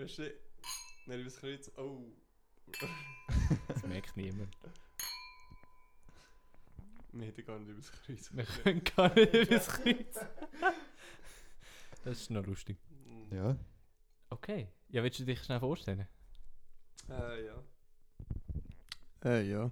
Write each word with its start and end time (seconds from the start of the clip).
weißt 0.00 0.18
du, 0.18 0.34
nervös 1.06 1.36
Kreuz, 1.36 1.70
oh. 1.76 2.04
Das 3.68 3.82
merkt 3.84 4.16
niemand. 4.16 4.56
Wir 7.12 7.26
hätten 7.26 7.44
gar 7.44 7.58
nicht 7.58 7.70
übers 7.70 7.92
Kreuz. 7.92 8.30
Wir 8.32 8.44
können 8.44 8.84
gar 8.84 9.14
nicht 9.14 9.34
über 9.34 9.44
das 9.44 9.68
Kreuz. 9.68 10.20
Das 12.04 12.20
ist 12.20 12.30
noch 12.30 12.46
lustig. 12.46 12.78
Ja. 13.30 13.56
Okay. 14.30 14.68
Ja, 14.88 15.02
willst 15.02 15.18
du 15.18 15.24
dich 15.24 15.42
schnell 15.42 15.60
vorstellen? 15.60 16.06
Äh, 17.08 17.46
ja. 17.46 17.64
Äh, 19.24 19.50
ja. 19.50 19.70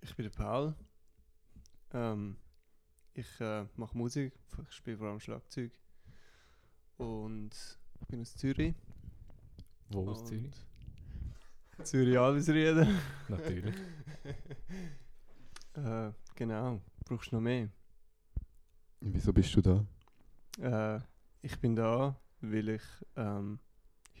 Ich 0.00 0.16
bin 0.16 0.24
der 0.24 0.30
Paul. 0.30 0.74
Ähm, 1.92 2.38
ich 3.12 3.40
äh, 3.40 3.66
mache 3.76 3.96
Musik, 3.96 4.32
ich 4.62 4.72
spiele 4.72 4.96
vor 4.98 5.08
allem 5.08 5.20
Schlagzeug. 5.20 5.72
Und 6.96 7.54
ich 8.00 8.06
bin 8.08 8.20
aus 8.20 8.34
Zürich. 8.36 8.74
Wo 9.90 10.08
aus 10.10 10.20
Und- 10.20 10.26
Zürich? 10.28 10.66
Zürich 11.84 12.18
Alvisrieden. 12.18 12.98
Natürlich. 13.28 13.74
äh, 15.74 16.10
genau. 16.34 16.80
Brauchst 17.04 17.30
du 17.30 17.36
noch 17.36 17.42
mehr? 17.42 17.68
Wieso 19.00 19.32
bist 19.32 19.54
du 19.54 19.60
da? 19.60 19.86
Äh, 20.58 21.00
ich 21.42 21.58
bin 21.60 21.76
da, 21.76 22.18
weil 22.40 22.70
ich 22.70 22.82
ähm, 23.16 23.60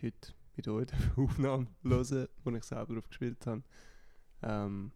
heute 0.02 0.32
bei 0.56 0.70
euch 0.70 0.86
die 0.86 1.10
Aufnahme 1.20 1.66
höre, 1.82 2.28
wo 2.44 2.50
ich 2.50 2.64
selber 2.64 2.94
drauf 2.94 3.08
gespielt 3.08 3.46
habe. 3.46 3.62
Ähm, 4.42 4.92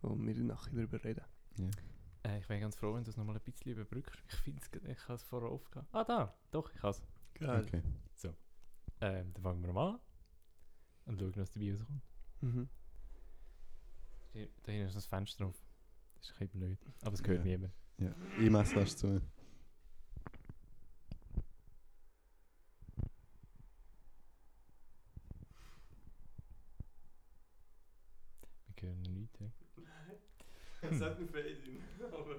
und 0.00 0.26
wir 0.26 0.34
nachher 0.44 0.74
darüber 0.74 1.02
reden. 1.04 1.24
Äh, 2.24 2.38
ich 2.38 2.48
wäre 2.48 2.60
ganz 2.60 2.76
froh, 2.76 2.94
wenn 2.94 3.04
du 3.04 3.10
es 3.10 3.16
nochmal 3.16 3.36
ein 3.36 3.42
bisschen 3.42 3.72
überbrückst. 3.72 4.22
Ich 4.28 4.34
finde 4.36 4.62
es, 4.62 4.82
ich 4.96 5.02
habe 5.04 5.14
es 5.14 5.22
vorher 5.22 5.50
aufgehabt. 5.50 5.88
Ah, 5.92 6.04
da. 6.04 6.34
Doch, 6.50 6.72
ich 6.72 6.82
habe 6.82 6.96
es. 6.96 7.02
Geil. 7.34 7.64
Okay. 7.66 7.82
Ähm, 9.00 9.32
dann 9.34 9.42
fangen 9.42 9.62
wir 9.62 9.72
mal 9.72 9.90
an. 9.94 10.00
Und 11.08 11.18
schauen, 11.18 11.32
was 11.36 11.50
dabei 11.50 11.72
rauskommt. 11.72 12.02
Mhm. 12.42 12.68
Da 14.34 14.40
hinten 14.72 14.86
ist 14.86 14.94
noch 14.94 14.94
das 14.94 15.06
Fenster 15.06 15.44
drauf. 15.44 15.56
Das 16.14 16.26
ist 16.26 16.32
ein 16.32 16.38
bisschen 16.46 16.60
blöd. 16.60 16.78
Aber 17.02 17.14
es 17.14 17.22
gehört 17.22 17.44
Ja. 17.44 17.50
niemand. 17.56 17.72
Ja. 17.98 18.14
Ich 18.40 18.50
messe 18.50 18.74
das 18.76 18.96
zu. 18.96 19.20
Wir 28.76 28.88
hören 28.88 29.02
nichts. 29.02 29.40
hä? 29.40 29.50
Es 30.82 31.00
hat 31.00 31.16
einen 31.16 31.28
Fade 31.28 31.48
in, 31.48 31.82
aber... 32.12 32.36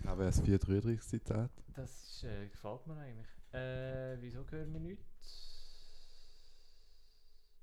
Ich 0.00 0.06
habe 0.06 0.24
ein 0.26 0.32
433 0.32 1.00
Zitat. 1.00 1.50
Das 1.74 1.90
ist, 1.90 2.24
äh, 2.24 2.46
gefällt 2.48 2.86
mir 2.86 2.96
eigentlich. 2.96 3.26
Äh, 3.52 4.16
wieso 4.20 4.48
hören 4.48 4.72
wir 4.72 4.80
nichts? 4.80 5.09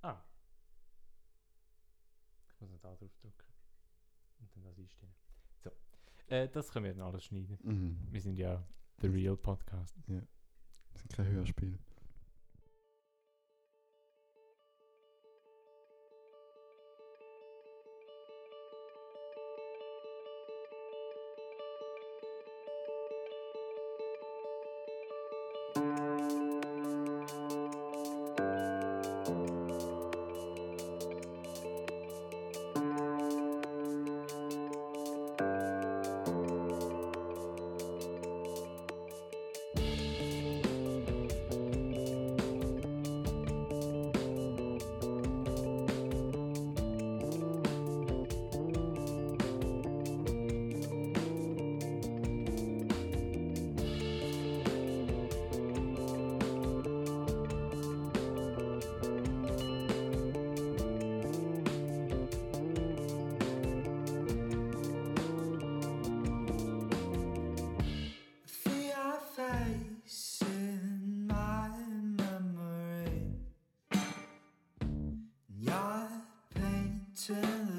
Ah. 0.02 0.22
Ich 2.54 2.62
muss 2.62 2.70
noch 2.72 2.80
da 2.80 2.96
drauf 2.96 3.16
drücken. 3.22 3.44
Und 4.40 4.56
dann 4.56 4.64
das 4.64 4.78
einstellen. 4.78 5.14
So. 5.64 5.72
Äh, 6.28 6.48
das 6.50 6.72
können 6.72 6.86
wir 6.86 6.94
dann 6.94 7.08
alles 7.08 7.24
schneiden. 7.24 7.58
Mhm. 7.64 8.08
Wir 8.12 8.22
sind 8.22 8.38
ja 8.38 8.64
The 9.02 9.08
Real 9.08 9.38
Podcast. 9.38 9.96
Das 10.94 11.02
sind 11.02 11.14
kein 11.14 11.28
Hörspiel. 11.28 11.78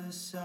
Painting 0.09 0.33
the 0.33 0.38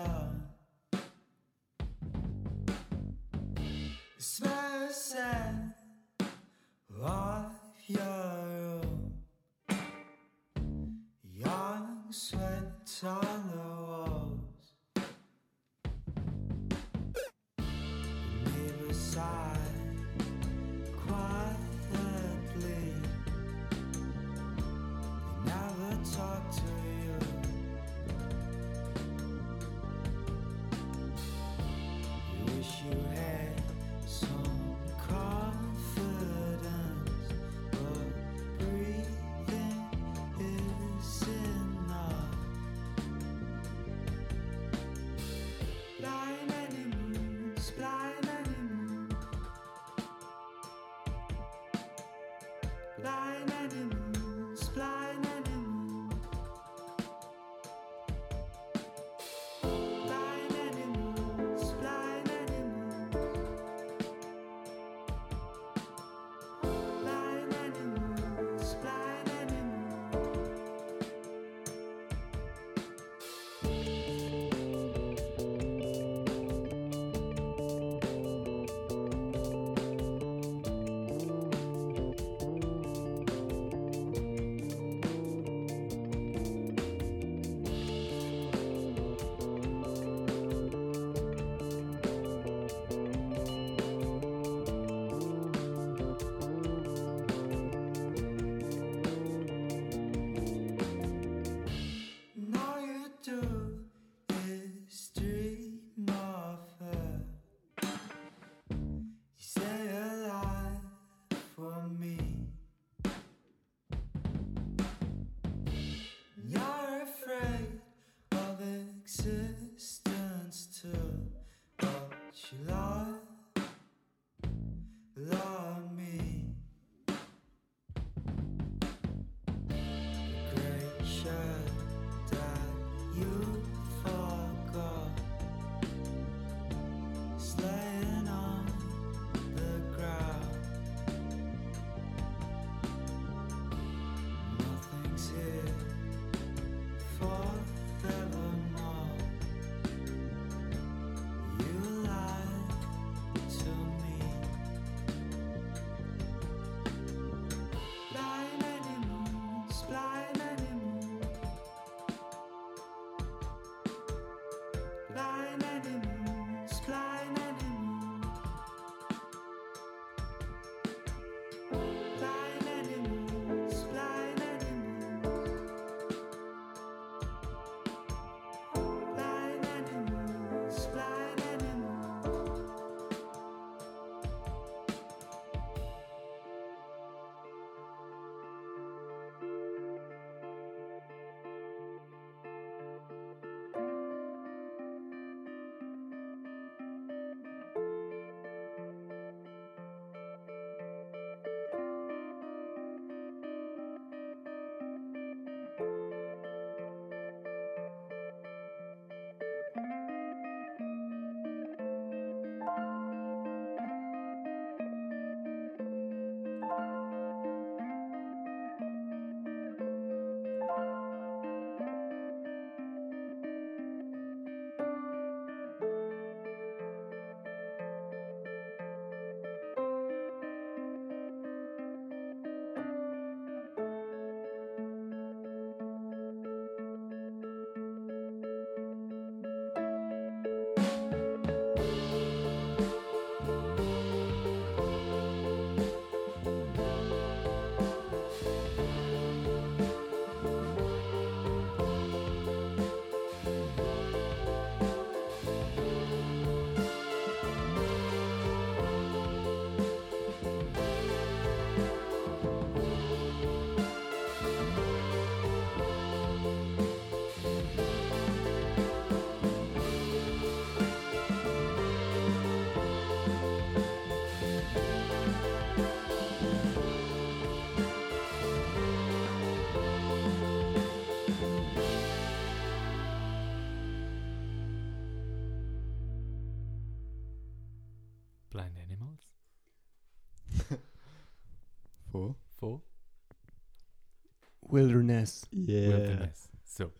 Wilderness. 294.74 295.48
Wilderness. 295.51 296.50
So. 296.65 296.91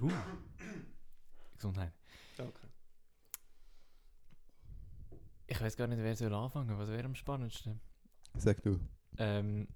Uh. 0.00 0.08
Gesundheit. 1.54 1.92
Danke. 2.38 2.60
Ich 5.46 5.60
weiß 5.60 5.76
gar 5.76 5.86
nicht, 5.86 6.02
wer 6.02 6.16
soll 6.16 6.32
anfangen. 6.32 6.78
Was 6.78 6.88
wäre 6.88 7.04
am 7.04 7.14
spannendsten? 7.14 7.78
Sag 8.38 8.62
du. 8.62 8.80
Ähm, 9.18 9.68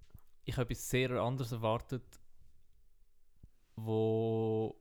ich 0.44 0.56
habe 0.56 0.72
etwas 0.72 0.88
sehr 0.88 1.10
anderes 1.10 1.52
erwartet, 1.52 2.18
wo, 3.76 4.80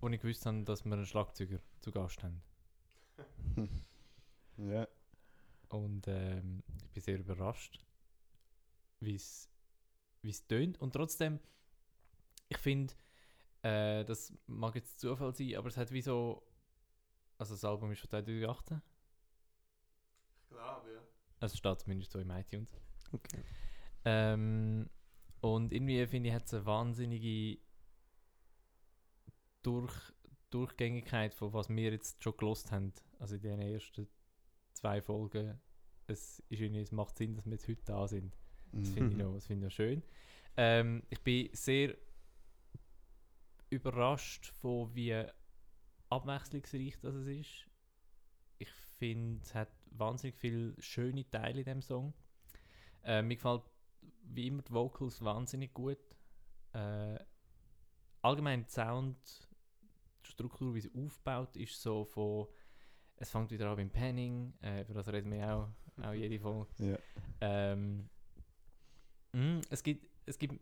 wo 0.00 0.08
ich 0.08 0.20
gewusst 0.20 0.46
habe, 0.46 0.64
dass 0.64 0.84
wir 0.84 0.92
einen 0.92 1.06
Schlagzeuger 1.06 1.60
zu 1.80 1.92
Gast 1.92 2.22
haben. 2.22 2.42
Ja. 4.60 4.88
Und 5.68 6.08
ähm, 6.08 6.64
ich 6.82 6.90
bin 6.90 7.02
sehr 7.04 7.20
überrascht, 7.20 7.78
wie 8.98 9.14
es 9.14 9.48
wie 10.28 10.32
es 10.32 10.46
tönt. 10.46 10.78
Und 10.78 10.92
trotzdem, 10.92 11.40
ich 12.50 12.58
finde, 12.58 12.92
äh, 13.62 14.04
das 14.04 14.32
mag 14.46 14.74
jetzt 14.74 15.00
Zufall 15.00 15.34
sein, 15.34 15.56
aber 15.56 15.68
es 15.68 15.76
hat 15.76 15.90
wie 15.90 16.02
so. 16.02 16.46
Also 17.38 17.54
das 17.54 17.64
Album 17.64 17.90
ist 17.92 18.00
von 18.00 18.10
2018. 18.10 18.82
Ich 20.42 20.48
glaube, 20.50 20.92
ja. 20.92 21.00
Also 21.40 21.56
steht 21.56 21.80
zumindest 21.80 22.12
so 22.12 22.18
im 22.18 22.30
iTunes. 22.30 22.76
Okay. 23.12 23.42
Ähm, 24.04 24.90
und 25.40 25.72
irgendwie 25.72 26.06
finde 26.06 26.28
ich, 26.28 26.34
hat 26.34 26.44
es 26.44 26.52
eine 26.52 26.66
wahnsinnige 26.66 27.58
Durch 29.62 30.12
Durchgängigkeit 30.50 31.34
von 31.34 31.52
was 31.52 31.68
wir 31.68 31.92
jetzt 31.92 32.22
schon 32.22 32.36
gelost 32.36 32.70
haben. 32.72 32.92
Also 33.18 33.36
in 33.36 33.42
den 33.42 33.60
ersten 33.60 34.08
zwei 34.72 35.00
Folgen. 35.00 35.60
Es, 36.06 36.40
ist 36.48 36.60
irgendwie, 36.60 36.80
es 36.80 36.92
macht 36.92 37.16
Sinn, 37.16 37.34
dass 37.34 37.44
wir 37.44 37.52
jetzt 37.52 37.68
heute 37.68 37.84
da 37.84 38.08
sind. 38.08 38.36
Das 38.72 38.90
finde 38.90 39.10
ich, 39.12 39.16
noch- 39.16 39.34
das 39.34 39.46
finde 39.46 39.66
ich 39.66 39.70
noch 39.72 39.76
schön. 39.76 40.02
Ähm, 40.56 41.02
ich 41.10 41.20
bin 41.20 41.48
sehr 41.52 41.96
überrascht 43.70 44.46
von 44.46 44.94
wie 44.94 45.24
abwechslungsreich 46.08 46.98
das 47.00 47.14
es 47.14 47.26
ist. 47.26 47.66
Ich 48.58 48.70
finde, 48.98 49.40
es 49.42 49.54
hat 49.54 49.68
wahnsinnig 49.90 50.36
viele 50.36 50.74
schöne 50.80 51.28
Teile 51.30 51.60
in 51.60 51.64
dem 51.64 51.82
Song. 51.82 52.12
Äh, 53.04 53.22
mir 53.22 53.36
gefällt 53.36 53.62
wie 54.22 54.46
immer 54.48 54.62
die 54.62 54.72
Vocals 54.72 55.22
wahnsinnig 55.22 55.72
gut. 55.74 55.98
Äh, 56.72 57.18
allgemein 58.22 58.64
die 58.64 58.70
Sound, 58.70 59.16
die 60.24 60.30
Struktur, 60.30 60.74
wie 60.74 60.80
sie 60.80 60.90
aufgebaut 60.94 61.56
ist, 61.56 61.80
so 61.80 62.04
von 62.04 62.46
es 63.16 63.30
fängt 63.30 63.50
wieder 63.50 63.68
an 63.70 63.76
beim 63.76 63.90
Panning, 63.90 64.54
äh, 64.62 64.82
über 64.82 64.94
das 64.94 65.08
reden 65.08 65.30
wir 65.32 65.52
auch, 65.52 65.68
auch 66.04 66.12
jede 66.12 66.38
Folge. 66.38 66.68
Ja. 66.78 66.98
Ähm, 67.40 68.08
mm, 69.32 69.60
es 69.70 69.82
gibt, 69.82 70.06
es 70.26 70.38
gibt 70.38 70.60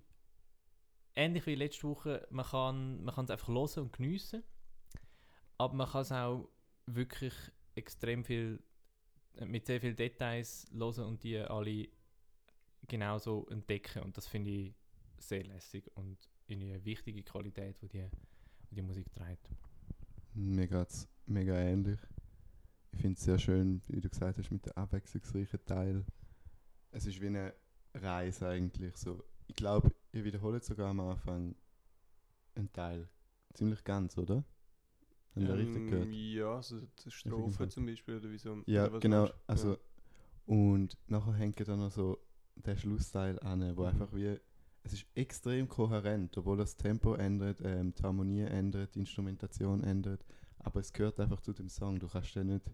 ähnlich 1.14 1.46
wie 1.46 1.54
letzte 1.54 1.88
Woche, 1.88 2.26
man 2.30 2.44
kann 2.44 3.04
man 3.04 3.14
kann 3.14 3.25
es 3.25 3.30
einfach 3.30 3.49
hören 3.49 3.85
und 3.85 3.92
geniessen, 3.92 4.42
aber 5.58 5.75
man 5.75 5.88
kann 5.88 6.02
es 6.02 6.12
auch 6.12 6.49
wirklich 6.87 7.35
extrem 7.75 8.25
viel 8.25 8.62
äh, 9.35 9.46
mit 9.46 9.66
sehr 9.66 9.80
vielen 9.80 9.96
Details 9.96 10.66
hören 10.73 11.04
und 11.04 11.23
die 11.25 11.38
alle 11.38 11.88
genauso 12.87 13.46
entdecken 13.49 14.02
und 14.02 14.16
das 14.16 14.26
finde 14.26 14.50
ich 14.50 14.75
sehr 15.18 15.44
lässig 15.44 15.90
und 15.96 16.18
eine 16.49 16.85
wichtige 16.85 17.23
Qualität, 17.23 17.80
die 17.82 17.88
die, 17.88 18.08
die, 18.70 18.82
Musik 18.82 19.12
trägt. 19.14 19.49
Mir 20.35 20.68
geht 20.68 20.88
es 20.88 21.08
mega 21.26 21.56
ähnlich. 21.58 21.99
Ich 22.92 23.00
finde 23.00 23.16
es 23.16 23.25
sehr 23.25 23.38
schön, 23.38 23.82
wie 23.88 24.00
du 24.00 24.08
gesagt 24.08 24.38
hast, 24.38 24.50
mit 24.50 24.64
dem 24.66 24.73
abwechslungsreichen 24.75 25.64
Teil. 25.64 26.04
Es 26.92 27.06
ist 27.06 27.20
wie 27.20 27.26
eine 27.26 27.54
Reise 28.02 28.48
eigentlich. 28.48 28.96
So. 28.96 29.22
Ich 29.48 29.56
glaube, 29.56 29.92
ihr 30.12 30.24
wiederholt 30.24 30.64
sogar 30.64 30.90
am 30.90 31.00
Anfang 31.00 31.54
einen 32.54 32.72
Teil. 32.72 33.08
Ziemlich 33.54 33.84
ganz, 33.84 34.16
oder? 34.18 34.44
Haben 35.34 35.46
wir 35.48 35.56
richtig 35.56 35.76
Ähm, 35.82 35.86
gehört? 35.90 36.08
Ja, 36.12 36.62
so 36.62 36.80
die 36.80 36.86
jeden 37.04 37.10
Strophe 37.10 37.68
zum 37.68 37.86
Beispiel, 37.86 38.16
oder 38.16 38.30
wieso? 38.30 38.62
Ja, 38.66 38.84
oder 38.84 38.92
was 38.94 39.00
genau. 39.00 39.28
Also, 39.46 39.72
Ja. 39.72 39.78
Und 40.46 40.96
nachher 41.08 41.34
hängt 41.34 41.66
dann 41.66 41.80
noch 41.80 41.90
so 41.90 42.18
der 42.54 42.76
Schlussteil 42.76 43.38
an, 43.40 43.76
wo 43.76 43.82
Mhm. 43.82 43.88
einfach 43.88 44.12
wie. 44.14 44.38
Es 44.84 44.92
ist 44.92 45.06
extrem 45.16 45.68
kohärent, 45.68 46.38
obwohl 46.38 46.56
das 46.56 46.76
Tempo 46.76 47.14
ändert, 47.14 47.60
ähm, 47.64 47.92
die 47.92 48.02
Harmonie 48.04 48.42
ändert, 48.42 48.94
die 48.94 49.00
Instrumentation 49.00 49.82
ändert. 49.82 50.24
Aber 50.60 50.78
es 50.78 50.92
gehört 50.92 51.18
einfach 51.18 51.40
zu 51.40 51.52
dem 51.52 51.68
Song. 51.68 51.98
Du 51.98 52.06
kannst 52.06 52.36
den 52.36 52.46
nicht 52.46 52.70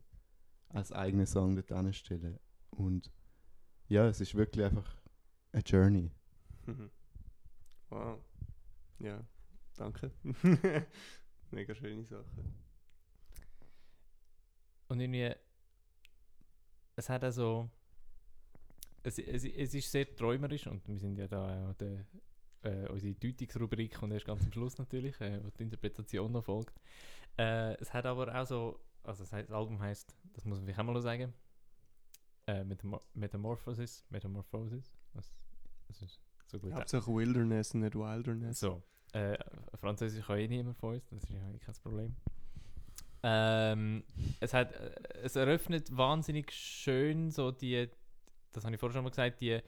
als 0.68 0.92
eigenen 0.92 1.26
Song 1.26 1.56
dort 1.56 1.72
anstellen. 1.72 2.38
Und 2.70 3.10
ja, 3.88 4.06
es 4.08 4.20
ist 4.20 4.34
wirklich 4.34 4.64
einfach 4.66 4.94
eine 5.52 5.62
Journey. 5.62 6.10
Mhm. 6.66 6.90
Wow. 7.90 8.18
Ja, 8.98 9.22
danke. 9.76 10.12
Mega 11.50 11.74
schöne 11.74 12.04
Sache. 12.04 12.24
Und 14.88 15.00
irgendwie, 15.00 15.34
es 16.96 17.08
hat 17.08 17.24
also, 17.24 17.70
es, 19.02 19.18
es, 19.18 19.44
es 19.44 19.74
ist 19.74 19.90
sehr 19.90 20.14
träumerisch 20.14 20.66
und 20.66 20.86
wir 20.86 20.98
sind 20.98 21.16
ja 21.18 21.26
da 21.26 21.70
auch 21.70 21.74
der, 21.74 22.06
äh, 22.62 22.88
unsere 22.88 23.14
Deutungsrubrik 23.14 24.02
und 24.02 24.12
erst 24.12 24.26
ganz 24.26 24.44
am 24.44 24.52
Schluss 24.52 24.78
natürlich, 24.78 25.20
äh, 25.20 25.42
wo 25.42 25.50
die 25.50 25.62
Interpretation 25.62 26.32
noch 26.32 26.44
folgt. 26.44 26.80
Äh, 27.38 27.74
es 27.80 27.92
hat 27.92 28.06
aber 28.06 28.34
auch 28.34 28.46
so, 28.46 28.80
also 29.02 29.24
das, 29.24 29.32
heißt, 29.32 29.48
das 29.48 29.56
Album 29.56 29.80
heißt, 29.80 30.14
das 30.34 30.44
muss 30.44 30.58
man 30.58 30.66
vielleicht 30.66 30.80
auch 30.80 30.84
mal 30.84 30.92
noch 30.92 31.00
sagen, 31.00 31.32
äh, 32.46 32.64
Metamor 32.64 33.02
Metamorphosis, 33.14 34.04
Metamorphosis, 34.10 34.92
was, 35.14 35.30
das 35.88 36.02
ist 36.02 36.20
so 36.46 36.58
gut. 36.58 36.72
Hauptsache 36.72 37.10
Wilderness, 37.12 37.74
nicht 37.74 37.94
Wilderness. 37.94 38.60
So, 38.60 38.82
äh, 39.12 39.36
Französisch 39.74 40.26
kann 40.26 40.38
eh 40.38 40.48
niemand 40.48 40.78
von 40.78 40.94
uns, 40.94 41.08
das 41.10 41.24
ist 41.24 41.30
ja 41.30 41.50
eh 41.50 41.58
kein 41.58 41.74
Problem. 41.82 42.16
Ähm, 43.24 44.04
es, 44.40 44.52
hat, 44.52 44.72
äh, 44.72 44.94
es 45.22 45.36
eröffnet 45.36 45.96
wahnsinnig 45.96 46.50
schön 46.50 47.30
so 47.30 47.52
die, 47.52 47.88
das 48.50 48.64
habe 48.64 48.74
ich 48.74 48.80
vorher 48.80 48.94
schon 48.94 49.04
mal 49.04 49.10
gesagt, 49.10 49.40
die, 49.40 49.50
äh, 49.50 49.62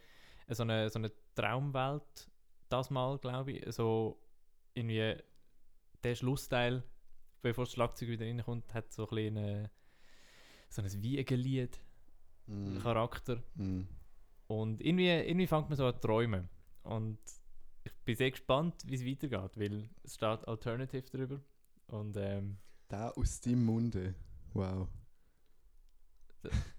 so, 0.49 0.65
eine, 0.65 0.91
so 0.91 0.99
eine 0.99 1.13
Traumwelt, 1.35 2.31
das 2.69 2.91
mal, 2.91 3.19
glaube 3.19 3.53
ich, 3.53 3.75
so 3.75 4.21
irgendwie 4.75 5.17
der 6.03 6.15
Schlussteil, 6.17 6.83
bevor 7.43 7.65
das 7.65 7.73
Schlagzeug 7.73 8.09
wieder 8.09 8.27
reinkommt, 8.27 8.75
hat 8.75 8.93
so 8.93 9.09
ein 9.09 9.15
bisschen 9.15 9.39
eine, 9.39 9.71
so 10.69 10.83
ein 10.83 11.03
Wiegenlied 11.03 11.81
Mm. 13.55 13.87
Und 14.47 14.81
irgendwie, 14.81 15.09
irgendwie 15.09 15.47
fängt 15.47 15.69
man 15.69 15.77
so 15.77 15.87
an 15.87 15.95
zu 15.95 16.01
träumen. 16.01 16.49
Und 16.83 17.19
ich 17.85 17.93
bin 18.05 18.17
sehr 18.17 18.31
gespannt, 18.31 18.75
wie 18.87 18.95
es 18.95 19.05
weitergeht, 19.05 19.59
weil 19.59 19.89
es 20.03 20.15
steht 20.15 20.47
Alternative 20.47 21.03
drüber. 21.03 21.41
Und 21.87 22.17
ähm, 22.17 22.59
Da 22.89 23.11
aus 23.11 23.41
deinem 23.41 23.65
Munde. 23.65 24.15
Wow. 24.53 24.89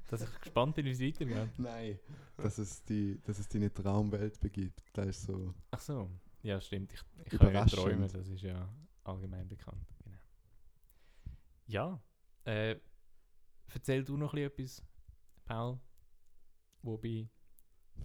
dass 0.07 0.21
ich 0.21 0.39
gespannt 0.41 0.75
bin, 0.75 0.85
wie 0.85 0.91
es 0.91 1.01
weitergeht. 1.01 1.49
Nein. 1.57 1.99
Dass 2.37 2.57
es, 2.57 2.83
die, 2.83 3.19
dass 3.23 3.39
es 3.39 3.47
deine 3.47 3.73
Traumwelt 3.73 4.39
begibt. 4.39 4.83
Das 4.93 5.07
ist 5.07 5.23
so. 5.23 5.53
Ach 5.71 5.79
so, 5.79 6.09
ja 6.43 6.61
stimmt. 6.61 6.93
Ich, 6.93 7.01
ich 7.31 7.39
kann 7.39 7.53
ja 7.53 7.65
träumen, 7.65 8.07
das 8.07 8.27
ist 8.27 8.41
ja 8.41 8.69
allgemein 9.03 9.47
bekannt. 9.47 9.87
Genau. 10.03 10.17
Ja, 11.67 12.03
äh, 12.45 12.79
erzähl 13.73 14.03
du 14.03 14.17
noch 14.17 14.33
etwas, 14.35 14.83
Paul, 15.45 15.79
wo 16.83 16.97
bei 16.97 17.27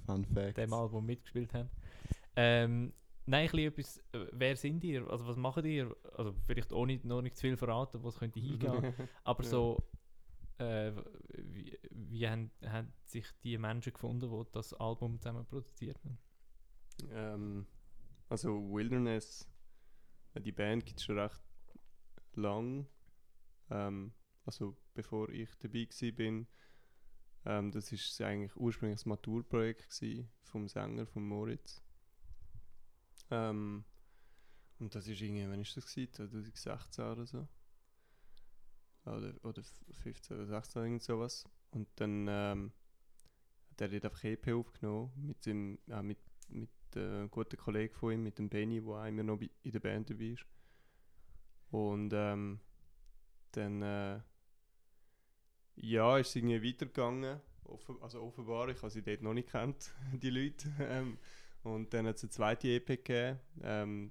Fun 0.06 0.24
Fact. 0.24 0.56
dem 0.56 0.72
Album 0.72 1.06
mitgespielt 1.06 1.52
haben. 1.54 1.70
Ähm, 2.36 2.92
nein, 3.26 3.48
ein 3.52 3.58
etwas, 3.58 3.98
äh, 4.12 4.26
wer 4.32 4.56
sind 4.56 4.82
ihr? 4.84 5.08
Also 5.08 5.26
was 5.26 5.36
macht 5.36 5.64
ihr? 5.64 5.94
Also 6.16 6.32
vielleicht 6.46 6.72
ohne 6.72 6.98
noch 7.04 7.22
nicht 7.22 7.36
zu 7.36 7.42
viel 7.42 7.56
verraten, 7.56 8.02
was 8.02 8.18
könnte 8.18 8.40
hingehen. 8.40 8.94
Aber 9.24 9.42
so, 9.42 9.82
äh, 10.58 10.92
wie, 11.36 11.78
wie 11.90 12.28
haben, 12.28 12.50
haben 12.64 12.92
sich 13.04 13.26
die 13.42 13.58
Menschen 13.58 13.92
gefunden, 13.92 14.30
die 14.30 14.50
das 14.52 14.74
Album 14.74 15.18
zusammen 15.20 15.46
produziert 15.46 15.98
haben? 16.04 16.18
ähm, 17.10 17.66
also 18.28 18.72
Wilderness, 18.72 19.48
äh, 20.34 20.40
die 20.40 20.52
Band 20.52 20.86
gibt 20.86 20.98
es 21.00 21.04
schon 21.04 21.18
recht 21.18 21.40
lang. 22.34 22.86
Ähm, 23.70 24.12
also 24.44 24.76
bevor 24.94 25.28
ich 25.30 25.50
dabei 25.58 25.88
war, 25.88 26.12
bin. 26.12 26.46
Ähm, 27.44 27.70
das 27.70 27.92
ist 27.92 28.20
eigentlich 28.20 28.54
ursprünglich 28.56 28.98
das 28.98 29.06
Maturprojekt 29.06 29.88
vom 30.42 30.68
Sänger 30.68 31.06
von 31.06 31.26
Moritz. 31.26 31.82
Ähm, 33.30 33.84
und 34.78 34.94
das 34.94 35.06
ist 35.06 35.20
irgendwie, 35.20 35.48
wann 35.48 35.60
ist 35.60 35.76
das 35.76 35.86
gewesen? 35.86 36.12
2016 36.12 37.04
oder 37.04 37.26
so. 37.26 37.48
Oder, 39.04 39.34
oder 39.44 39.62
15 39.92 40.36
oder 40.36 40.46
16 40.46 40.82
irgend 40.82 41.02
sowas. 41.02 41.48
Und 41.70 41.88
dann 41.96 42.26
ähm, 42.28 42.72
hat 43.70 43.80
er 43.80 44.04
einfach 44.04 44.24
EP 44.24 44.48
aufgenommen 44.48 45.12
mit 45.16 45.46
dem, 45.46 45.78
äh, 45.88 46.02
mit, 46.02 46.18
mit 46.48 46.70
äh, 46.96 47.00
einem 47.00 47.30
guten 47.30 47.56
Kollegen 47.56 47.94
von 47.94 48.12
ihm, 48.12 48.22
mit 48.22 48.38
dem 48.38 48.48
Benny, 48.48 48.80
der 48.80 48.90
auch 48.90 49.04
immer 49.06 49.22
noch 49.22 49.40
in 49.40 49.72
der 49.72 49.80
Band 49.80 50.10
dabei 50.10 50.24
ist. 50.24 50.44
Und 51.70 52.12
ähm, 52.14 52.60
dann 53.52 53.82
äh, 53.82 54.20
ja, 55.80 56.18
ist 56.18 56.28
es 56.30 56.36
irgendwie 56.36 56.62
weitergegangen. 56.68 57.40
Offen, 57.64 57.96
also 58.02 58.20
offenbar, 58.22 58.68
ich 58.68 58.78
habe 58.78 58.90
sie 58.90 59.02
dort 59.02 59.22
noch 59.22 59.34
nicht 59.34 59.48
kennt, 59.50 59.90
die 60.12 60.30
Leute. 60.30 60.68
Ähm, 60.80 61.18
und 61.62 61.92
dann 61.94 62.06
hat 62.06 62.16
es 62.16 62.22
eine 62.24 62.30
zweite 62.30 62.68
EP 62.68 62.86
gegeben. 62.86 63.38
Ähm, 63.62 64.10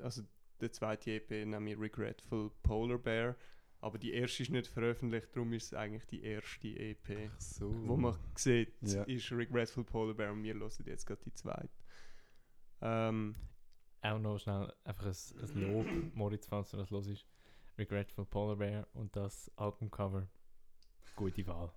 also 0.00 0.22
der 0.60 0.72
zweite 0.72 1.12
EP 1.12 1.30
nämlich 1.46 1.78
Regretful 1.78 2.50
Polar 2.62 2.98
Bear. 2.98 3.36
Aber 3.80 3.98
die 3.98 4.12
erste 4.14 4.42
ist 4.42 4.50
nicht 4.50 4.66
veröffentlicht, 4.66 5.28
darum 5.34 5.52
ist 5.52 5.64
es 5.66 5.74
eigentlich 5.74 6.06
die 6.06 6.22
erste 6.22 6.68
EP. 6.68 7.30
Ach 7.34 7.40
so. 7.40 7.70
Wo 7.86 7.96
man 7.96 8.18
sieht, 8.34 8.72
Ja. 8.80 9.02
ist 9.04 9.30
Regretful 9.30 9.84
Polar 9.84 10.14
Bear 10.14 10.32
und 10.32 10.42
wir 10.42 10.54
hören 10.54 10.70
jetzt 10.86 11.06
gerade 11.06 11.20
die 11.22 11.34
zweite. 11.34 11.68
Ähm, 12.80 13.34
Auch 14.02 14.18
noch 14.18 14.38
schnell 14.38 14.72
einfach 14.84 15.06
ein, 15.06 15.40
ein 15.40 15.60
Lob, 15.60 15.86
Moritz, 16.14 16.46
falls 16.46 16.70
du 16.70 16.76
das 16.78 16.90
los 16.90 17.06
ist. 17.06 17.26
Regretful 17.78 18.24
Polar 18.26 18.56
Bear 18.56 18.86
und 18.94 19.14
das 19.16 19.50
Albumcover. 19.56 20.28
Gute 21.16 21.46
Wahl. 21.46 21.70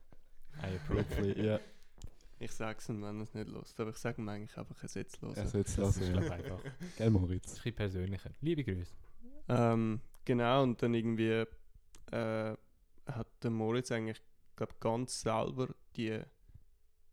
I 0.63 0.75
approve. 0.75 1.33
Ja. 1.41 1.59
ich 2.39 2.51
sage 2.51 2.79
es 2.79 2.89
ihm, 2.89 3.01
wenn 3.03 3.17
er 3.17 3.23
es 3.23 3.33
nicht 3.33 3.51
hört, 3.51 3.79
aber 3.79 3.89
ich 3.91 3.97
sage 3.97 4.21
ihm 4.21 4.29
eigentlich 4.29 4.57
einfach, 4.57 4.81
er 4.81 4.89
setzt 4.89 5.21
los. 5.21 5.37
Er 5.37 5.47
sollte 5.47 5.69
es 5.81 5.97
ist, 5.97 6.11
glaube 6.11 6.25
Ja. 6.25 6.25
ich, 6.25 6.31
einfach. 6.31 6.61
Das 6.63 6.95
Gell, 6.95 7.07
ist 7.07 7.13
Moritz? 7.13 7.47
ein 7.47 7.53
bisschen 7.55 7.75
persönlicher. 7.75 8.31
Liebe 8.41 8.63
Grüße. 8.63 8.93
Ähm, 9.49 10.01
genau, 10.25 10.63
und 10.63 10.81
dann 10.81 10.93
irgendwie 10.93 11.45
äh, 12.11 12.55
hat 13.05 13.27
der 13.43 13.51
Moritz 13.51 13.91
eigentlich, 13.91 14.21
glaub, 14.55 14.79
ganz 14.79 15.21
selber 15.21 15.73
die, 15.95 16.19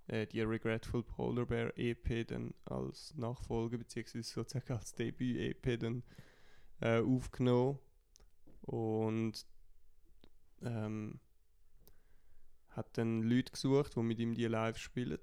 äh, 0.07 0.27
die 0.27 0.41
Regretful 0.41 1.03
Polar 1.03 1.47
Bear 1.47 1.73
EP 1.77 2.27
dann 2.27 2.55
als 2.65 3.15
Nachfolger, 3.15 3.79
beziehungsweise 3.79 4.23
sozusagen 4.33 4.73
als 4.73 4.95
Debüt-EP 4.95 5.79
dann 5.79 6.03
äh, 6.81 7.01
aufgenommen. 7.01 7.79
Und 8.63 9.47
ähm, 10.63 11.21
hat 12.77 12.97
dann 12.99 13.23
Leute 13.23 13.53
gesucht, 13.53 13.97
die 13.97 14.01
mit 14.03 14.19
ihm 14.19 14.35
die 14.35 14.47
live 14.47 14.79
spielen. 14.79 15.19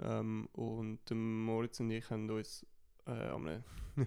Ähm, 0.00 0.48
und 0.52 1.00
Moritz 1.10 1.80
und 1.80 1.90
ich 1.90 2.08
haben 2.10 2.28
uns 2.30 2.66
äh, 3.06 3.10
an 3.10 3.46
einem, 3.48 3.64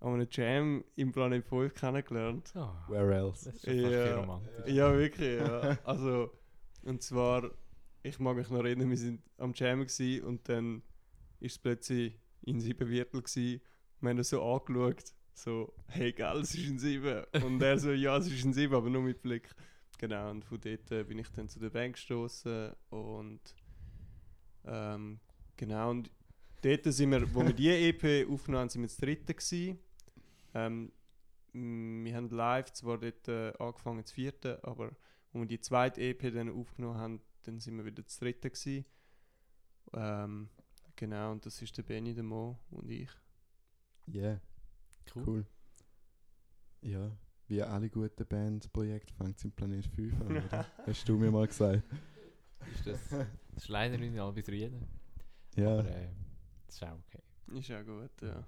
an 0.00 0.14
einem 0.14 0.28
Jam 0.30 0.84
im 0.96 1.12
Planet 1.12 1.44
5 1.44 1.74
kennengelernt. 1.74 2.52
Oh, 2.54 2.68
Where 2.88 3.14
else? 3.14 3.46
das 3.46 3.64
ist 3.64 3.80
Ja. 3.80 4.20
romantisch. 4.20 4.72
Ja, 4.72 4.96
wirklich, 4.96 5.40
ja. 5.40 5.78
Also, 5.84 6.30
und 6.84 7.02
zwar, 7.02 7.50
ich 8.02 8.18
mag 8.18 8.36
mich 8.36 8.48
noch 8.50 8.60
erinnern, 8.64 8.90
wir 8.90 8.96
sind 8.96 9.22
am 9.38 9.52
Jam 9.54 9.80
und 10.24 10.48
dann 10.48 10.82
ist 11.40 11.52
es 11.52 11.58
plötzlich 11.58 12.18
in 12.42 12.60
sieben 12.60 12.88
Viertel 12.88 13.22
gewesen. 13.22 13.60
Wir 14.00 14.10
haben 14.10 14.18
ihn 14.18 14.24
so 14.24 14.42
angeschaut, 14.42 15.04
so, 15.34 15.72
hey, 15.88 16.12
geil, 16.12 16.38
es 16.38 16.54
ist 16.54 16.68
ein 16.68 16.78
Sieben. 16.78 17.24
Und 17.44 17.62
er 17.62 17.78
so, 17.78 17.90
ja, 17.92 18.16
es 18.16 18.26
ist 18.26 18.44
ein 18.44 18.52
Sieben, 18.52 18.74
aber 18.74 18.88
nur 18.90 19.02
mit 19.02 19.22
Blick. 19.22 19.50
Genau, 19.98 20.30
und 20.30 20.44
von 20.44 20.60
dort 20.60 20.90
äh, 20.92 21.02
bin 21.02 21.18
ich 21.18 21.28
dann 21.30 21.48
zu 21.48 21.58
der 21.58 21.70
Band 21.70 21.94
gestoßen 21.94 22.72
und 22.90 23.40
ähm, 24.64 25.18
genau, 25.56 25.90
und 25.90 26.10
dort 26.62 26.84
sind 26.84 27.10
wir, 27.10 27.34
wo 27.34 27.44
wir 27.44 27.52
die 27.52 27.68
EP 27.68 28.28
aufgenommen 28.30 28.62
haben, 28.62 28.68
sind 28.68 28.82
wir 28.82 28.88
das 28.88 28.96
dritte 28.96 29.34
gewesen. 29.34 29.78
Ähm, 30.54 30.92
wir 31.52 32.14
haben 32.14 32.30
live 32.30 32.72
zwar 32.72 32.98
dort 32.98 33.26
äh, 33.26 33.52
angefangen 33.58 34.04
zu 34.04 34.14
vierten, 34.14 34.58
aber 34.62 34.84
als 34.84 35.34
wir 35.34 35.46
die 35.46 35.60
zweite 35.60 36.00
EP 36.00 36.32
dann 36.32 36.48
aufgenommen 36.50 36.98
haben, 36.98 37.20
dann 37.42 37.58
sind 37.58 37.76
wir 37.76 37.84
wieder 37.84 38.02
das 38.02 38.18
dritte 38.18 38.50
gewesen. 38.50 38.84
Ähm, 39.94 40.48
genau, 40.94 41.32
und 41.32 41.44
das 41.44 41.60
ist 41.60 41.76
der 41.76 41.82
Benny, 41.82 42.14
der 42.14 42.24
Mo 42.24 42.58
und 42.70 42.88
ich. 42.90 43.10
Yeah, 44.06 44.40
Cool. 45.14 45.24
cool. 45.26 45.46
Ja, 46.82 47.18
wie 47.48 47.62
alle 47.62 47.88
guten 47.88 48.26
Bandprojekte 48.26 49.12
fängt 49.14 49.38
es 49.38 49.44
im 49.44 49.52
Planet 49.52 49.86
5 49.86 50.20
an, 50.20 50.36
oder? 50.36 50.66
Hast 50.86 51.08
du 51.08 51.16
mir 51.16 51.30
mal 51.30 51.46
gesagt. 51.46 51.82
Ist 52.74 52.86
das, 52.86 53.08
das 53.08 53.26
ist 53.56 53.68
leider 53.68 53.96
nicht 53.96 54.12
in 54.12 54.20
Albis 54.20 54.48
Rieden. 54.48 54.86
Ja, 55.56 55.78
Aber 55.78 55.88
äh, 55.88 56.08
das 56.66 56.76
ist 56.76 56.82
auch 56.84 56.98
okay. 57.06 57.22
Ist 57.58 57.68
ja 57.68 57.82
gut, 57.82 58.10
ja. 58.22 58.44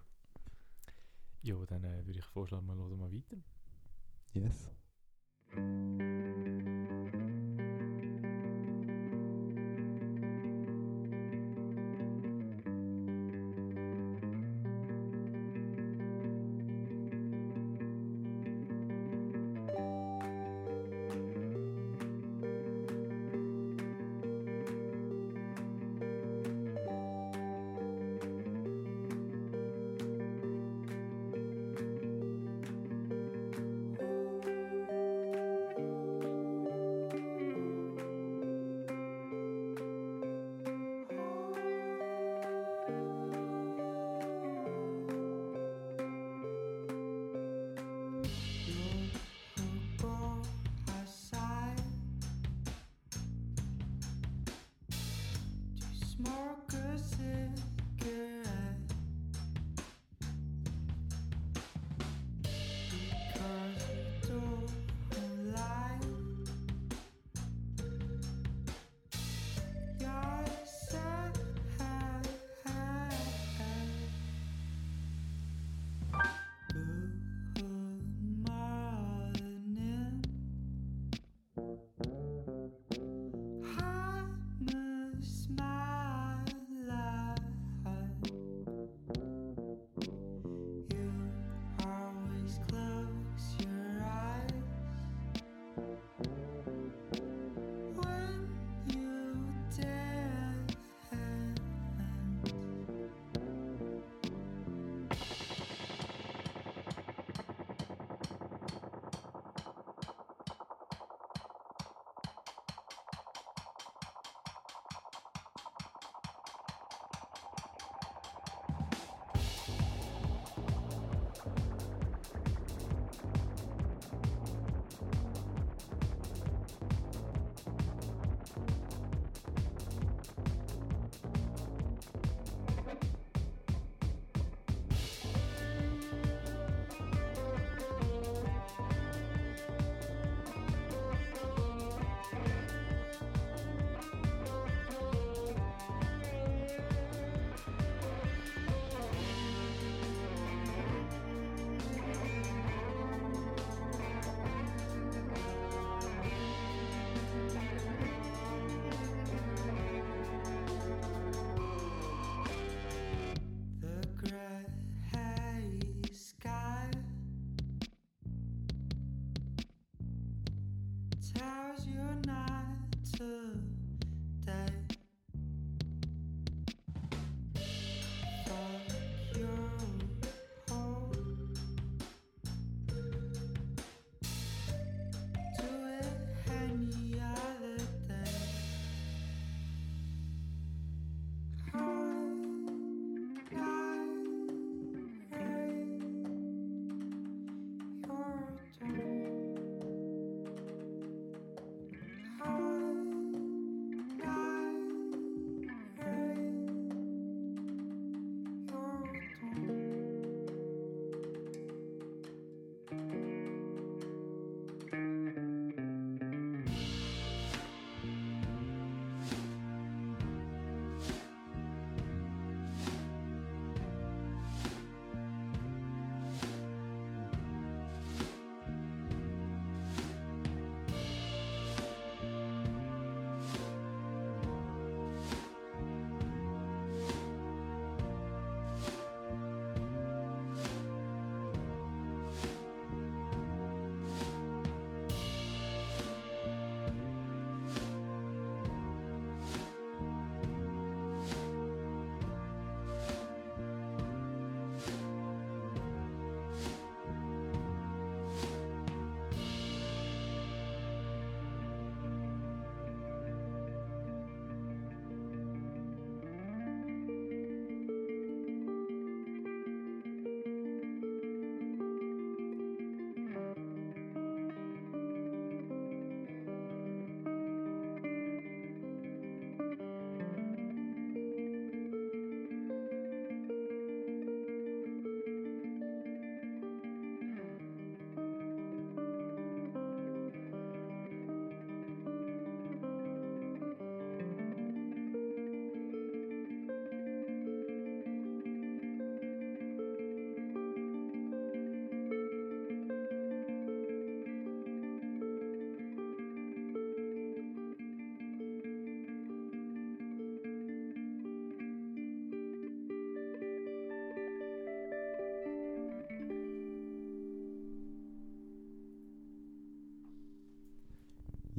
Ja, 1.43 1.57
dann 1.67 1.85
äh, 1.85 2.07
würde 2.07 2.19
ich 2.19 2.25
vorschlagen, 2.27 2.67
wir 2.67 2.75
hören 2.75 2.99
mal 2.99 3.11
weiter. 3.13 3.37
yes. 4.35 4.71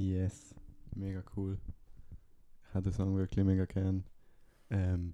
Yes, 0.02 0.56
mega 0.96 1.24
cool. 1.38 1.60
Ich 2.68 2.74
habe 2.74 2.90
den 2.90 2.94
Song 2.94 3.16
wirklich 3.16 3.46
mega 3.46 3.66
gern. 3.66 4.04
Ähm, 4.72 5.14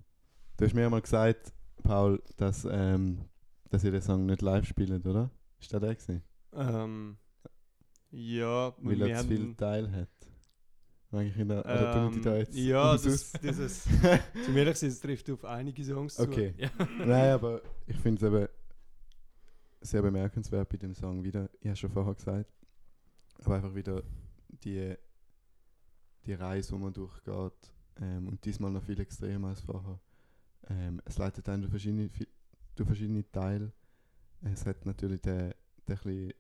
du 0.56 0.64
hast 0.64 0.74
mir 0.74 0.90
mal 0.90 1.02
gesagt, 1.02 1.52
Paul, 1.84 2.24
dass, 2.38 2.66
ähm, 2.72 3.26
dass 3.70 3.84
ihr 3.84 3.92
den 3.92 4.02
Song 4.02 4.26
nicht 4.26 4.42
live 4.42 4.66
spielt, 4.66 5.06
oder? 5.06 5.30
Ist 5.60 5.74
das 5.74 5.82
der 5.82 5.94
gewesen? 5.94 6.24
Ähm, 6.54 7.18
ja, 8.12 8.74
Weil 8.78 9.02
er 9.02 9.20
zu 9.20 9.28
viel 9.28 9.56
Teil 9.56 9.92
hat. 9.92 10.10
Eigentlich 11.12 11.38
in 11.38 11.50
der, 11.50 11.66
oder 11.66 11.94
tun 11.94 12.14
die 12.14 12.22
da 12.22 12.34
ähm, 12.34 12.40
jetzt 12.40 12.56
ja, 12.56 12.92
das, 12.94 13.32
dieses, 13.34 13.84
zum 14.46 14.56
ehrlich 14.56 14.78
sein, 14.78 14.90
es 14.90 15.02
trifft 15.02 15.30
auf 15.30 15.44
einige 15.44 15.84
Songs 15.84 16.16
zu. 16.16 16.24
Okay. 16.24 16.54
Ja. 16.58 16.70
Nein, 17.06 17.32
aber 17.32 17.62
ich 17.88 17.98
finde 17.98 18.26
es 18.26 18.34
eben 18.34 18.48
sehr 19.82 20.02
bemerkenswert 20.02 20.70
bei 20.70 20.78
dem 20.78 20.94
Song 20.94 21.26
wieder. 21.26 21.50
Ich 21.60 21.68
habe 21.68 21.76
schon 21.76 21.92
vorher 21.92 22.14
gesagt. 22.14 22.50
Aber 23.44 23.56
einfach 23.56 23.76
wieder 23.76 24.02
die, 24.68 24.96
die 26.26 26.34
Reise, 26.34 26.74
die 26.74 26.82
man 26.82 26.94
durchgeht. 26.94 27.74
Ähm, 28.00 28.28
und 28.28 28.44
diesmal 28.46 28.72
noch 28.72 28.84
viel 28.84 29.00
extremer 29.00 29.50
als 29.50 29.62
vorher. 29.62 30.00
Ähm, 30.70 31.02
es 31.06 31.18
leitet 31.18 31.48
einen 31.50 31.64
durch 31.64 31.72
verschiedene, 31.72 32.10
durch 32.76 32.88
verschiedene 32.88 33.30
Teile. 33.32 33.72
Es 34.42 34.66
hat 34.66 34.86
natürlich 34.86 35.22
den, 35.22 35.54
den 35.88 35.98
ein 35.98 36.34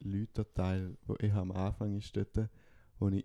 bisschen 0.00 0.54
Teil, 0.54 0.96
der 1.08 1.20
eher 1.20 1.36
am 1.36 1.52
Anfang 1.52 1.96
ist 1.96 2.16
dort, 2.16 2.50
wo 2.98 3.08
ich 3.08 3.24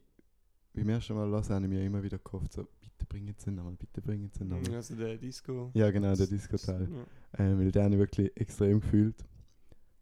beim 0.74 0.90
ersten 0.90 1.16
Mal 1.16 1.30
hören, 1.30 1.50
habe 1.50 1.66
ich 1.66 1.70
mir 1.70 1.84
immer 1.84 2.04
wieder 2.04 2.20
gehofft, 2.20 2.54
so, 2.54 2.68
bitte 2.80 3.06
bringen 3.06 3.36
Sie 3.38 3.50
ihn 3.50 3.56
nochmal, 3.56 3.76
bitte 3.76 4.02
bringen 4.02 4.32
Sie 4.32 4.44
ihn 4.44 4.50
nochmal. 4.50 4.76
Also 4.76 4.96
der 4.96 5.18
Disco. 5.18 5.72
Ja, 5.74 5.92
genau, 5.92 6.16
der 6.16 6.28
Disco-Teil. 6.28 6.88
Ja. 6.90 7.46
Ähm, 7.46 7.60
weil 7.60 7.72
den 7.72 7.84
habe 7.84 7.94
ich 7.96 8.00
wirklich 8.00 8.38
extrem 8.38 8.80
gefühlt. 8.80 9.26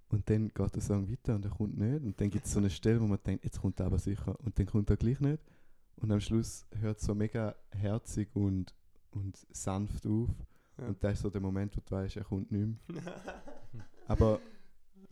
Und 0.10 0.30
dann 0.30 0.50
geht 0.50 0.76
der 0.76 0.82
Song 0.82 1.10
weiter 1.10 1.36
und 1.36 1.46
er 1.46 1.52
kommt 1.52 1.78
nicht. 1.78 2.04
Und 2.04 2.20
dann 2.20 2.30
gibt 2.30 2.46
es 2.46 2.54
so 2.54 2.60
eine 2.60 2.70
Stelle, 2.70 3.00
wo 3.00 3.06
man 3.06 3.20
denkt, 3.24 3.44
jetzt 3.44 3.62
kommt 3.62 3.80
er 3.80 3.86
aber 3.86 4.00
sicher. 4.00 4.40
Und 4.40 4.58
dann 4.58 4.66
kommt 4.66 4.90
er 4.90 4.98
gleich 4.98 5.20
nicht. 5.20 5.42
Und 5.98 6.12
am 6.12 6.20
Schluss 6.20 6.66
hört 6.80 7.00
es 7.00 7.06
so 7.06 7.14
mega 7.14 7.56
herzig 7.72 8.30
und, 8.36 8.74
und 9.12 9.38
sanft 9.52 10.08
auf. 10.08 10.30
Ja. 10.78 10.88
Und 10.88 11.04
das 11.04 11.14
ist 11.14 11.22
so 11.22 11.30
der 11.30 11.42
Moment, 11.42 11.76
wo 11.78 11.82
du 11.82 11.92
weißt, 11.92 12.18
er 12.18 12.24
kommt 12.24 12.52
nicht 12.52 12.80
mehr. 12.88 13.04
Aber 14.08 14.40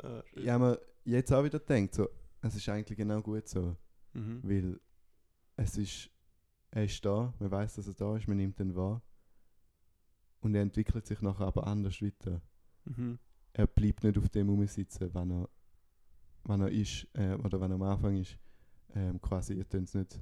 Ah, 0.04 0.24
ich 0.36 0.48
habe 0.50 0.64
mir 0.64 0.82
jetzt 1.06 1.32
auch 1.32 1.44
wieder 1.44 1.60
gedacht, 1.60 1.96
so, 1.96 2.08
es 2.42 2.56
ist 2.56 2.70
eigentlich 2.70 2.98
genau 2.98 3.22
gut 3.22 3.48
so. 3.48 3.76
Mhm. 4.14 4.42
Weil 4.44 4.80
es 5.56 5.78
ist, 5.78 6.10
er 6.72 6.86
ist 6.86 7.04
da, 7.04 7.34
man 7.40 7.52
weiß, 7.52 7.76
dass 7.76 7.88
er 7.88 7.94
da 7.94 8.16
ist, 8.16 8.28
man 8.28 8.38
nimmt 8.38 8.60
ihn 8.60 8.76
wahr. 8.76 9.02
Und 10.40 10.54
er 10.56 10.62
entwickelt 10.62 11.08
sich 11.08 11.22
nachher 11.22 11.48
aber 11.48 11.66
anders 11.66 12.02
weiter. 12.02 12.42
Mhm. 12.86 13.18
Er 13.58 13.66
bleibt 13.66 14.04
nicht 14.04 14.18
auf 14.18 14.30
dem 14.30 14.50
rumsitzen, 14.50 15.14
wenn 15.14 15.32
er, 15.32 15.50
wenn 16.44 16.62
er 16.62 16.72
ist, 16.72 17.08
äh, 17.14 17.34
oder 17.34 17.60
wenn 17.60 17.72
er 17.72 17.76
am 17.76 17.82
Anfang 17.82 18.16
ist. 18.16 18.38
Ähm, 18.94 19.20
quasi, 19.20 19.56
ihr 19.56 19.66
könnt 19.66 19.88
es 19.88 19.96
nicht 19.96 20.22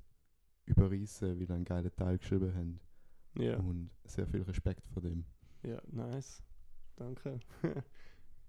überreißen, 0.65 1.29
weil 1.29 1.41
ihr 1.41 1.49
einen 1.51 1.65
geilen 1.65 1.93
Teil 1.95 2.17
geschrieben 2.17 2.55
haben. 2.55 2.79
Ja. 3.37 3.57
Und 3.57 3.91
sehr 4.05 4.25
viel 4.25 4.41
Respekt 4.41 4.87
vor 4.87 5.01
dem. 5.01 5.25
ja, 5.63 5.81
nice. 5.91 6.41
Danke. 6.95 7.41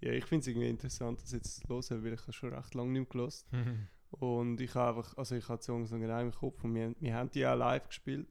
ja, 0.01 0.13
ich 0.13 0.25
finde 0.25 0.43
es 0.43 0.47
irgendwie 0.47 0.69
interessant, 0.69 1.21
das 1.21 1.33
jetzt 1.33 1.57
zu 1.57 1.69
hören, 1.69 2.05
weil 2.05 2.13
ich 2.13 2.23
habe 2.23 2.33
schon 2.33 2.55
recht 2.55 2.75
lange 2.75 2.93
nicht 2.93 3.13
mehr 3.13 3.27
gehört. 3.27 3.45
Und 4.11 4.61
ich 4.61 4.73
habe 4.77 4.99
einfach, 4.99 5.17
also 5.19 5.35
ich 5.35 5.49
habe 5.49 5.59
die 5.59 5.65
Songs 5.65 5.91
noch 5.91 5.99
genau 5.99 6.21
im 6.21 6.31
Kopf 6.31 6.63
und 6.63 6.75
wir, 6.77 6.95
wir 7.01 7.15
haben 7.15 7.29
die 7.33 7.45
auch 7.45 7.57
live 7.57 7.89
gespielt. 7.89 8.29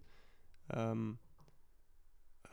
Ähm, 0.69 1.19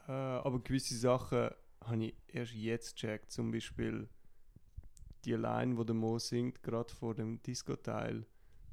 äh, 0.09 0.13
aber 0.13 0.59
gewisse 0.59 0.97
Sachen 0.97 1.51
habe 1.85 2.05
ich 2.05 2.15
erst 2.29 2.53
jetzt 2.53 2.95
gecheckt. 2.97 3.31
Zum 3.31 3.51
Beispiel 3.51 4.09
die 5.25 5.35
Line, 5.35 5.77
wo 5.77 5.85
der 5.85 5.95
Mo 5.95 6.19
singt, 6.19 6.63
gerade 6.63 6.93
vor 6.93 7.15
dem 7.15 7.43
Disco-Teil. 7.43 8.27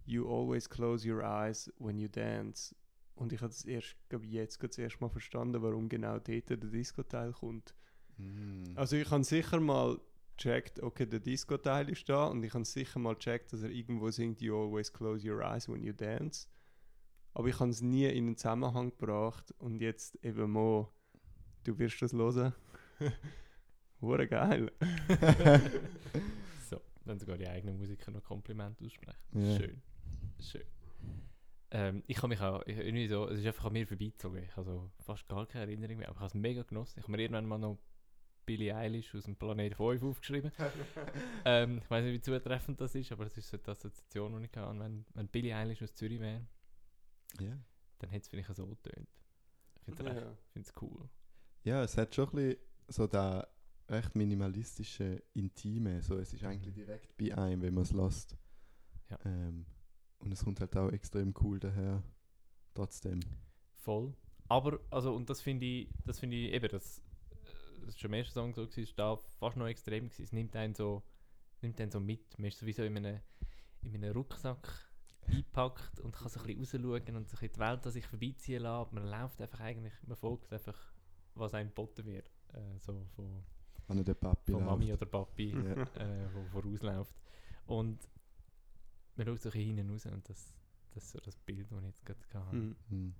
You 0.06 0.28
always 0.28 0.70
close 0.70 1.08
your 1.08 1.24
eyes 1.24 1.72
when 1.78 1.98
you 1.98 2.08
dance. 2.08 2.76
Und 3.16 3.34
ich 3.34 3.42
habe 3.42 3.52
das 3.52 3.66
erst, 3.66 3.96
glaube 4.08 4.26
jetzt 4.26 4.60
gerade 4.60 4.70
das 4.70 4.78
erste 4.78 5.02
Mal 5.02 5.10
verstanden, 5.10 5.62
warum 5.62 5.90
genau 5.90 6.20
dort 6.20 6.50
der 6.50 6.58
Disco-Teil 6.58 7.34
kommt. 7.34 7.76
Also 8.76 8.96
ich 8.96 9.10
habe 9.12 9.24
sicher 9.24 9.60
mal 9.60 10.00
gecheckt, 10.36 10.82
okay, 10.82 11.06
der 11.06 11.20
Disco-Teil 11.20 11.90
ist 11.90 12.08
da 12.08 12.28
und 12.28 12.44
ich 12.44 12.54
habe 12.54 12.66
sicher 12.66 13.00
mal 13.00 13.16
gecheckt, 13.16 13.52
dass 13.54 13.62
er 13.62 13.70
irgendwo 13.70 14.10
singt, 14.10 14.42
You 14.42 14.56
always 14.56 14.92
close 14.92 15.30
your 15.30 15.42
eyes 15.42 15.68
when 15.68 15.84
you 15.84 15.94
dance. 15.94 16.48
Aber 17.34 17.48
ich 17.48 17.60
habe 17.60 17.70
es 17.70 17.82
nie 17.82 18.06
in 18.06 18.28
einen 18.28 18.38
Zusammenhang 18.38 18.90
gebracht 18.90 19.54
und 19.60 19.82
jetzt 19.82 20.16
eben 20.24 20.52
Mo, 20.52 20.90
du 21.64 21.78
wirst 21.78 22.02
das 22.02 22.14
hören. 22.14 22.54
Hure 24.02 24.28
geil. 24.28 24.72
so, 26.70 26.82
dann 27.06 27.20
sogar 27.20 27.38
die 27.38 27.48
eigenen 27.48 27.78
Musiker 27.78 28.12
noch 28.12 28.24
Kompliment 28.24 28.82
aussprechen. 28.82 29.18
Ja. 29.34 29.58
Schön. 29.58 29.82
Schön. 30.40 30.64
Ähm, 31.72 32.04
ich 32.08 32.18
habe 32.18 32.30
mich 32.30 32.40
auch 32.42 32.62
ich, 32.66 32.78
irgendwie 32.78 33.08
so, 33.08 33.28
es 33.28 33.40
ist 33.40 33.46
einfach 33.46 33.66
an 33.66 33.74
mir 33.74 33.86
vorbeizogen. 33.88 34.44
Ich 34.44 34.56
habe 34.56 34.66
so 34.66 34.92
fast 35.00 35.28
gar 35.28 35.46
keine 35.46 35.66
Erinnerung 35.66 35.98
mehr, 35.98 36.08
aber 36.08 36.16
ich 36.16 36.20
habe 36.22 36.28
es 36.28 36.34
mega 36.34 36.64
genossen. 36.64 37.00
Ich 37.00 37.04
habe 37.04 37.12
mir 37.12 37.20
irgendwann 37.22 37.46
mal 37.46 37.58
noch 37.60 37.78
Billie 38.46 38.76
Eilish 38.76 39.14
aus 39.14 39.26
dem 39.26 39.36
Planet 39.36 39.76
5 39.76 40.02
aufgeschrieben. 40.02 40.52
ähm, 41.46 41.80
ich 41.84 41.90
weiß 41.90 42.04
nicht, 42.04 42.14
wie 42.14 42.22
zutreffend 42.22 42.82
das 42.82 42.96
ist, 42.96 43.12
aber 43.12 43.26
das 43.26 43.38
ist 43.38 43.50
so 43.50 43.58
die 43.58 43.70
Assoziation, 43.70 44.40
die 44.40 44.46
ich 44.48 44.58
habe. 44.58 44.80
Wenn, 44.80 45.06
wenn 45.14 45.28
Billie 45.28 45.56
Eilish 45.56 45.84
aus 45.84 45.94
Zürich 45.94 46.20
wäre, 46.20 46.42
Ja. 47.40 47.56
dann 48.00 48.10
hätte 48.10 48.24
es 48.24 48.28
vielleicht 48.30 48.56
so 48.56 48.66
getönt. 48.66 49.08
Ich 49.86 49.96
finde 49.96 50.34
es 50.56 50.68
Ja. 50.70 50.74
cool. 50.82 51.10
ja, 51.64 51.84
es 51.84 51.96
hat 51.98 52.16
schon 52.16 52.30
ein 52.30 52.36
bisschen 52.36 52.58
so 52.90 53.08
da 53.08 53.48
recht 53.90 54.16
minimalistische 54.16 55.24
Intime. 55.34 56.02
So, 56.02 56.18
es 56.18 56.34
ist 56.34 56.44
eigentlich 56.44 56.74
direkt 56.74 57.18
bei 57.18 57.36
einem, 57.36 57.62
wenn 57.62 57.74
man 57.74 57.84
es 57.84 57.92
lässt. 57.92 58.38
Ja. 59.10 59.20
Ähm, 59.26 59.66
und 60.20 60.32
es 60.32 60.44
kommt 60.44 60.60
halt 60.60 60.76
auch 60.78 60.92
extrem 60.92 61.34
cool 61.42 61.60
daher. 61.60 62.04
Trotzdem. 62.74 63.20
Voll. 63.74 64.14
Aber, 64.48 64.80
also, 64.90 65.14
und 65.16 65.30
das 65.30 65.42
finde 65.42 65.66
ich, 65.66 65.90
das 66.06 66.20
finde 66.20 66.38
ich 66.38 66.54
eben, 66.54 66.70
das, 66.70 67.00
äh, 67.00 67.80
das 67.82 67.90
ist 67.90 68.00
schon 68.00 68.12
im 68.12 68.16
ersten 68.16 68.34
Song 68.34 68.54
so, 68.54 68.64
ist 68.64 69.00
da 69.00 69.16
fast 69.16 69.58
noch 69.58 69.68
extrem 69.68 70.06
gewesen. 70.06 70.24
Es 70.24 70.32
nimmt 70.32 70.56
einen 70.56 70.76
so, 70.76 71.04
nimmt 71.62 71.80
einen 71.80 71.92
so 71.92 72.00
mit. 72.00 72.38
Man 72.38 72.48
ist 72.48 72.60
sowieso 72.60 72.84
in 72.84 72.98
einem, 72.98 73.20
in 73.82 73.96
einem 73.96 74.14
Rucksack 74.14 74.68
eingepackt 75.28 76.00
und 76.00 76.12
kann 76.12 76.30
so 76.30 76.40
ein 76.40 76.58
bisschen 76.58 76.86
rausschauen 76.86 77.16
und 77.16 77.30
so 77.30 77.36
ein 77.36 77.40
bisschen 77.40 77.54
die 77.54 77.60
Welt 77.60 77.86
an 77.86 77.92
sich 77.92 78.06
vorbeiziehen 78.06 78.64
lassen. 78.64 78.96
Man 78.96 79.10
läuft 79.10 79.42
einfach 79.42 79.60
eigentlich, 79.62 79.94
man 80.06 80.18
folgt 80.18 80.52
einfach, 80.52 80.78
was 81.36 81.54
einem 81.54 81.70
geboten 81.70 82.06
wird. 82.06 82.30
Äh, 82.54 82.80
so 82.80 83.06
von, 83.16 83.44
Wenn 83.88 83.98
er 84.00 84.04
der 84.04 84.14
Papi 84.16 84.52
von 84.52 84.66
Mami 84.66 84.90
läuft. 84.90 85.02
oder 85.02 85.12
Papi, 85.12 85.50
Ja. 85.52 85.60
äh, 85.96 86.28
wo 86.34 86.44
vorausläuft. 86.62 87.16
Und 87.66 88.00
man 89.16 89.28
schaut 89.28 89.40
so 89.40 89.50
ein 89.50 89.54
bisschen 89.54 89.76
hinten 89.78 89.90
raus 89.92 90.06
und 90.06 90.28
das, 90.30 90.54
das 90.92 91.04
ist 91.04 91.12
so 91.12 91.20
das 91.20 91.38
Bild, 91.38 91.72
das 91.72 91.80
ich 91.80 91.86
jetzt 91.86 92.06
gerade 92.06 92.20
hatte. 92.34 92.56
Mhm. 92.56 92.76
Hm. 92.90 93.14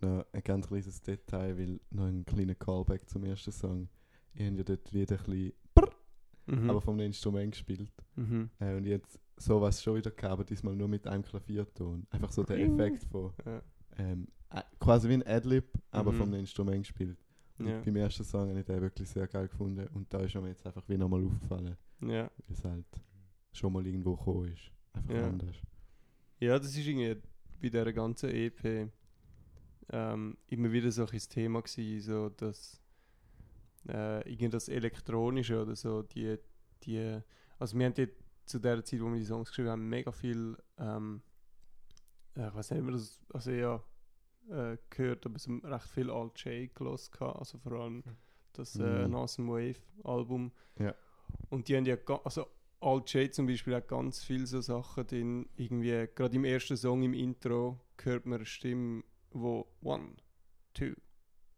Noch 0.00 0.26
ein 0.32 0.42
ganz 0.42 0.66
kleines 0.66 1.00
Detail, 1.02 1.56
weil 1.58 1.80
noch 1.90 2.06
ein 2.06 2.24
kleiner 2.24 2.54
Callback 2.56 3.08
zum 3.08 3.24
ersten 3.24 3.52
Song. 3.52 3.88
Ich 4.34 4.44
habe 4.46 4.56
ja 4.56 4.64
dort 4.64 4.92
wieder 4.92 5.18
ein 5.18 5.24
bisschen, 5.24 5.52
Mhm. 6.46 6.70
aber 6.70 6.80
vom 6.80 6.98
Instrument 7.00 7.52
gespielt. 7.52 7.92
mhm. 8.16 8.50
Äh, 8.58 8.74
und 8.76 8.84
jetzt 8.84 9.18
sowas 9.36 9.80
schon 9.82 9.94
wieder 9.96 10.10
gehabt, 10.10 10.32
aber 10.32 10.44
diesmal 10.44 10.74
nur 10.74 10.88
mit 10.88 11.06
einem 11.06 11.22
Klavierton. 11.22 12.04
Einfach 12.10 12.32
so 12.32 12.42
der. 12.42 12.58
Effekt 12.58 13.04
von, 13.04 13.32
Ja. 13.46 13.62
ähm, 13.98 14.26
äh, 14.50 14.62
quasi 14.80 15.08
wie 15.08 15.14
ein 15.14 15.26
Adlib, 15.26 15.66
aber 15.92 16.10
Mhm. 16.12 16.16
vom 16.16 16.34
Instrument 16.34 16.82
gespielt. 16.84 17.21
Ja. 17.66 17.80
beim 17.80 17.96
ersten 17.96 18.24
Song 18.24 18.48
habe 18.48 18.60
ich 18.60 18.66
den 18.66 18.80
wirklich 18.80 19.08
sehr 19.08 19.26
geil 19.26 19.48
gefunden 19.48 19.86
und 19.94 20.12
da 20.12 20.20
ist 20.20 20.34
mir 20.34 20.48
jetzt 20.48 20.66
einfach 20.66 20.82
wie 20.88 20.96
nochmal 20.98 21.24
aufgefallen, 21.24 21.76
ja. 22.00 22.30
weil 22.30 22.30
es 22.50 22.64
halt 22.64 22.86
schon 23.52 23.72
mal 23.72 23.86
irgendwo 23.86 24.16
gekommen 24.16 24.52
ist. 24.52 24.70
Einfach 24.92 25.14
Ja. 25.14 25.26
anders. 25.28 25.56
Ja, 26.40 26.58
das 26.58 26.68
ist 26.76 26.86
irgendwie 26.86 27.14
bei 27.60 27.68
dieser 27.68 27.92
ganzen 27.92 28.30
EP 28.30 28.90
ähm, 29.90 30.36
immer 30.48 30.72
wieder 30.72 30.90
so 30.90 31.06
ein 31.06 31.18
Thema 31.18 31.62
gewesen, 31.62 32.00
so 32.00 32.28
dass 32.30 32.80
äh, 33.88 34.28
irgendwie 34.28 34.48
das 34.50 34.68
Elektronische 34.68 35.60
oder 35.62 35.76
so, 35.76 36.02
die, 36.02 36.36
die, 36.84 37.20
also 37.58 37.78
wir 37.78 37.86
haben 37.86 37.94
dort 37.94 38.10
zu 38.44 38.58
der 38.58 38.84
Zeit, 38.84 39.00
wo 39.00 39.06
wir 39.10 39.18
die 39.18 39.24
Songs 39.24 39.48
geschrieben 39.48 39.68
haben, 39.70 39.88
mega 39.88 40.12
viel, 40.12 40.56
ähm, 40.78 41.22
äh, 42.36 42.48
ich 42.48 42.54
weiß 42.54 42.70
nicht, 42.70 42.80
ob 42.80 42.86
wir 42.86 42.92
das, 42.92 43.20
also 43.32 43.50
ja, 43.50 43.82
äh, 44.50 44.76
gehört, 44.90 45.26
aber 45.26 45.38
so 45.38 45.56
recht 45.62 45.88
viel 45.88 46.10
Alt 46.10 46.44
J 46.44 46.74
gehabt, 46.74 47.20
also 47.20 47.58
vor 47.58 47.72
allem 47.72 48.02
das 48.52 48.76
äh. 48.78 49.04
Awesome 49.04 49.50
Wave 49.50 49.80
Album. 50.04 50.52
Ja. 50.78 50.94
Und 51.48 51.68
die 51.68 51.76
haben 51.76 51.86
ja, 51.86 51.96
also 52.24 52.46
Alt 52.80 53.12
J 53.12 53.32
zum 53.32 53.46
Beispiel 53.46 53.74
hat 53.74 53.88
ganz 53.88 54.22
viele 54.22 54.46
so 54.46 54.60
Sachen 54.60 55.06
drin, 55.06 55.48
irgendwie, 55.56 56.08
gerade 56.14 56.36
im 56.36 56.44
ersten 56.44 56.76
Song 56.76 57.02
im 57.02 57.14
Intro 57.14 57.80
hört 58.02 58.26
man 58.26 58.36
eine 58.36 58.46
Stimme, 58.46 59.04
wo 59.30 59.66
one, 59.82 60.16
two, 60.74 60.92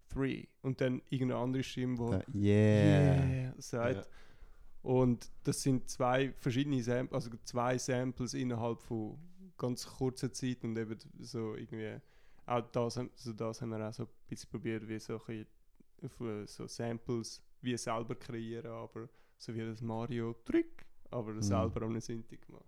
three 0.09 0.47
und 0.63 0.81
dann 0.81 1.01
irgendeine 1.09 1.41
andere 1.41 1.63
Stimme, 1.63 1.99
wo 1.99 2.11
Da, 2.11 2.23
yeah. 2.35 3.27
yeah 3.27 3.55
sagt. 3.59 4.07
Ja. 4.07 4.13
Und 4.83 5.31
das 5.45 5.63
sind 5.63 5.89
zwei 5.89 6.33
verschiedene 6.33 6.83
Samples, 6.83 7.25
also 7.25 7.37
zwei 7.45 7.79
Samples 7.79 8.35
innerhalb 8.35 8.83
von 8.83 9.19
ganz 9.57 9.87
kurzer 9.87 10.31
Zeit 10.31 10.63
und 10.63 10.77
eben 10.77 10.99
so 11.21 11.55
irgendwie, 11.55 12.01
auch 12.47 12.61
das, 12.73 12.97
haben- 12.97 13.11
so 13.15 13.33
das 13.33 13.61
haben 13.63 13.71
wir 13.71 13.89
auch 13.89 13.93
so 13.93 14.05
ein 14.05 14.09
bisschen 14.29 14.51
probiert, 14.51 14.87
wie 14.89 14.99
so, 14.99 15.15
ein 15.27 15.47
bisschen, 16.01 16.43
auf, 16.43 16.49
so 16.49 16.67
Samples 16.67 17.43
wie 17.61 17.77
selber 17.77 18.15
kreieren, 18.15 18.71
aber 18.71 19.09
so 19.39 19.55
wie 19.55 19.61
das 19.61 19.81
Mario 19.81 20.35
Trick, 20.45 20.87
aber 21.11 21.33
Mhm. 21.33 21.43
selber 21.43 21.83
eine 21.87 22.01
Synthi 22.01 22.37
gemacht. 22.37 22.65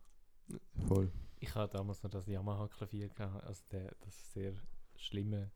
Voll. 0.87 1.11
Ich 1.41 1.55
hatte 1.55 1.77
damals 1.77 2.03
noch 2.03 2.11
das 2.11 2.27
Yamaha-Klavier, 2.27 3.09
gehabt, 3.11 3.45
also 3.45 3.63
der, 3.73 3.95
das 4.01 4.33
sehr 4.33 4.55
schlimme 4.97 5.51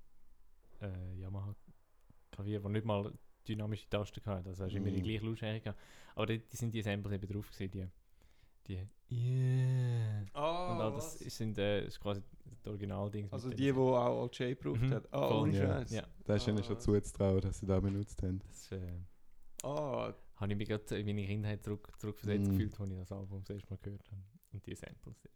äh, 0.83 1.15
Yamaha-Klavier, 1.21 2.61
das 2.61 2.71
nicht 2.73 2.85
mal 2.85 3.13
dynamische 3.49 3.89
Tasten 3.89 4.25
hatte. 4.27 4.51
Also 4.51 4.65
hast 4.65 4.73
du 4.73 4.79
immer 4.79 4.91
die 4.91 5.01
Mm. 5.01 5.05
gleiche 5.05 5.25
Lautstärke 5.27 5.61
gehabt. 5.61 5.81
Aber 6.15 6.27
dort 6.27 6.53
die 6.53 6.57
sind 6.57 6.75
die 6.75 6.83
Samples 6.83 7.15
eben 7.15 7.33
drauf 7.33 7.51
gewesen, 7.51 7.71
die, 7.71 7.89
die 8.71 8.89
Yeah. 9.13 10.25
Ah, 10.35 10.73
Und 10.73 10.81
all 10.83 10.93
das 10.93 11.19
sind 11.19 11.59
äh, 11.59 11.85
ist 11.87 11.99
quasi 11.99 12.23
das 12.45 12.67
Originalding. 12.69 13.29
Also 13.33 13.51
die, 13.51 13.57
die 13.57 13.73
auch 13.73 14.23
Alt 14.23 14.39
J 14.39 14.57
gebraucht 14.57 14.81
Mhm, 14.83 14.91
hat. 14.95 15.13
Ah, 15.13 15.27
voll. 15.29 15.41
ohne 15.43 15.57
Ja. 15.57 15.67
Scheiß. 15.67 15.91
Ja, 15.91 16.07
Da 16.25 16.37
ist 16.37 16.47
ihnen 16.47 16.59
Ah. 16.59 16.63
schon 16.63 16.79
zuzutrauen, 16.79 17.41
dass 17.41 17.59
sie 17.59 17.67
da 17.67 17.81
benutzt 17.81 18.23
haben. 18.23 18.39
das 18.47 18.71
äh, 18.71 19.01
Ah, 19.65 20.15
habe 20.37 20.53
ich 20.53 20.59
mich 20.59 20.69
gerade 20.69 20.97
in 20.99 21.07
meine 21.07 21.27
Kindheit 21.27 21.63
zurück, 21.65 21.93
zurückversetzt 21.99 22.47
Mm. 22.49 22.51
gefühlt, 22.53 22.81
als 22.81 22.91
ich 22.91 22.97
das 22.99 23.13
Album 23.13 23.41
das 23.43 23.51
erste 23.51 23.69
Mal 23.71 23.79
gehört 23.83 24.11
habe. 24.13 24.23
Und 24.53 24.65
die 24.67 24.75
Samples. 24.77 25.29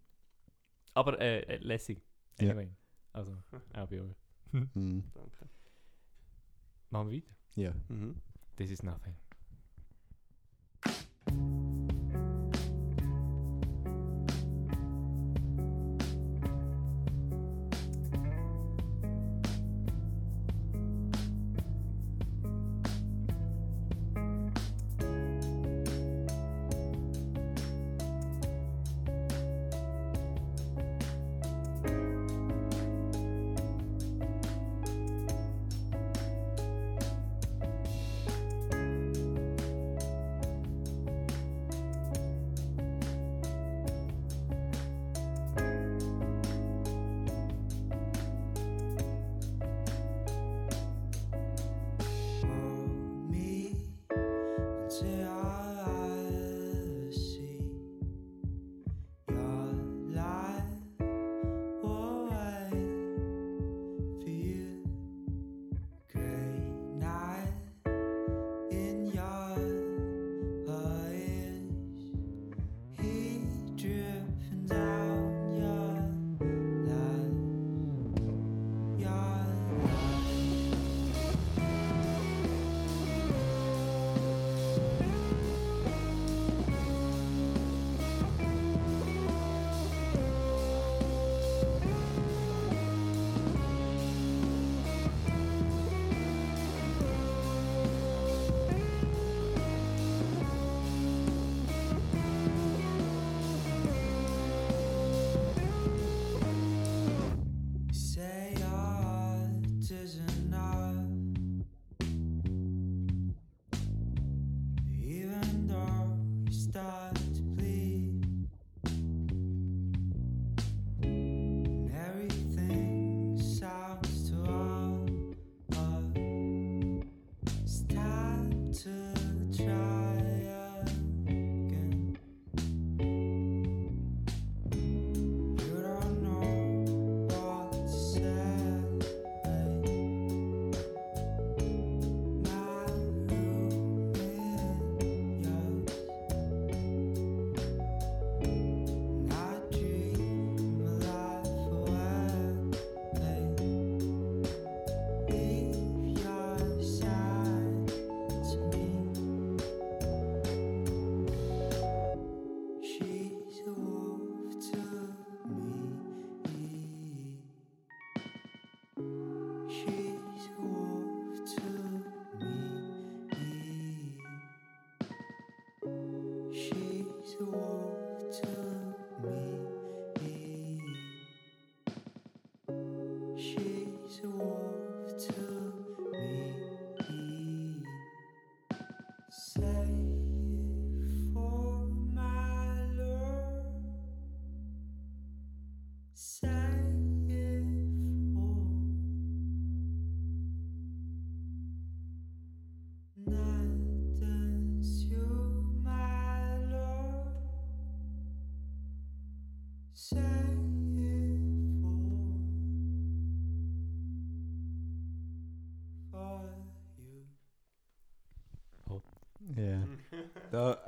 Aber 0.94 1.20
äh, 1.20 1.40
äh, 1.40 1.56
lässig. 1.56 2.00
Anyway. 2.38 2.70
Also, 3.12 3.32
auch 3.74 3.88
bei 3.88 4.00
euch. 4.02 4.16
Mhm. 4.52 5.02
danke. 5.12 5.48
Machen 6.90 7.10
wir 7.10 7.16
weiter. 7.18 7.34
Ja. 7.56 7.74
Mhm. 7.88 8.20
This 8.56 8.70
is 8.70 8.82
nothing. 8.84 9.16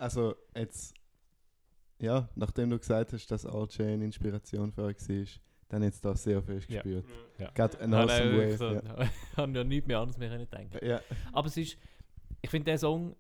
Also 0.07 0.35
jetzt, 0.55 0.95
ja, 1.99 2.29
nachdem 2.35 2.71
du 2.71 2.79
gesagt 2.79 3.13
hast, 3.13 3.27
dass 3.31 3.45
RJ 3.47 3.83
eine 3.83 4.05
Inspiration 4.05 4.73
für 4.73 4.83
euch 4.85 4.97
war, 5.09 5.27
dann 5.69 5.83
jetzt 5.83 6.05
da 6.05 6.15
sehr 6.15 6.43
fest 6.43 6.69
Ja. 6.69 6.83
gespürt. 6.83 7.05
Ja. 7.39 7.51
Got 7.53 7.81
an 7.81 7.91
Nein, 7.91 8.09
awesome 8.09 8.27
nein, 8.31 8.39
way. 8.39 8.57
so, 8.57 8.71
Ja. 8.73 9.11
habe 9.37 9.53
ja 9.53 9.65
nichts 9.65 9.87
mehr 9.89 9.99
anderes 9.99 10.19
mehr 10.19 10.29
können 10.31 10.49
denken. 10.51 10.87
Ja. 10.87 11.01
Aber 11.33 11.49
es 11.49 11.57
ist, 11.57 11.77
ich 12.41 12.51
finde, 12.51 12.67
der 12.67 12.79
Song 12.79 13.17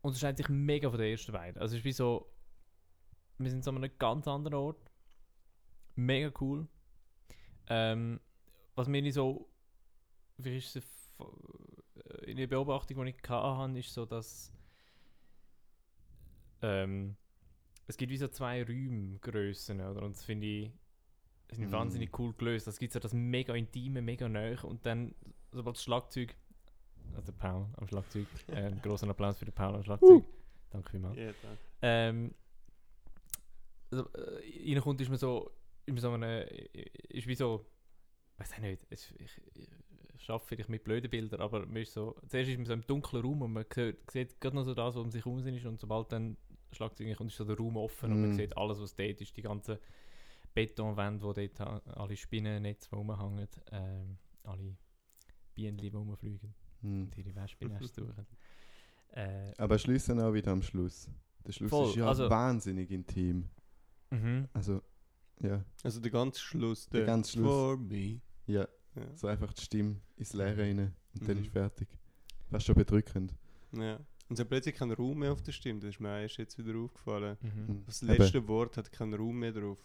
unterscheidet 0.00 0.38
sich 0.38 0.48
mega 0.48 0.88
von 0.88 0.98
der 0.98 1.10
ersten 1.10 1.32
beiden. 1.32 1.60
Also 1.60 1.74
es 1.74 1.80
ist 1.80 1.84
wie 1.84 1.92
so, 1.92 2.32
wir 3.38 3.50
sind 3.50 3.62
so 3.64 3.70
an 3.70 3.76
einem 3.76 3.90
ganz 3.98 4.26
anderen 4.26 4.54
Ort. 4.54 4.90
Mega 5.96 6.30
cool. 6.40 6.66
Ähm, 7.68 8.20
was 8.74 8.88
mir 8.88 9.02
nicht 9.02 9.14
so, 9.14 9.48
wie 10.38 10.56
ist 10.56 10.76
es 10.76 11.12
äh, 11.18 12.30
in 12.30 12.36
der 12.36 12.46
Beobachtung, 12.46 13.04
die 13.04 13.10
ich 13.10 13.28
hatte, 13.28 13.78
ist 13.78 13.92
so, 13.92 14.06
dass 14.06 14.52
ähm, 16.62 17.16
es 17.86 17.96
gibt 17.96 18.10
wie 18.10 18.16
so 18.16 18.28
zwei 18.28 18.62
Räumgrössen, 18.64 19.80
oder? 19.80 20.02
Und 20.02 20.16
das 20.16 20.24
finde 20.24 20.46
ich, 20.46 20.72
das 21.48 21.58
sind 21.58 21.70
Mm. 21.70 21.72
wahnsinnig 21.72 22.18
cool 22.18 22.32
gelöst. 22.34 22.66
Es 22.66 22.78
gibt 22.78 22.92
so 22.92 22.98
das 22.98 23.12
mega 23.12 23.54
intime, 23.54 24.02
mega 24.02 24.28
nahe 24.28 24.56
und 24.64 24.84
dann, 24.84 25.14
sobald 25.52 25.76
das 25.76 25.84
Schlagzeug, 25.84 26.34
also 27.14 27.30
der 27.30 27.38
Paul 27.38 27.66
am 27.76 27.86
Schlagzeug, 27.86 28.26
äh, 28.48 28.72
großen 28.82 29.08
Applaus 29.08 29.38
für 29.38 29.44
den 29.44 29.54
Paul 29.54 29.76
am 29.76 29.82
Schlagzeug. 29.84 30.24
Danke 30.70 30.90
vielmals. 30.90 31.16
Ja, 31.16 31.26
danke. 31.26 31.58
Ähm, 31.82 32.34
also, 33.92 34.08
äh, 34.14 34.72
reinkommt, 34.72 35.00
ist 35.00 35.08
man 35.08 35.18
so 35.18 35.50
in 35.86 35.96
so 35.98 36.10
einem, 36.10 36.48
ist 37.08 37.28
wie 37.28 37.34
so, 37.36 37.64
weiß 38.38 38.52
ich 38.54 38.58
nicht, 38.58 38.86
es, 38.90 39.12
ich, 39.18 39.40
ich 39.54 39.68
schaffe 40.18 40.46
vielleicht 40.48 40.68
mit 40.68 40.82
blöden 40.82 41.08
Bildern, 41.08 41.40
aber 41.40 41.64
man 41.64 41.76
ist 41.76 41.92
so, 41.92 42.16
zuerst 42.26 42.50
ist 42.50 42.56
man 42.56 42.66
so 42.66 42.72
im 42.72 42.84
dunklen 42.84 43.22
Raum 43.22 43.42
und 43.42 43.52
man 43.52 43.64
sieht, 43.72 44.10
sieht 44.10 44.40
gerade 44.40 44.56
noch 44.56 44.64
so 44.64 44.74
das, 44.74 44.96
was 44.96 45.02
um 45.02 45.10
sich 45.12 45.24
herum 45.24 45.38
ist 45.46 45.64
und 45.64 45.78
sobald 45.78 46.10
dann 46.10 46.36
Schlagzeug 46.76 47.16
kommt, 47.16 47.30
ist 47.30 47.36
so 47.36 47.44
der 47.44 47.56
Raum 47.56 47.76
offen 47.76 48.12
und 48.12 48.20
man 48.20 48.30
Mm. 48.30 48.34
sieht 48.34 48.56
alles, 48.56 48.80
was 48.80 48.94
dort 48.94 49.20
ist, 49.20 49.36
die 49.36 49.42
ganzen 49.42 49.78
Betonwände, 50.54 51.22
wo 51.24 51.32
dort 51.32 51.60
alle 51.60 52.16
Spinnennetze, 52.16 52.88
die 52.90 52.94
rumhängen, 52.96 53.48
ähm, 53.72 54.18
alle 54.44 54.76
Bienen, 55.54 55.76
die 55.78 55.88
rumfliegen 55.88 56.54
Hm. 56.82 57.02
und 57.04 57.16
ihre 57.18 57.34
Wespennester 57.34 57.88
suchen. 58.06 58.26
Äh, 59.12 59.52
Aber 59.58 59.78
schließen 59.78 60.20
auch 60.20 60.32
wieder 60.32 60.52
am 60.52 60.62
Schluss. 60.62 61.10
Der 61.46 61.52
Schluss 61.52 61.70
Voll, 61.70 61.88
ist 61.90 61.96
ja 61.96 62.06
also- 62.08 62.28
wahnsinnig 62.30 62.90
intim. 62.90 63.48
mhm. 64.10 64.48
Also, 64.52 64.82
ja, 65.40 65.64
Also 65.82 66.00
der 66.00 66.10
ganze 66.10 66.40
Schluss, 66.40 66.88
Der 66.88 67.04
ganze 67.04 67.32
Schluss. 67.32 67.46
For 67.46 67.76
me. 67.76 68.20
ja, 68.46 68.66
Ja. 68.94 69.14
so 69.16 69.26
einfach 69.28 69.52
die 69.52 69.62
Stimme 69.62 70.00
ins 70.16 70.32
Leere 70.32 70.58
rein 70.62 70.78
und 70.78 71.28
dann 71.28 71.36
Mhm. 71.38 71.42
ist 71.44 71.52
fertig. 71.52 71.88
Fast 72.50 72.66
schon 72.66 72.74
bedrückend. 72.74 73.34
ja. 73.72 73.98
Und 74.28 74.34
es 74.34 74.40
hat 74.40 74.48
plötzlich 74.48 74.74
keinen 74.74 74.92
Raum 74.92 75.18
mehr 75.20 75.32
auf 75.32 75.42
der 75.42 75.52
Stimme, 75.52 75.78
das 75.80 75.90
ist 75.90 76.00
mir 76.00 76.20
erst 76.20 76.36
jetzt 76.38 76.58
wieder 76.58 76.76
aufgefallen. 76.78 77.36
Mhm. 77.42 77.68
Hm. 77.68 77.84
Das 77.86 78.02
Eben. 78.02 78.12
letzte 78.12 78.48
Wort 78.48 78.76
hat 78.76 78.90
keinen 78.90 79.14
Raum 79.14 79.38
mehr 79.38 79.52
drauf. 79.52 79.78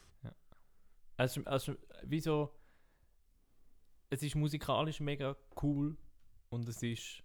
Also, 1.17 1.43
also 1.43 1.75
wie 2.05 2.19
so, 2.19 2.51
es 4.09 4.23
ist 4.23 4.35
musikalisch 4.35 4.99
mega 4.99 5.35
cool 5.61 5.95
und 6.49 6.67
es 6.67 6.81
ist 6.81 7.21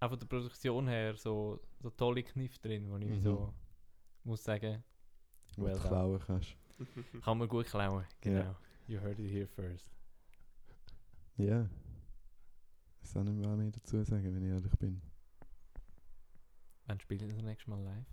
auch 0.00 0.10
von 0.10 0.18
der 0.18 0.26
Produktion 0.26 0.86
her 0.86 1.16
so, 1.16 1.58
so 1.80 1.88
tolle 1.90 2.22
Kniff 2.22 2.58
drin, 2.58 2.90
wo 2.90 2.98
ich 2.98 3.06
Mhm. 3.08 3.22
so 3.22 3.54
muss 4.24 4.44
sagen, 4.44 4.84
Well 5.56 5.72
du 5.74 5.80
klauen 5.80 6.20
kannst. 6.20 6.54
kann 7.22 7.38
man 7.38 7.48
gut 7.48 7.66
klauen. 7.66 8.04
Genau. 8.20 8.40
Ja. 8.40 8.58
You 8.86 9.00
heard 9.00 9.18
it 9.18 9.30
here 9.30 9.46
first. 9.46 9.90
Ja. 11.36 11.68
Ich 13.02 13.12
kann 13.14 13.24
nicht 13.24 13.48
mehr 13.48 13.70
dazu 13.70 14.02
sagen, 14.04 14.34
wenn 14.34 14.42
ich 14.42 14.50
ehrlich 14.50 14.78
bin. 14.78 15.00
Wann 16.88 16.98
spielen 17.00 17.20
wir 17.20 17.28
das 17.28 17.42
nächste 17.44 17.70
Mal 17.70 17.82
live? 17.82 18.06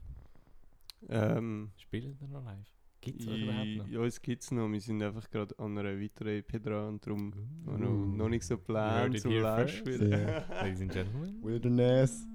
ähm, 1.09 1.71
Spielen 1.77 2.15
wir 2.19 2.27
noch 2.27 2.43
live? 2.45 2.67
Gibt 3.01 3.21
es 3.21 3.27
euch 3.27 3.41
überhaupt 3.43 3.75
noch? 3.77 3.87
ja, 3.87 4.03
es 4.05 4.21
gibt 4.21 4.43
es 4.43 4.51
noch. 4.51 4.67
Wir 4.69 4.81
sind 4.81 5.01
einfach 5.01 5.29
gerade 5.29 5.57
an 5.59 5.77
einer 5.77 5.99
weiteren 5.99 6.27
EP 6.39 6.61
dran 6.63 6.89
und 6.95 7.05
darum 7.05 7.33
Uh. 7.67 7.71
noch, 7.77 7.89
noch 8.17 8.29
nicht 8.29 8.43
so 8.45 8.57
geplant 8.57 9.19
zum 9.19 9.31
Live 9.31 9.69
spielen. 9.77 10.11
Ja. 10.11 10.45
Ladies 10.49 10.81
and 10.81 10.91
gentlemen. 10.91 11.43
Wilderness. 11.43 12.27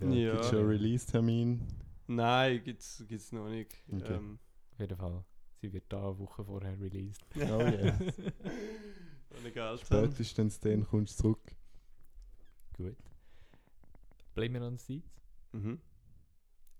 Ja, 0.00 0.08
Ja. 0.08 0.32
Gibt 0.32 0.44
schon 0.46 0.58
einen 0.58 0.68
Release-Termin? 0.68 1.60
Nein, 2.06 2.62
gibt's 2.64 3.04
gibt's 3.08 3.32
noch 3.32 3.48
nicht. 3.48 3.72
Okay. 3.90 4.14
Ähm, 4.14 4.38
Auf 4.72 4.80
jeden 4.80 4.96
Fall. 4.96 5.24
Sie 5.60 5.72
wird 5.72 5.84
da 5.88 6.08
eine 6.08 6.18
Woche 6.18 6.44
vorher 6.44 6.78
released. 6.80 7.24
Oh 7.36 7.38
yeah. 7.40 7.98
Haben. 9.56 9.78
Spätestens 9.78 10.58
dann 10.60 10.84
kommst 10.84 11.18
du 11.18 11.22
zurück. 11.22 11.54
Gut. 12.76 12.96
Blame 14.34 14.56
it 14.56 14.62
on 14.62 14.72
the 14.74 14.78
seats? 14.78 15.20
Mhm. 15.54 15.78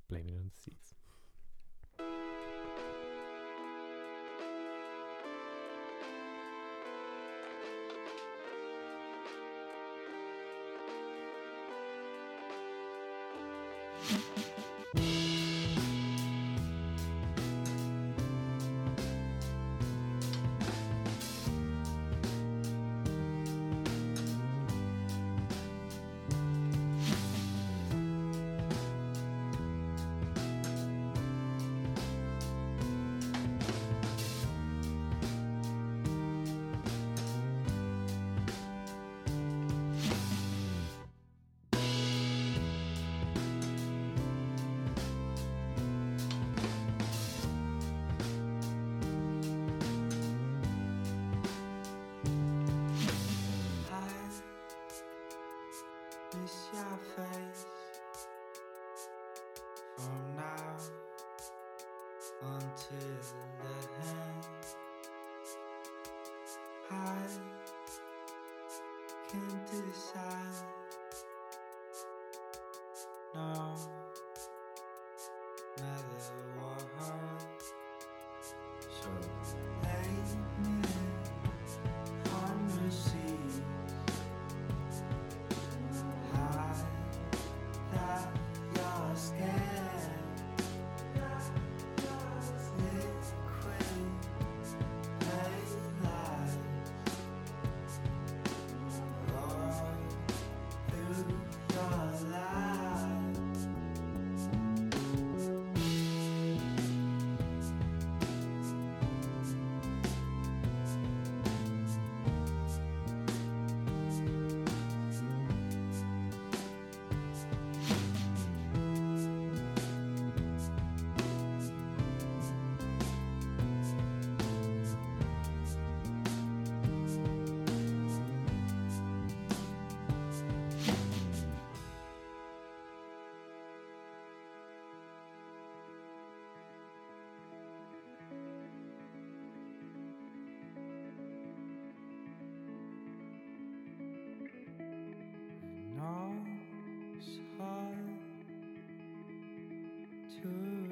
Blame 0.08 0.28
it 0.28 0.34
on 0.36 0.50
the 0.54 0.60
seats. 0.62 0.93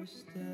To 0.05 0.52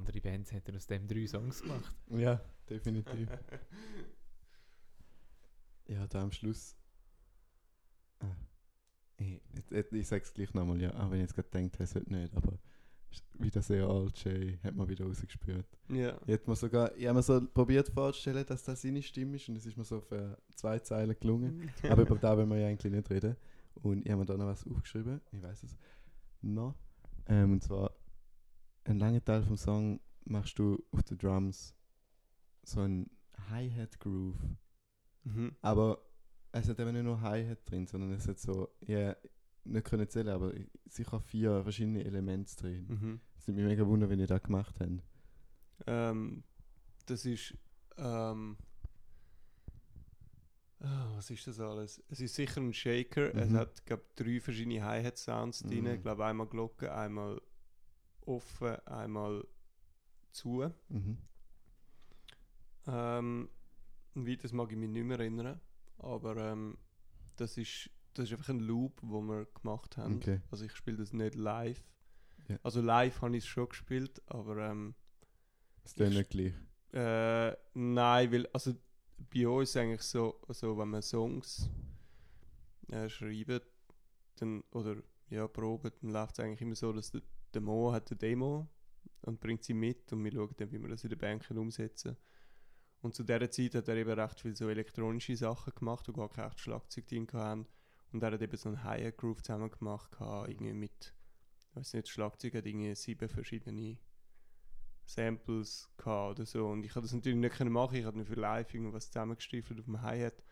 andere 0.00 0.20
Bands 0.20 0.52
hätten 0.52 0.76
aus 0.76 0.86
dem 0.86 1.06
drei 1.06 1.26
Songs 1.26 1.62
gemacht. 1.62 1.94
Ja, 2.10 2.40
definitiv. 2.68 3.28
ja, 5.86 6.06
da 6.06 6.22
am 6.22 6.32
Schluss. 6.32 6.76
Ah. 8.20 8.26
Ich, 9.18 9.40
ich, 9.70 9.92
ich 9.92 10.08
sag's 10.08 10.32
gleich 10.32 10.52
nochmal, 10.54 10.80
ja. 10.80 10.90
Auch 10.94 11.10
wenn 11.10 11.18
ich 11.18 11.22
jetzt 11.22 11.34
gerade 11.34 11.50
denkt, 11.50 11.78
es 11.80 11.94
wird 11.94 12.10
nicht, 12.10 12.34
aber 12.34 12.58
wieder 13.34 13.60
sehr 13.62 13.86
alt, 13.88 14.24
Jay, 14.24 14.58
hat 14.62 14.74
man 14.74 14.88
wieder 14.88 15.04
rausgespürt. 15.04 15.66
ja. 15.88 16.16
Ich 16.22 16.28
hätte 16.28 16.48
mir 16.48 16.56
sogar, 16.56 16.94
ich 16.96 17.06
habe 17.06 17.16
mir 17.16 17.22
so 17.22 17.40
probiert 17.52 17.88
vorzustellen, 17.88 18.46
dass 18.46 18.62
das 18.62 18.82
seine 18.82 19.02
Stimme 19.02 19.36
ist 19.36 19.48
und 19.48 19.56
es 19.56 19.66
ist 19.66 19.76
mir 19.76 19.84
so 19.84 20.00
für 20.00 20.38
zwei 20.54 20.78
Zeilen 20.78 21.16
gelungen. 21.18 21.70
Aber 21.82 22.02
über 22.02 22.16
da 22.16 22.36
wollen 22.36 22.48
wir 22.50 22.58
ja 22.58 22.68
eigentlich 22.68 22.92
nicht 22.92 23.10
reden. 23.10 23.36
Und 23.82 24.04
ich 24.04 24.10
habe 24.10 24.20
mir 24.20 24.26
da 24.26 24.36
noch 24.36 24.46
was 24.46 24.66
aufgeschrieben, 24.66 25.20
ich 25.32 25.42
weiß 25.42 25.62
es 25.64 25.76
noch. 26.42 26.74
Ähm, 27.26 27.52
und 27.52 27.62
zwar, 27.62 27.89
einen 29.00 29.12
langen 29.14 29.24
Teil 29.24 29.42
vom 29.42 29.56
Song 29.56 30.00
machst 30.24 30.58
du 30.58 30.82
auf 30.92 31.02
den 31.02 31.18
Drums 31.18 31.74
so 32.62 32.80
einen 32.80 33.10
Hi-Hat-Groove. 33.50 34.36
Mhm. 35.24 35.56
Aber 35.62 36.02
es 36.52 36.68
hat 36.68 36.78
eben 36.78 36.92
nicht 36.92 37.04
nur 37.04 37.20
Hi-Hat 37.20 37.68
drin, 37.70 37.86
sondern 37.86 38.12
es 38.12 38.28
hat 38.28 38.38
so, 38.38 38.68
ja, 38.80 39.16
nicht 39.64 39.86
können 39.86 40.08
zählen, 40.08 40.28
aber 40.28 40.52
sicher 40.86 41.20
vier 41.20 41.62
verschiedene 41.62 42.04
Elemente 42.04 42.54
drin. 42.56 42.86
Mhm. 42.88 43.20
Es 43.38 43.46
nimmt 43.46 43.58
mich 43.58 43.66
mega 43.66 43.86
wunder, 43.86 44.08
wenn 44.08 44.20
ihr 44.20 44.26
das 44.26 44.42
gemacht 44.42 44.74
habt. 44.80 45.02
Ähm, 45.86 46.42
das 47.06 47.24
ist. 47.24 47.56
Ähm, 47.96 48.56
ah, 50.80 51.10
was 51.14 51.30
ist 51.30 51.46
das 51.46 51.60
alles? 51.60 52.02
Es 52.08 52.20
ist 52.20 52.34
sicher 52.34 52.60
ein 52.60 52.72
Shaker. 52.72 53.34
Es 53.34 53.50
Mhm. 53.50 53.56
hat, 53.56 53.84
glaube 53.86 54.04
drei 54.16 54.40
verschiedene 54.40 54.82
Hi-Hat-Sounds 54.84 55.62
drin. 55.62 55.84
Mhm. 55.84 55.90
Ich 55.94 56.02
glaube, 56.02 56.24
einmal 56.24 56.46
Glocke, 56.46 56.92
einmal 56.94 57.40
offen, 58.26 58.76
einmal 58.86 59.46
zu. 60.32 60.70
Mhm. 60.88 61.18
Ähm, 62.86 63.48
ein 64.14 64.26
weiteres 64.26 64.52
mag 64.52 64.70
ich 64.70 64.78
mich 64.78 64.88
nicht 64.88 65.04
mehr 65.04 65.18
erinnern. 65.18 65.60
Aber 65.98 66.36
ähm, 66.36 66.78
das, 67.36 67.56
ist, 67.56 67.90
das 68.14 68.26
ist 68.26 68.32
einfach 68.32 68.48
ein 68.48 68.60
Loop, 68.60 68.98
wo 69.02 69.20
wir 69.20 69.46
gemacht 69.46 69.96
haben. 69.96 70.16
Okay. 70.16 70.40
Also 70.50 70.64
ich 70.64 70.72
spiele 70.72 70.98
das 70.98 71.12
nicht 71.12 71.34
live. 71.34 71.84
Ja. 72.48 72.58
Also 72.62 72.80
live 72.80 73.20
habe 73.22 73.36
ich 73.36 73.44
es 73.44 73.48
schon 73.48 73.68
gespielt, 73.68 74.22
aber 74.26 74.56
ähm, 74.70 74.94
ist 75.84 75.98
nicht 75.98 76.30
gleich. 76.30 76.54
Äh, 76.92 77.56
nein, 77.74 78.32
weil 78.32 78.46
also 78.48 78.74
bei 79.32 79.46
uns 79.46 79.70
ist 79.70 79.76
eigentlich 79.76 80.02
so, 80.02 80.40
also 80.48 80.76
wenn 80.76 80.88
man 80.88 81.02
Songs 81.02 81.70
äh, 82.88 83.08
schreibt 83.08 83.66
dann, 84.36 84.62
oder 84.72 84.96
ja, 85.28 85.46
proben, 85.46 85.92
dann 86.00 86.10
läuft 86.10 86.38
es 86.38 86.44
eigentlich 86.44 86.62
immer 86.62 86.74
so, 86.74 86.92
dass 86.92 87.12
der, 87.12 87.22
der 87.54 87.60
Mo 87.60 87.92
hat 87.92 88.10
eine 88.10 88.18
Demo 88.18 88.68
und 89.22 89.40
bringt 89.40 89.64
sie 89.64 89.74
mit 89.74 90.12
und 90.12 90.24
wir 90.24 90.32
schauen 90.32 90.54
dann, 90.56 90.72
wie 90.72 90.80
wir 90.80 90.88
das 90.88 91.04
in 91.04 91.10
der 91.10 91.38
können 91.38 91.58
umsetzen 91.58 92.16
Und 93.02 93.14
zu 93.14 93.24
dieser 93.24 93.50
Zeit 93.50 93.74
hat 93.74 93.88
er 93.88 93.96
eben 93.96 94.18
recht 94.18 94.40
viel 94.40 94.56
so 94.56 94.68
elektronische 94.68 95.36
Sachen 95.36 95.74
gemacht, 95.74 96.08
wo 96.08 96.12
gar 96.12 96.28
kein 96.28 96.56
Schlagzeug 96.56 97.06
drin 97.06 97.26
haben. 97.32 97.66
Und 98.12 98.22
er 98.22 98.32
hat 98.32 98.42
eben 98.42 98.56
so 98.56 98.68
einen 98.68 98.82
Hi-Hat-Groove 98.82 99.42
zusammen 99.42 99.70
gemacht, 99.70 100.16
irgendwie 100.20 100.72
mit, 100.72 101.14
ich 101.70 101.76
weiß 101.76 101.94
nicht, 101.94 102.08
Schlagzeug 102.08 102.54
hat 102.54 102.66
irgendwie 102.66 102.94
sieben 102.94 103.28
verschiedene 103.28 103.98
Samples 105.04 105.90
gehabt 105.96 106.38
oder 106.38 106.46
so. 106.46 106.66
Und 106.66 106.84
ich 106.84 106.92
konnte 106.92 107.06
das 107.06 107.14
natürlich 107.14 107.38
nicht 107.38 107.60
machen. 107.70 107.96
Ich 107.96 108.04
hatte 108.04 108.16
nur 108.16 108.26
für 108.26 108.34
live 108.34 108.72
irgendwas 108.74 109.06
zusammengestiefelt 109.06 109.78
auf 109.78 109.86
dem 109.86 110.02
Hi-Hat. 110.02 110.42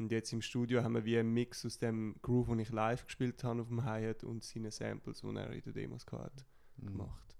Und 0.00 0.10
jetzt 0.12 0.32
im 0.32 0.40
Studio 0.40 0.82
haben 0.82 0.94
wir 0.94 1.04
wie 1.04 1.18
einen 1.18 1.34
Mix 1.34 1.66
aus 1.66 1.76
dem 1.76 2.16
Groove, 2.22 2.48
den 2.48 2.60
ich 2.60 2.70
live 2.70 3.04
gespielt 3.04 3.44
habe 3.44 3.60
auf 3.60 3.68
dem 3.68 3.84
Hi-Hat 3.84 4.24
und 4.24 4.42
seinen 4.42 4.70
Samples, 4.70 5.20
die 5.20 5.26
er 5.36 5.50
in 5.52 5.60
den 5.60 5.74
Demos 5.74 6.06
gehabt 6.06 6.40
hat, 6.40 6.46
Mhm. 6.78 6.86
gemacht. 6.86 7.36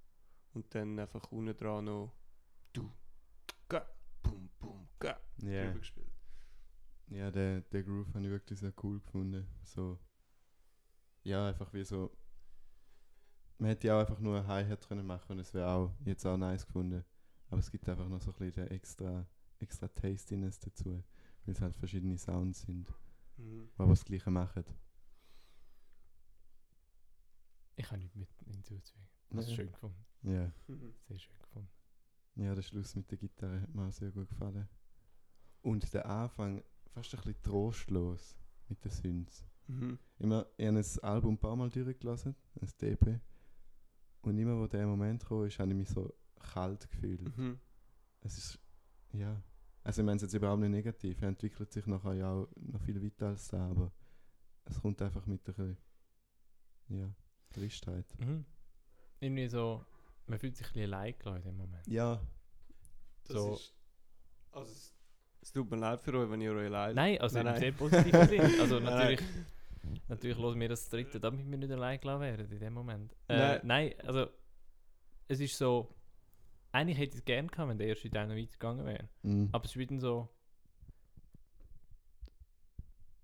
Und 0.53 0.75
dann 0.75 0.99
einfach 0.99 1.33
unten 1.33 1.57
dran 1.57 1.87
noch 1.87 2.13
du, 2.75 2.93
ga, 3.67 3.89
bum, 4.23 4.51
bum, 4.59 4.87
ga, 4.99 5.19
Ja, 5.43 5.65
drüber 5.69 5.79
gespielt. 5.79 6.13
ja 7.09 7.31
der, 7.31 7.63
der 7.63 7.83
Groove 7.83 8.09
habe 8.13 8.25
ich 8.27 8.31
wirklich 8.31 8.59
sehr 8.61 8.75
cool 8.83 9.01
gefunden. 9.01 9.47
So, 9.63 9.99
ja, 11.23 11.49
einfach 11.49 11.73
wie 11.73 11.85
so. 11.85 12.15
Man 13.57 13.69
hätte 13.71 13.87
ja 13.87 13.97
auch 13.97 14.01
einfach 14.01 14.21
nur 14.21 14.37
ein 14.39 14.47
Hi-Hat 14.47 14.87
können 14.87 15.07
machen 15.07 15.33
und 15.33 15.39
es 15.39 15.55
wäre 15.55 15.69
auch 15.71 15.95
jetzt 16.05 16.27
auch 16.27 16.37
nice 16.37 16.67
gefunden. 16.67 17.05
Aber 17.49 17.61
es 17.61 17.71
gibt 17.71 17.89
einfach 17.89 18.09
noch 18.09 18.21
so 18.21 18.33
ein 18.33 18.37
bisschen 18.39 18.67
den 18.67 18.69
extra, 18.77 19.27
extra 19.61 19.89
Tastiness 19.89 20.59
dazu, 20.59 21.03
weil 21.51 21.57
es 21.57 21.61
halt 21.63 21.75
verschiedene 21.77 22.17
Sounds 22.17 22.61
sind, 22.63 22.89
Mhm. 23.37 23.69
die 23.75 23.81
aber 23.81 23.91
das 23.91 24.05
Gleiche 24.05 24.31
machen. 24.31 24.65
Ich 27.77 27.87
habe 27.91 27.99
nichts 28.01 28.15
mit 28.15 28.29
hinzuzufügen. 28.47 29.09
Das 29.31 29.45
ist 29.47 29.51
Ja. 29.51 29.57
schön 29.57 29.67
gefunden. 29.73 30.05
Ja. 30.23 30.53
Mhm. 30.69 30.95
Sehr 31.09 31.19
schön 31.19 31.39
gefunden. 31.41 31.69
ja, 32.37 32.55
der 32.55 32.63
Schluss 32.63 32.95
mit 32.95 33.11
der 33.11 33.19
Gitarre 33.19 33.61
hat 33.63 33.75
mir 33.75 33.87
auch 33.89 33.93
sehr 33.93 34.11
gut 34.13 34.29
gefallen. 34.29 34.69
Und 35.63 35.93
der 35.93 36.07
Anfang 36.07 36.63
fast 36.87 37.13
ein 37.15 37.21
bisschen 37.23 37.43
trostlos 37.43 38.37
mit 38.69 38.83
den 38.85 38.91
Synths. 38.93 39.45
Mhm. 39.67 39.99
Immer, 40.21 40.47
ich 40.57 40.67
habe 40.67 40.77
das 40.79 40.99
Album 41.01 41.35
ein 41.35 41.39
paar 41.39 41.57
Mal 41.57 41.69
durchgelassen, 41.69 42.35
das 42.55 42.77
DP. 42.77 43.21
Und 44.23 44.39
immer, 44.39 44.57
wo 44.59 44.67
der 44.69 44.87
Moment 44.87 45.25
kam, 45.25 45.45
ist, 45.45 45.59
habe 45.59 45.71
ich 45.71 45.77
mich 45.77 45.89
so 45.89 46.15
kalt 46.39 46.89
gefühlt. 46.89 47.37
Mhm. 47.37 47.59
Es 48.21 48.39
ist, 48.39 48.59
ja. 49.13 49.43
Also 49.83 50.03
ich 50.03 50.07
meine 50.07 50.17
es 50.17 50.23
jetzt 50.23 50.35
überhaupt 50.35 50.61
nicht 50.61 50.71
negativ. 50.71 51.21
Er 51.23 51.29
entwickelt 51.29 51.73
sich 51.73 51.87
nachher 51.87 52.15
ja 52.15 52.31
auch 52.33 52.49
noch 52.57 52.81
viel 52.83 53.03
weiter 53.03 53.29
als 53.29 53.49
da, 53.49 53.71
aber 53.71 53.93
es 54.65 54.81
kommt 54.81 55.01
einfach 55.03 55.25
mit 55.27 55.41
ein 55.41 55.45
bisschen, 55.45 55.77
ja, 56.89 57.11
Tristheit. 57.51 58.07
Mhm. 58.19 58.45
Irgendwie 59.21 59.49
so, 59.49 59.85
man 60.27 60.39
fühlt 60.39 60.57
sich 60.57 60.67
ein 60.69 60.73
bisschen 60.75 60.93
allein 60.95 61.19
gelassen 61.19 61.39
in 61.39 61.45
dem 61.45 61.57
Moment. 61.57 61.87
Ja, 61.87 62.21
Das 63.25 63.37
So. 63.37 63.55
ist, 63.55 63.75
also 64.53 64.71
es, 64.71 64.95
es 65.43 65.53
tut 65.53 65.71
mir 65.71 65.77
leid 65.79 66.01
für 66.01 66.13
euch, 66.15 66.31
wenn 66.31 66.41
ihr 66.43 66.53
euch 66.53 66.69
leid 66.71 66.95
Nein, 66.95 67.19
also 67.21 67.37
Nein, 67.39 67.47
nein. 67.47 67.61
sehr 67.61 67.73
positiven 67.73 68.29
Sinn. 68.29 68.41
Also 68.61 68.79
Nein. 68.81 68.85
natürlich, 68.85 69.21
natürlich 70.09 70.39
hören 70.39 70.61
wir 70.61 70.69
das 70.69 70.89
dritte, 70.91 71.19
damit 71.19 71.51
wir 71.51 71.57
nicht 71.59 71.71
allein 71.73 71.99
gelassen 72.01 72.21
werden 72.21 72.53
in 72.53 72.59
dem 72.61 72.75
Moment. 72.75 73.13
Äh, 73.29 73.37
Nein. 73.39 73.61
nein. 73.65 73.95
also 74.07 74.27
es 75.29 75.41
ist 75.41 75.57
so, 75.57 75.95
eigentlich 76.73 76.99
hätte 76.99 77.15
ich 77.15 77.21
es 77.21 77.25
gerne 77.25 77.49
gehabt, 77.49 77.69
wenn 77.69 77.79
der 77.79 77.89
erste 77.89 78.11
Teil 78.11 78.29
noch 78.29 78.37
weitergegangen 78.37 78.87
wäre. 78.87 79.09
mm, 79.23 79.49
Aber 79.53 79.65
es 79.65 79.71
ist 79.73 79.77
wieder 79.77 79.99
so, 79.99 80.29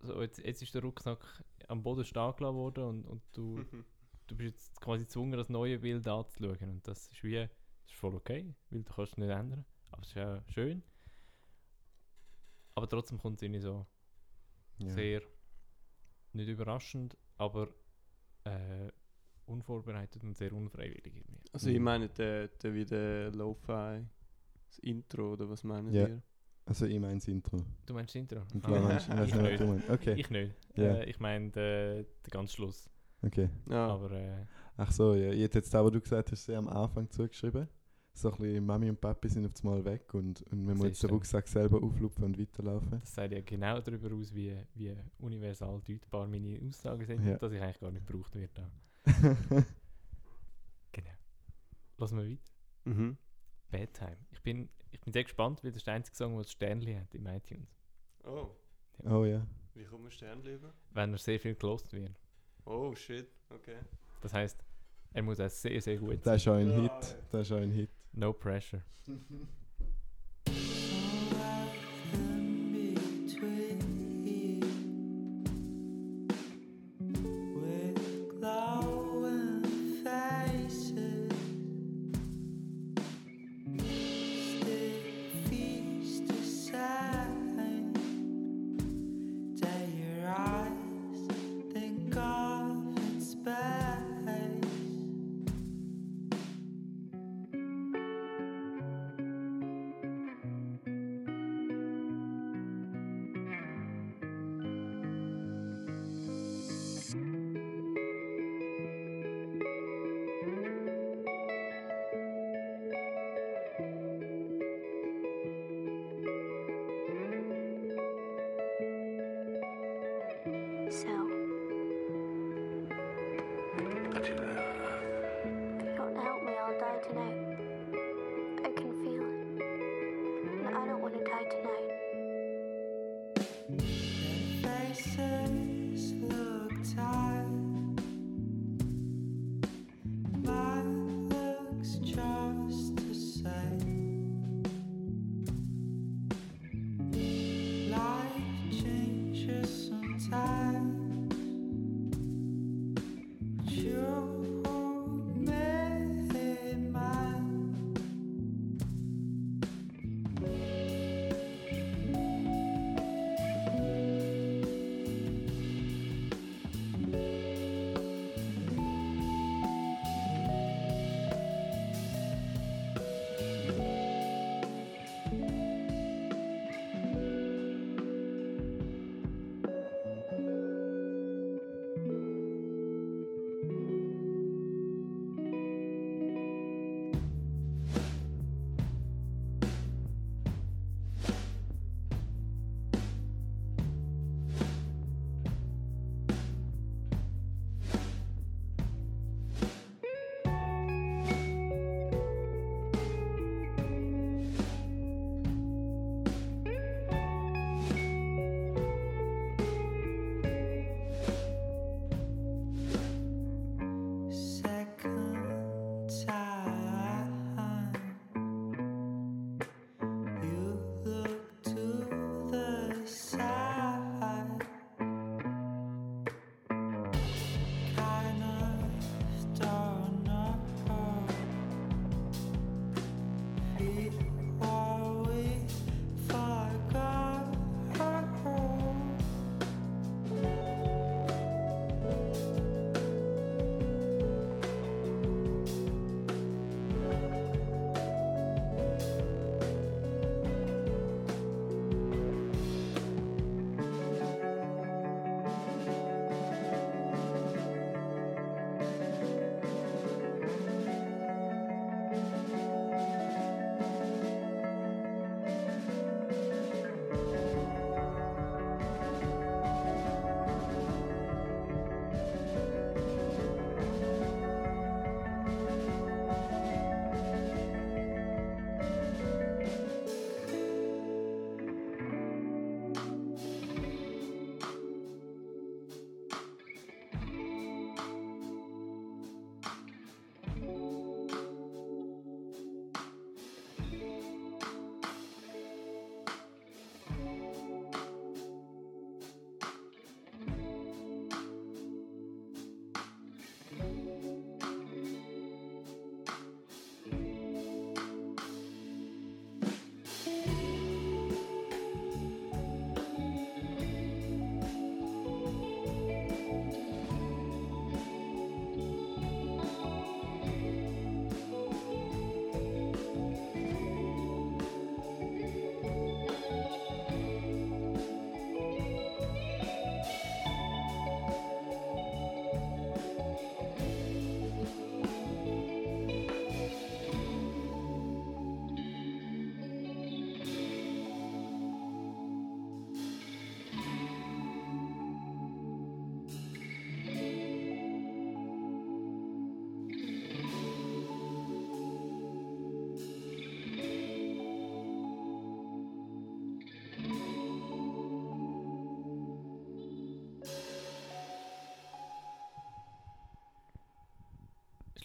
so 0.00 0.20
jetzt, 0.22 0.38
jetzt 0.38 0.62
ist 0.62 0.74
der 0.74 0.82
Rucksack 0.82 1.44
am 1.68 1.82
Boden 1.82 2.04
stehen 2.04 2.34
gelassen 2.36 2.56
worden 2.56 2.84
und, 2.84 3.04
und 3.06 3.22
du, 3.32 3.56
du 4.26 4.36
bist 4.36 4.54
jetzt 4.54 4.80
quasi 4.80 5.04
gezwungen, 5.04 5.36
das 5.36 5.48
neue 5.48 5.78
Bild 5.78 6.06
anzuschauen. 6.06 6.70
Und 6.70 6.86
das 6.86 7.08
ist 7.08 7.22
wie, 7.22 7.34
das 7.36 7.50
ist 7.92 7.94
voll 7.94 8.14
okay, 8.14 8.54
weil 8.70 8.82
du 8.82 8.92
kannst 8.92 9.12
es 9.12 9.18
nicht 9.18 9.30
ändern. 9.30 9.64
Aber 9.90 10.02
es 10.02 10.08
ist 10.08 10.14
ja 10.14 10.42
schön. 10.48 10.82
Aber 12.74 12.88
trotzdem 12.88 13.18
kommt 13.18 13.36
es 13.36 13.42
irgendwie 13.42 13.60
so 13.60 13.86
ja. 14.78 14.88
sehr, 14.90 15.22
nicht 16.32 16.48
überraschend, 16.48 17.16
aber 17.38 17.68
äh, 18.44 18.90
unvorbereitet 19.46 20.22
und 20.24 20.36
sehr 20.36 20.52
unfreiwillig 20.52 21.06
irgendwie. 21.16 21.40
Also 21.52 21.70
ich 21.70 21.78
Mhm. 21.78 21.84
meine 21.84 22.08
der, 22.08 22.48
der 22.48 22.74
wie 22.74 22.84
der 22.84 23.30
Lo-Fi, 23.32 24.04
das 24.68 24.78
Intro 24.80 25.32
oder 25.34 25.48
was 25.48 25.62
meinen 25.64 25.92
Ja. 25.92 26.08
ihr? 26.08 26.22
Also 26.64 26.86
ich 26.86 26.98
meine 26.98 27.14
das 27.14 27.28
Intro. 27.28 27.58
Du 27.86 27.94
meinst 27.94 28.14
das 28.14 28.20
Intro? 28.20 28.40
Und 28.52 28.64
du 28.66 28.70
meinst, 28.70 29.08
ich 29.08 29.14
weiß 29.16 29.34
nicht, 29.34 29.42
was 29.52 29.58
du 29.58 29.66
meinst. 29.66 29.90
Okay, 29.90 30.14
Ich 30.18 30.30
nicht. 30.30 30.54
Ja. 30.76 30.94
Äh, 30.96 31.04
ich 31.10 31.20
meine 31.20 31.50
den, 31.50 32.04
den 32.04 32.30
ganzen 32.30 32.54
Schluss. 32.56 32.90
okay. 33.22 33.48
Ja. 33.70 33.86
Aber 33.88 34.10
äh, 34.10 34.44
Ach 34.76 34.90
so, 34.90 35.14
ja. 35.14 35.30
Ich 35.32 35.42
hätte 35.42 35.58
jetzt 35.58 35.72
da, 35.72 35.84
wo 35.84 35.90
du 35.90 36.00
gesagt 36.00 36.32
hast, 36.32 36.44
sehr 36.44 36.58
am 36.58 36.68
Anfang 36.68 37.08
zugeschrieben. 37.10 37.68
So 38.12 38.30
ein 38.32 38.38
bisschen 38.38 38.64
Mami 38.66 38.88
und 38.90 39.00
Papi 39.00 39.28
sind 39.28 39.44
auf 39.46 39.52
einmal 39.62 39.84
weg 39.84 40.12
und, 40.14 40.42
und 40.50 40.64
man 40.64 40.76
muss 40.76 40.78
Das 40.78 40.86
jetzt 40.88 41.02
den 41.02 41.08
stimmt. 41.08 41.12
Rucksack 41.12 41.48
selber 41.48 41.82
auflupfen 41.82 42.24
und 42.24 42.38
weiterlaufen. 42.40 42.98
das 43.00 43.14
sagt 43.14 43.32
ja 43.32 43.40
genau 43.42 43.78
darüber 43.80 44.14
aus, 44.16 44.34
wie, 44.34 44.56
wie 44.74 44.94
universal 45.18 45.80
deutbar 45.86 46.26
meine 46.26 46.58
Aussagen 46.66 47.04
sind, 47.04 47.24
Ja. 47.26 47.36
dass 47.36 47.52
ich 47.52 47.60
eigentlich 47.60 47.78
gar 47.78 47.90
nicht 47.90 48.06
gebraucht 48.06 48.34
werde. 48.34 48.66
Genau. 50.92 51.10
Lassen 51.98 52.18
wir 52.18 52.30
weiter. 52.30 52.52
Mhm. 52.84 53.16
Bad 53.70 53.94
Time. 53.94 54.16
Ich 54.30 54.42
bin, 54.42 54.68
ich 54.90 55.00
bin 55.00 55.12
sehr 55.12 55.24
gespannt, 55.24 55.62
weil 55.62 55.70
das 55.70 55.78
ist 55.78 55.86
der 55.86 55.94
einzige 55.94 56.16
Song, 56.16 56.32
der 56.32 56.42
das 56.42 56.52
Sternli 56.52 56.94
hat 56.94 57.14
im 57.14 57.26
iTunes. 57.26 57.68
Oh, 58.24 58.50
oh 59.04 59.24
ja. 59.24 59.46
wie 59.74 59.84
kommt 59.84 60.02
man 60.02 60.10
Stern 60.10 60.42
lieber? 60.42 60.72
Wenn 60.90 61.12
er 61.12 61.18
sehr 61.18 61.38
viel 61.38 61.54
gelost 61.54 61.92
wird. 61.92 62.18
Oh 62.64 62.94
shit, 62.94 63.28
okay. 63.50 63.78
Das 64.20 64.32
heißt, 64.32 64.64
er 65.12 65.22
muss 65.22 65.38
auch 65.40 65.48
sehr, 65.48 65.80
sehr 65.80 65.98
gut 65.98 66.24
Das 66.24 66.36
ist 66.42 66.48
auch 66.48 66.54
ein 66.54 66.68
Ja. 66.70 66.80
Hit. 66.82 67.16
Das 67.30 67.46
ist 67.46 67.52
auch 67.52 67.58
ein 67.60 67.70
Hit. 67.70 67.90
No 68.12 68.32
pressure. 68.32 68.82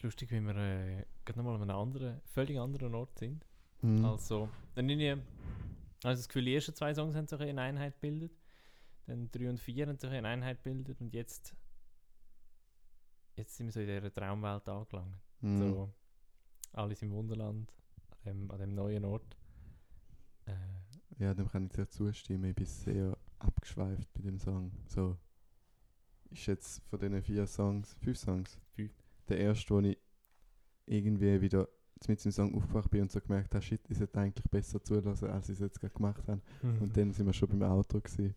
ist 0.01 0.03
lustig, 0.03 0.31
wie 0.31 0.41
wir 0.41 0.55
äh, 0.55 1.05
gerade 1.25 1.39
nochmal 1.39 1.55
an 1.55 1.61
einem 1.61 1.77
anderen, 1.77 2.21
völlig 2.25 2.59
anderen 2.59 2.95
Ort 2.95 3.19
sind. 3.19 3.45
Mhm. 3.81 4.03
Also, 4.03 4.49
dann 4.73 4.89
irgendwie, 4.89 5.21
also 6.03 6.19
das 6.19 6.27
Gefühl, 6.27 6.45
die 6.45 6.55
ersten 6.55 6.73
zwei 6.73 6.93
Songs 6.93 7.15
haben 7.15 7.25
bisschen 7.25 7.41
eine 7.41 7.61
Einheit 7.61 7.93
gebildet. 8.01 8.31
Dann 9.05 9.29
drei 9.31 9.49
und 9.49 9.59
vier 9.59 9.87
haben 9.87 9.95
bisschen 9.95 10.13
eine 10.13 10.27
Einheit 10.27 10.63
gebildet. 10.63 10.99
Und 11.01 11.13
jetzt, 11.13 11.55
jetzt 13.35 13.55
sind 13.55 13.67
wir 13.67 13.73
so 13.73 13.79
in 13.79 13.87
dieser 13.87 14.11
Traumwelt 14.13 14.67
angelangt. 14.67 15.21
Mhm. 15.41 15.59
So, 15.59 15.93
alles 16.73 17.01
im 17.03 17.11
Wunderland, 17.11 17.71
an 18.09 18.17
dem, 18.25 18.51
an 18.51 18.59
dem 18.59 18.73
neuen 18.73 19.05
Ort. 19.05 19.37
Äh, 20.45 20.53
Ja, 21.19 21.33
dem 21.33 21.47
kann 21.47 21.65
ich 21.65 21.73
sehr 21.73 21.89
zustimmen. 21.89 22.45
Ich 22.45 22.55
bin 22.55 22.65
sehr 22.65 23.17
abgeschweift 23.39 24.11
bei 24.13 24.21
dem 24.21 24.39
Song. 24.39 24.71
So, 24.87 25.17
ist 26.31 26.47
jetzt 26.47 26.81
von 26.89 26.99
diesen 26.99 27.21
vier 27.21 27.45
Songs, 27.45 27.93
fünf 28.01 28.17
Songs, 28.17 28.59
Fünf. 28.73 28.93
Der 29.29 29.39
erste, 29.39 29.73
wo 29.73 29.79
ich 29.79 29.97
irgendwie 30.85 31.41
wieder 31.41 31.67
mit 32.07 32.23
dem 32.23 32.31
Song 32.31 32.55
aufgewacht 32.55 32.89
bin 32.89 33.01
und 33.01 33.11
so 33.11 33.21
gemerkt 33.21 33.53
habe, 33.53 33.63
shit, 33.63 33.81
ich 33.89 33.97
sollte 33.97 34.19
eigentlich 34.19 34.49
besser 34.49 34.83
zulassen, 34.83 35.29
als 35.29 35.49
ich 35.49 35.53
es 35.53 35.59
jetzt 35.59 35.79
gerade 35.79 35.93
gemacht 35.93 36.27
habe. 36.27 36.41
Und 36.79 36.97
dann 36.97 37.11
sind 37.11 37.25
wir 37.27 37.33
schon 37.33 37.49
beim 37.49 37.61
Outro 37.61 37.99
gewesen. 37.99 38.35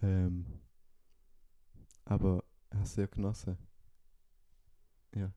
Ähm, 0.00 0.46
aber 2.04 2.44
ich 2.70 2.74
habe 2.74 2.84
es 2.84 2.94
sehr 2.94 3.08
genossen. 3.08 3.58
Ja. 5.14 5.30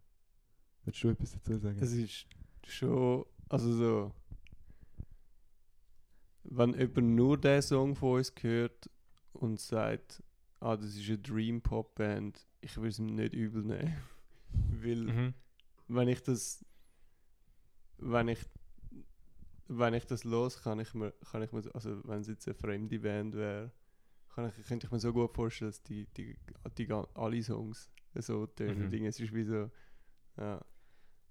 Willst 0.86 1.04
du 1.04 1.10
etwas 1.10 1.32
dazu 1.34 1.58
sagen? 1.58 1.80
Es 1.82 1.92
ist 1.92 2.26
schon, 2.66 3.26
also 3.50 3.74
so, 3.74 4.14
wenn 6.44 6.74
jemand 6.74 7.16
nur 7.16 7.38
den 7.38 7.62
Song 7.62 7.96
von 7.96 8.18
uns 8.18 8.34
hört 8.42 8.90
und 9.34 9.60
sagt, 9.60 10.24
ah, 10.60 10.78
das 10.78 10.96
ist 10.96 11.08
eine 11.08 11.18
Dream 11.18 11.62
Pop 11.62 11.96
Band, 11.96 12.48
ich 12.62 12.76
würde 12.78 12.90
es 12.90 13.00
ihm 13.00 13.08
nicht 13.08 13.34
übel 13.34 13.64
nehmen. 13.64 13.96
Weil 14.84 15.04
Mhm. 15.04 15.34
wenn 15.88 16.08
ich 16.08 16.22
das 16.24 16.66
wenn 17.98 18.28
ich 18.30 18.40
wenn 19.68 19.94
ich 19.94 20.06
das 20.06 20.24
los 20.24 20.62
kann 20.62 20.80
ich 20.80 20.94
mir 20.94 21.12
kann 21.32 21.44
ich 21.44 21.52
mir 21.52 21.64
also 21.74 22.02
wenn 22.06 22.22
es 22.22 22.28
jetzt 22.28 22.48
eine 22.48 22.56
fremde 22.56 23.00
Band 23.00 23.36
wäre 23.36 23.72
kann 24.34 24.50
ich, 24.50 24.66
könnte 24.66 24.86
ich 24.88 24.92
mir 24.92 25.00
so 25.00 25.12
gut 25.14 25.34
vorstellen 25.34 25.72
dass 25.72 25.82
die 25.84 26.06
die, 26.18 26.38
die, 26.78 26.86
ga- 26.88 27.08
alle 27.14 27.42
Songs 27.44 27.90
so 28.16 28.46
tönen 28.48 28.86
Mhm. 28.86 28.90
Dinge 28.90 29.08
es 29.10 29.20
ist 29.20 29.34
wie 29.34 29.44
so 29.44 29.70
ja 30.38 30.64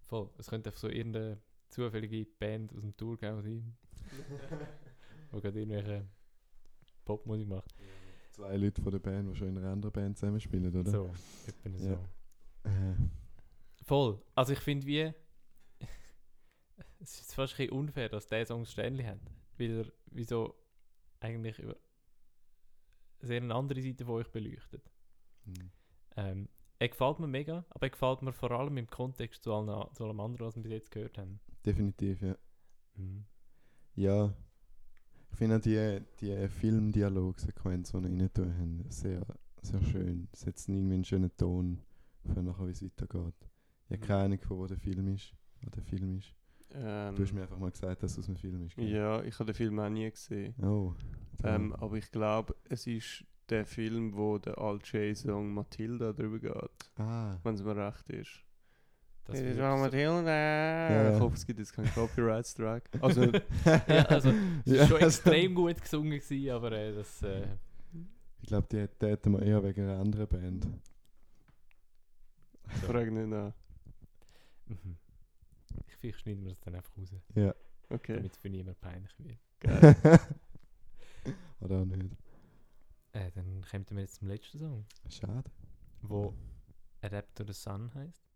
Voll. 0.03 0.28
Es 0.38 0.48
könnte 0.48 0.70
einfach 0.70 0.80
so 0.80 0.88
irgendeine 0.88 1.40
zufällige 1.68 2.24
Band 2.38 2.72
aus 2.74 2.80
dem 2.82 2.96
Tourgau 2.96 3.40
sein, 3.42 3.76
die 5.32 5.40
gerade 5.40 5.61
irgendwelche 5.61 6.05
Popmusik 7.05 7.46
macht. 7.46 7.72
Zwei 8.32 8.57
Leute 8.57 8.82
von 8.82 8.90
der 8.90 8.98
Band, 8.98 9.30
die 9.30 9.36
schon 9.36 9.48
in 9.51 9.59
einer 9.59 9.70
anderen 9.70 9.92
Band 9.92 10.18
zusammenspielen, 10.18 10.66
oder? 10.74 10.90
So, 10.90 11.12
etwa 11.64 11.78
so. 11.78 11.88
Ja. 11.90 12.09
Äh, 12.64 12.94
Voll. 13.91 14.22
Also 14.36 14.53
ich 14.53 14.61
finde 14.61 14.86
wie... 14.86 15.12
es 17.01 17.22
ist 17.22 17.34
fast 17.34 17.59
ein 17.59 17.70
unfair, 17.70 18.09
dass 18.09 18.28
der 18.28 18.47
Song 18.47 18.64
Stanley 18.64 19.03
hat. 19.03 19.18
Weil 19.59 19.80
er 19.80 19.93
wieso 20.12 20.55
eigentlich 21.18 21.59
über 21.59 21.74
sehr 23.18 23.43
eine 23.43 23.53
andere 23.53 23.82
Seite 23.82 24.05
von 24.05 24.14
euch 24.14 24.30
beleuchtet. 24.30 24.88
hm. 25.45 25.72
Ähm, 26.16 26.49
er 26.78 26.88
gefällt 26.88 27.18
mir 27.18 27.26
mega, 27.26 27.64
aber 27.70 27.86
er 27.86 27.91
gefällt 27.91 28.22
mir 28.22 28.32
vor 28.32 28.53
allem 28.53 28.76
im 28.76 28.86
Kontext 28.86 29.43
zu, 29.43 29.53
allen, 29.53 29.93
zu 29.93 30.05
allem 30.05 30.20
anderen, 30.20 30.47
was 30.47 30.55
wir 30.55 30.62
bis 30.62 30.72
jetzt 30.72 30.93
gehört 30.93 31.18
haben. 31.18 31.41
Definitiv, 31.66 32.22
ja. 32.22 32.36
Mhm. 32.95 33.24
Ja. 33.97 34.32
Ich 35.32 35.36
finde 35.36 35.57
auch 35.57 35.61
die, 35.61 36.01
die 36.20 36.49
Film-Dialog-Sequenz, 36.49 37.91
die 37.91 38.03
wir 38.05 38.09
rein 38.09 38.32
tun 38.32 38.57
haben, 38.57 38.84
sehr, 38.88 39.26
sehr 39.62 39.82
schön. 39.82 40.28
Hat 40.47 40.68
irgendwie 40.68 40.95
einen 40.95 41.05
schönen 41.05 41.36
Ton 41.36 41.82
für 42.32 42.41
nachher, 42.41 42.68
wie 42.68 42.70
es 42.70 42.84
weitergeht. 42.84 43.49
Ich 43.91 43.97
habe 43.97 44.03
Mhm. 44.05 44.07
keine 44.09 44.24
Ahnung, 44.24 44.41
von 44.41 44.59
wo 44.59 44.66
der 44.66 44.78
Film 44.78 45.14
ist. 45.14 45.32
Wo 45.62 45.70
der 45.70 45.82
Film 45.82 46.18
ist. 46.18 46.32
ähm, 46.72 47.14
Du 47.16 47.22
hast 47.24 47.32
mir 47.32 47.43
einfach 47.43 47.59
mal 47.59 47.70
gesagt, 47.70 48.03
dass 48.03 48.12
es 48.12 48.18
aus 48.20 48.28
einem 48.28 48.36
Film 48.36 48.64
ist. 48.66 48.76
gell? 48.76 48.88
ja 48.88 49.22
ich 49.24 49.34
habe 49.38 49.47
den 49.53 49.55
Film 49.57 49.78
auch 49.80 49.88
nie 49.91 50.09
gesehen 50.11 50.55
Oh. 50.62 50.95
ähm, 51.43 51.74
aber 51.74 51.97
ich 51.97 52.11
glaube 52.12 52.55
es 52.68 52.86
ist 52.86 53.24
der 53.49 53.66
Film 53.66 54.14
wo 54.16 54.38
der 54.38 54.57
Al 54.59 54.78
J 54.84 55.16
Song 55.16 55.53
Matilda 55.53 56.12
drüber 56.12 56.38
geht 56.38 56.55
ah. 56.99 57.36
wenn 57.43 57.55
es 57.57 57.62
mir 57.64 57.74
recht 57.76 58.09
ist 58.11 58.45
Das 59.24 59.36
Das 59.36 59.41
ist 59.41 59.61
auch 59.61 59.76
so- 59.76 59.82
Matilda. 59.82 60.30
Ja. 60.30 61.14
Ich 61.16 61.20
hoffe, 61.20 61.34
es 61.34 61.45
gibt 61.47 61.59
jetzt 61.59 61.72
keinen 61.72 61.93
Copyright-Strike. 61.93 63.03
Also, 63.03 63.22
ja, 63.88 64.05
also, 64.07 64.32
es 64.64 64.78
war 64.78 64.86
schon 64.88 65.01
extrem 65.01 65.55
gut 65.55 65.80
gesungen, 65.80 66.18
gewesen, 66.20 66.51
aber 66.51 66.72
äh, 66.72 66.93
das... 66.95 67.22
Äh, 67.22 67.47
Ich 68.43 68.49
glaube, 68.49 68.66
die 68.70 68.78
hätten- 69.09 69.32
wir 69.32 69.43
eher 69.43 69.62
wegen 69.62 69.82
einer 69.82 69.99
anderen 70.01 70.26
Band. 70.28 70.66
ich 72.68 72.76
frage 72.82 73.11
nicht 73.11 73.28
nach. 73.28 73.53
Mhm. 74.70 74.96
Ich 75.86 75.96
vielleicht 75.96 76.20
schneiden 76.20 76.42
wir 76.44 76.50
das 76.50 76.60
dann 76.60 76.74
einfach 76.74 76.96
raus, 76.96 77.10
Ja. 77.34 77.54
Okay. 77.90 78.16
damit 78.16 78.32
es 78.32 78.38
für 78.38 78.48
niemanden 78.50 78.80
peinlich 78.80 79.18
wird. 79.18 79.38
Geil. 79.60 79.96
Oder 81.60 81.80
auch 81.80 81.84
nicht. 81.84 82.16
Äh, 83.12 83.30
dann 83.32 83.62
kommen 83.62 83.86
wir 83.90 84.00
jetzt 84.02 84.14
zum 84.16 84.28
letzten 84.28 84.58
Song, 84.58 84.86
Schade. 85.08 85.50
wo 86.02 86.34
Adapt 87.02 87.36
to 87.36 87.44
the 87.44 87.52
Sun 87.52 87.92
heißt. 87.94 88.30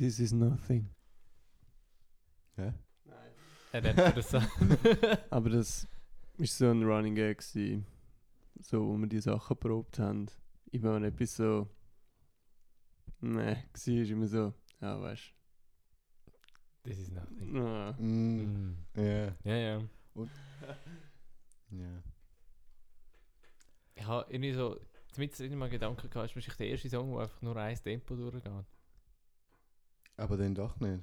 This 0.00 0.18
is 0.18 0.32
nothing. 0.32 0.88
Hä? 2.56 2.72
Er 3.70 3.82
hat 3.82 4.16
das 4.16 4.34
Aber 5.30 5.50
das 5.50 5.86
ist 6.38 6.56
so 6.56 6.70
ein 6.70 6.82
Running 6.84 7.14
Gag 7.14 7.36
gewesen, 7.36 7.84
so, 8.62 8.80
wo 8.80 8.96
wir 8.96 9.06
die 9.08 9.20
Sachen 9.20 9.58
probt 9.58 9.98
haben. 9.98 10.24
Immer 10.72 10.94
wenn 10.94 11.04
etwas 11.04 11.36
so, 11.36 11.68
ne, 13.20 13.62
war 13.74 13.94
immer 13.94 14.26
so, 14.26 14.54
ja, 14.80 14.98
weißt 15.02 15.34
Das 16.84 16.96
ist 16.96 17.12
nothing. 17.12 17.52
du. 17.52 17.60
Ah. 17.60 17.92
Mm. 18.00 18.76
Ja. 18.96 19.36
Ja, 19.44 19.56
ja. 19.56 19.82
Ja. 21.72 22.02
Ich 23.96 24.06
habe 24.06 24.32
irgendwie 24.32 24.54
so, 24.54 24.80
zumindest 25.12 25.42
immer 25.42 25.56
mal 25.56 25.68
Gedanken 25.68 26.08
gehabt, 26.08 26.30
ist 26.30 26.36
wahrscheinlich 26.36 26.56
der 26.56 26.68
erste 26.68 26.88
Song, 26.88 27.10
der 27.12 27.20
einfach 27.20 27.42
nur 27.42 27.54
ein 27.56 27.76
Tempo 27.76 28.16
durchgeht. 28.16 28.64
Aber 30.16 30.36
dann 30.36 30.54
doch 30.54 30.78
nicht. 30.80 31.02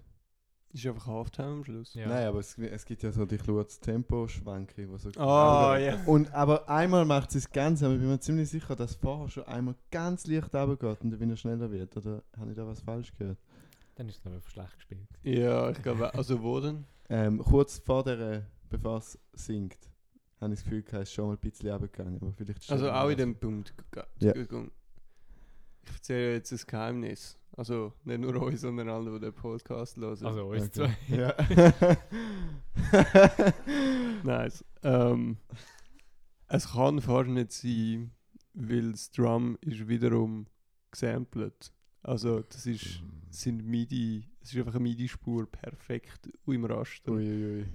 Ist 0.74 0.86
einfach 0.86 1.08
Halftime 1.08 1.47
am 1.47 1.64
Schluss. 1.64 1.93
Ja. 1.93 2.08
Nein, 2.08 2.28
aber 2.28 2.39
es, 2.39 2.58
es 2.58 2.86
gibt 2.86 3.01
ja 3.01 3.12
so 3.12 3.26
die 3.26 3.38
kurze 3.38 3.80
Tempo-Schwenke, 3.80 4.86
die 4.86 4.97
so... 4.97 5.10
Oh, 5.18 5.76
ja. 5.76 6.03
Und, 6.05 6.32
aber 6.34 6.70
einmal 6.70 7.05
macht 7.05 7.32
sie 7.32 7.38
es 7.38 7.49
ganz, 7.49 7.82
aber 7.82 7.93
ich 7.93 7.99
bin 7.99 8.10
mir 8.10 8.20
ziemlich 8.20 8.49
sicher, 8.49 8.76
dass 8.76 8.95
vorher 8.95 9.30
schon 9.30 9.45
einmal 9.45 9.76
ganz 9.91 10.28
leicht 10.28 10.53
runtergeht 10.53 11.01
und 11.01 11.12
dann 11.12 11.20
wieder 11.20 11.38
schneller 11.38 11.72
wird. 11.72 11.95
Oder 11.95 12.22
habe 12.38 12.51
ich 12.51 12.58
da 12.58 12.68
was 12.68 12.82
falsch 12.82 13.14
gehört? 13.18 13.39
Dann 13.95 14.10
ist 14.10 14.18
es 14.18 14.22
glaube 14.22 14.38
ich 14.38 14.51
schlecht 14.51 14.76
gespielt. 14.76 15.08
Ja, 15.24 15.70
ich 15.72 15.82
glaube, 15.82 16.14
also 16.14 16.43
wo 16.43 16.60
denn? 16.60 16.84
Ähm, 17.10 17.39
kurz 17.39 17.80
vor 17.80 18.03
der, 18.03 18.45
bevor 18.70 18.97
es 18.97 19.18
singt, 19.34 19.89
habe 20.39 20.53
ich 20.53 20.60
das 20.60 20.64
Gefühl, 20.66 20.84
es 20.86 20.93
ist 20.93 21.14
schon 21.14 21.28
mal 21.28 21.34
ein 21.34 21.39
bisschen 21.39 21.72
runtergegangen. 21.72 22.22
Aber 22.22 22.34
vielleicht 22.34 22.70
Also 22.70 22.91
auch 22.91 23.10
in 23.10 23.18
dem 23.18 23.36
Punkt. 23.39 23.74
Ja. 24.20 24.34
Ich 25.89 25.95
erzähle 25.95 26.33
jetzt 26.33 26.51
ein 26.51 26.59
Geheimnis. 26.67 27.38
Also 27.55 27.93
nicht 28.03 28.19
nur 28.19 28.35
euch, 28.43 28.59
sondern 28.59 28.89
alle, 28.89 29.13
die 29.13 29.19
den 29.25 29.33
Podcast 29.33 29.97
hören. 29.97 30.25
Also 30.25 30.45
uns 30.45 30.63
Okay. 30.77 30.93
zwei. 31.07 31.15
Ja. 31.15 31.33
Nice. 34.23 34.63
Ähm, 34.83 35.38
es 36.47 36.71
kann 36.71 37.01
fast 37.01 37.29
nicht 37.29 37.51
sein, 37.51 38.11
weil 38.53 38.91
das 38.91 39.11
Drum 39.11 39.57
ist 39.61 39.88
wiederum 39.88 40.47
gesampelt. 40.91 41.73
Also 42.03 42.41
das 42.41 42.65
ist, 42.65 43.01
sind 43.29 43.65
MIDI, 43.65 44.29
es 44.41 44.53
ist 44.53 44.57
einfach 44.59 44.75
eine 44.75 44.83
MIDI-Spur 44.83 45.49
perfekt 45.51 46.29
im 46.45 46.65
Raster. 46.65 47.11
Uiuiui. 47.11 47.65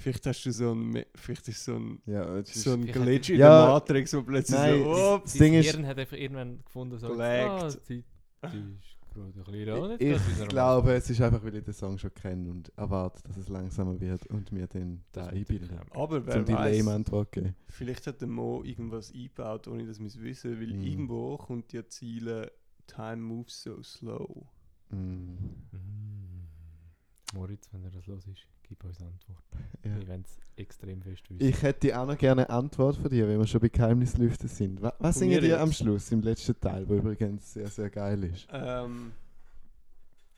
Vielleicht 0.00 0.26
hast 0.26 0.44
du 0.46 0.52
so 0.52 0.72
ein, 0.74 1.04
vielleicht 1.14 1.48
ist 1.48 1.64
so 1.64 1.74
ein, 1.74 2.00
Ja, 2.06 2.42
so 2.44 2.72
ein 2.74 2.86
Glitch 2.86 3.30
in 3.30 3.38
Ja. 3.40 3.64
der 3.66 3.74
Matrix, 3.74 4.14
wo 4.14 4.22
plötzlich 4.22 4.56
Nein, 4.58 4.78
so, 4.84 4.90
das- 4.92 5.14
ups, 5.20 5.32
Das 5.32 5.38
Ding 5.40 5.54
ist- 5.54 5.70
Hirn 5.72 5.86
hat 5.86 5.98
einfach 5.98 6.16
irgendwann 6.16 6.62
gefunden, 6.64 6.98
so, 6.98 7.08
ah, 7.20 7.68
die 7.68 7.78
Zeit 7.78 7.88
die 7.88 7.98
ist 7.98 8.96
gerade 9.12 9.26
ein 9.26 9.32
bisschen 9.32 9.68
an. 9.70 9.90
jetzt 9.98 10.28
ich, 10.28 10.42
ich 10.42 10.48
glaube, 10.48 10.92
es 10.94 11.10
ist 11.10 11.20
einfach, 11.20 11.42
weil 11.42 11.56
ich 11.56 11.64
den 11.64 11.74
Song 11.74 11.98
schon 11.98 12.14
kenne 12.14 12.48
und 12.48 12.72
erwarte, 12.76 13.22
dass 13.26 13.36
es 13.38 13.48
langsamer 13.48 14.00
wird 14.00 14.24
und 14.28 14.52
mir 14.52 14.68
dann 14.68 15.02
da 15.10 15.26
einbilden. 15.26 15.76
aber 15.90 16.24
wer 16.24 16.46
Zum 16.46 16.54
weiß, 16.54 16.86
Antwort 16.86 17.32
geben. 17.32 17.56
vielleicht 17.66 18.06
hat 18.06 18.20
der 18.20 18.28
Mo 18.28 18.62
irgendwas 18.62 19.12
eingebaut, 19.12 19.66
ohne 19.66 19.84
dass 19.84 19.98
wir 19.98 20.06
es 20.06 20.20
wissen, 20.22 20.60
weil 20.60 20.72
Mhm. 20.74 20.82
irgendwo 20.84 21.36
kommt 21.38 21.72
ja 21.72 21.84
Ziele, 21.88 22.52
Time 22.86 23.16
moves 23.16 23.62
so 23.64 23.82
slow. 23.82 24.46
Mm. 24.90 24.94
Mm. 24.96 26.27
Moritz, 27.34 27.68
wenn 27.72 27.84
er 27.84 27.90
das 27.90 28.06
los 28.06 28.26
ist, 28.26 28.46
gib 28.62 28.82
uns 28.84 29.00
Antwort. 29.00 29.42
Ja. 29.84 29.96
Wir 29.96 30.08
wollen 30.08 30.24
es 30.26 30.40
extrem 30.56 31.00
fest 31.00 31.30
wissen. 31.30 31.40
Ich 31.40 31.62
hätte 31.62 31.98
auch 31.98 32.04
noch 32.04 32.18
gerne 32.18 32.48
eine 32.48 32.58
Antwort 32.58 32.96
von 32.96 33.08
dir, 33.08 33.28
wenn 33.28 33.38
wir 33.38 33.46
schon 33.46 33.60
bei 33.60 33.68
Geheimnislüften 33.68 34.48
sind. 34.48 34.82
Was, 34.82 34.92
was 34.98 35.18
singen 35.20 35.40
die 35.40 35.54
am 35.54 35.72
Schluss, 35.72 36.10
im 36.10 36.20
letzten 36.20 36.58
Teil, 36.58 36.86
wo 36.88 36.94
übrigens 36.94 37.52
sehr, 37.52 37.68
sehr 37.68 37.88
geil 37.88 38.24
ist? 38.24 38.48
Ähm, 38.50 39.12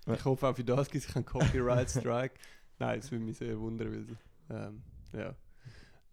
ich 0.07 0.25
hoffe 0.25 0.47
auch 0.47 0.55
für 0.55 0.63
das 0.63 0.91
gibt 0.91 1.05
es 1.05 1.13
keinen 1.13 1.25
Copyright 1.25 1.91
Strike. 1.91 2.35
Nein, 2.79 3.01
das 3.01 3.11
würde 3.11 3.25
mich 3.25 3.39
sehr 3.39 3.59
wundern, 3.59 4.07
weil 4.49 4.67
ähm, 4.69 4.83
ja. 5.13 5.35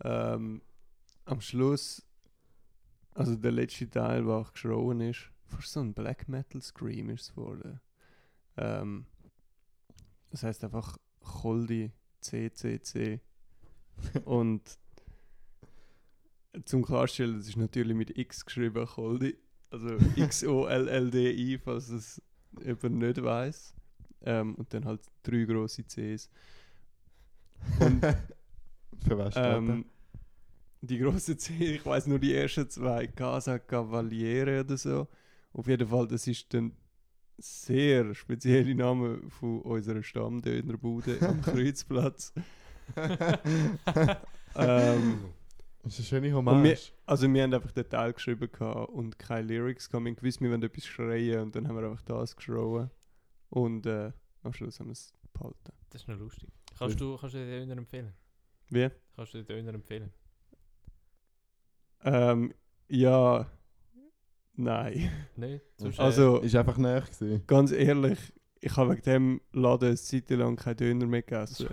Ähm, 0.03 0.61
am 1.25 1.41
Schluss, 1.41 2.01
also 3.13 3.35
der 3.35 3.51
letzte 3.51 3.89
Teil, 3.89 4.23
der 4.23 4.33
auch 4.33 4.53
geschrauen 4.53 5.01
ist, 5.01 5.31
fast 5.45 5.73
so 5.73 5.81
ein 5.81 5.93
Black 5.93 6.29
Metal 6.29 6.61
Scream 6.61 7.09
ist 7.09 7.23
es 7.23 7.35
geworden. 7.35 7.81
Ähm, 8.55 9.05
das 10.31 10.43
heißt 10.43 10.63
einfach 10.63 10.97
Koldi 11.21 11.91
CCC 12.21 13.19
und 14.25 14.61
zum 16.65 16.83
Klarstellen, 16.83 17.37
das 17.37 17.47
ist 17.47 17.57
natürlich 17.57 17.95
mit 17.95 18.17
X 18.17 18.45
geschrieben, 18.45 18.85
Koldi. 18.85 19.37
Also 19.69 19.97
X-O-L-L-D-I, 20.15 21.57
falls 21.57 21.89
es 21.89 22.21
jemand 22.63 22.95
nicht 22.95 23.21
weiß. 23.21 23.73
Ähm, 24.21 24.55
und 24.55 24.73
dann 24.73 24.85
halt 24.85 25.01
drei 25.23 25.43
grosse 25.43 25.83
Cs. 25.83 26.29
Und 27.79 28.01
Für 29.05 29.17
was 29.17 29.33
ähm, 29.37 29.85
die 30.81 30.99
grossen 30.99 31.37
C, 31.37 31.75
ich 31.75 31.85
weiß 31.85 32.07
nur 32.07 32.19
die 32.19 32.33
ersten 32.33 32.69
zwei, 32.69 33.07
Casa 33.07 33.59
Cavaliere 33.59 34.61
oder 34.61 34.77
so. 34.77 35.07
Auf 35.53 35.67
jeden 35.67 35.87
Fall, 35.87 36.07
das 36.07 36.27
ist 36.27 36.53
dann 36.53 36.71
sehr 37.37 38.13
spezielle 38.15 38.73
Name 38.75 39.21
von 39.29 39.61
unserer 39.61 40.01
Stammdönerbude 40.03 41.17
am 41.21 41.41
Kreuzplatz. 41.43 42.33
ähm, 44.55 45.19
Das 45.83 45.99
ist 45.99 46.11
eine 46.13 46.21
schöne 46.23 46.37
Und 46.37 46.45
wir- 46.45 46.51
Hommage. 46.51 46.91
also 47.05 47.31
wir 47.31 47.43
haben 47.43 47.53
einfach 47.53 47.71
den 47.71 47.87
Teil 47.89 48.13
geschrieben 48.13 48.49
gehabt 48.51 48.89
und 48.91 49.19
keine 49.19 49.47
Lyrics 49.47 49.89
gehabt. 49.89 50.03
Wir 50.05 50.09
haben 50.11 50.15
gewusst, 50.15 50.41
wir 50.41 50.49
wollen 50.51 50.63
etwas 50.63 50.85
schreien 50.85 51.41
und 51.41 51.55
dann 51.55 51.67
haben 51.67 51.75
wir 51.77 51.87
einfach 51.89 52.03
das 52.03 52.35
geschrauen. 52.35 52.89
Und 53.49 53.85
äh, 53.85 54.11
am 54.43 54.53
Schluss 54.53 54.79
haben 54.79 54.87
wir 54.87 54.93
es 54.93 55.13
behalten. 55.33 55.71
Das 55.89 56.01
ist 56.01 56.07
noch 56.07 56.17
lustig. 56.17 56.49
Kannst 56.77 56.99
du, 56.99 57.17
kannst 57.17 57.35
du 57.35 57.39
den 57.39 57.49
Döner 57.67 57.77
empfehlen? 57.79 58.13
Wie? 58.69 58.89
Kannst 59.15 59.33
du 59.33 59.37
den 59.43 59.45
Döner 59.45 59.73
empfehlen? 59.73 60.11
Ähm, 62.03 62.53
ja, 62.89 63.49
nein. 64.57 65.09
Nein? 65.35 65.61
Sonst, 65.77 65.99
Also- 65.99 66.39
Ist 66.41 66.55
einfach 66.55 66.77
näher 66.77 67.01
gewesen. 67.01 67.43
Ganz 67.47 67.71
ehrlich, 67.71 68.19
ich 68.59 68.75
habe 68.75 68.91
wegen 68.91 69.01
dem 69.03 69.41
Laden 69.53 69.87
eine 69.89 69.95
Zeit 69.97 70.29
lang 70.31 70.55
keinen 70.55 70.77
Döner 70.77 71.05
mehr 71.05 71.21
gegessen. 71.21 71.67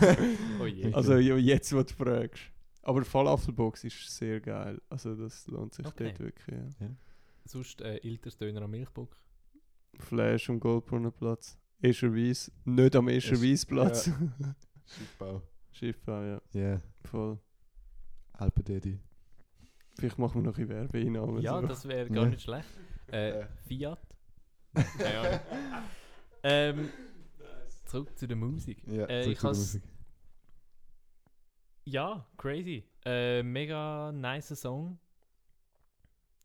äh, 0.00 0.16
oh 0.60 0.66
je. 0.66 0.92
also 0.94 1.16
ja, 1.16 1.36
jetzt, 1.36 1.72
wo 1.74 1.82
du 1.82 1.92
fragst. 1.92 2.42
Aber 2.82 3.00
die 3.00 3.06
Falafelbox 3.08 3.84
ist 3.84 4.16
sehr 4.16 4.40
geil. 4.40 4.80
Also 4.88 5.14
das 5.14 5.46
lohnt 5.48 5.74
sich 5.74 5.84
Okay. 5.86 6.04
dort 6.04 6.20
wirklich. 6.20 6.56
Ja. 6.80 6.88
Sonst 7.44 7.82
äh, 7.82 7.96
Ilters 7.98 8.36
Döner 8.38 8.62
am 8.62 8.70
Milchbock. 8.70 9.16
Flash 9.98 10.48
am 10.48 10.60
Goldbrunnenplatz. 10.60 11.58
Escherwies. 11.82 12.50
Nicht 12.64 12.94
am 12.96 13.08
Escherwiesplatz. 13.08 14.10
Schiffbau. 14.86 15.42
Schiffbau, 15.72 16.22
ja. 16.22 16.42
Ja, 16.52 16.80
Voll. 17.04 17.38
Alpendedi. 18.32 18.98
Vielleicht 20.00 20.18
machen 20.18 20.42
wir 20.42 20.50
noch 20.50 20.58
ein 20.58 20.68
Werbeeinnahmen. 20.68 21.40
Ja, 21.42 21.60
so. 21.60 21.66
das 21.66 21.86
wäre 21.86 22.08
gar 22.10 22.26
nicht 22.26 22.42
schlecht. 22.42 22.68
Äh, 23.12 23.40
Äh. 23.40 23.46
Fiat. 23.66 24.00
Keine 24.98 25.40
ähm, 26.42 26.88
zurück 27.84 28.16
zu 28.18 28.26
der 28.26 28.36
Musik. 28.36 28.82
Ja, 28.86 29.04
Äh, 29.08 29.22
zurück 29.22 29.32
ich 29.32 29.38
zu 29.38 29.42
der 29.42 29.50
has- 29.50 29.58
Musik. 29.58 29.82
Ja, 31.84 32.26
crazy. 32.36 32.84
Äh, 33.04 33.42
mega 33.42 34.12
nice 34.12 34.48
Song. 34.60 34.98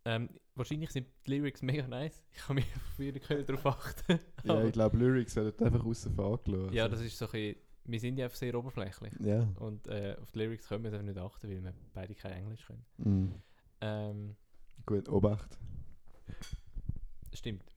Ähm, 0.06 0.30
wahrscheinlich 0.56 0.92
sind 0.92 1.08
die 1.26 1.32
Lyrics 1.32 1.62
mega 1.62 1.88
nice. 1.88 2.24
Ich 2.32 2.38
kann 2.40 2.56
mich 2.56 2.66
wieder 2.98 3.20
können 3.20 3.46
darauf 3.46 3.66
achten. 3.66 4.20
Ja, 4.44 4.64
ich 4.64 4.74
glaube, 4.74 4.98
Lyrics 4.98 5.36
werden 5.36 5.54
einfach 5.66 5.86
außen 5.86 6.14
vor 6.16 6.42
gelassen. 6.44 6.74
ja, 6.74 6.88
das 6.88 7.02
ist 7.02 7.18
so 7.18 7.26
ein 7.26 7.32
bisschen, 7.32 7.56
wir 7.86 8.00
sind 8.00 8.18
ja 8.18 8.26
einfach 8.26 8.38
sehr 8.38 8.56
oberflächlich. 8.56 9.14
Ja. 9.20 9.48
Und 9.60 9.88
äh, 9.88 10.16
auf 10.22 10.32
die 10.32 10.40
Lyrics 10.40 10.68
können 10.68 10.84
wir 10.84 10.92
einfach 10.92 11.06
nicht 11.06 11.18
achten, 11.18 11.50
weil 11.50 11.64
wir 11.64 11.74
beide 11.94 12.16
kein 12.16 12.34
Englisch 12.34 12.66
können. 12.66 12.86
Mm. 12.98 13.34
Ähm, 13.82 14.36
Gut, 14.86 15.10
Obacht. 15.10 15.58
stimmt. 17.34 17.76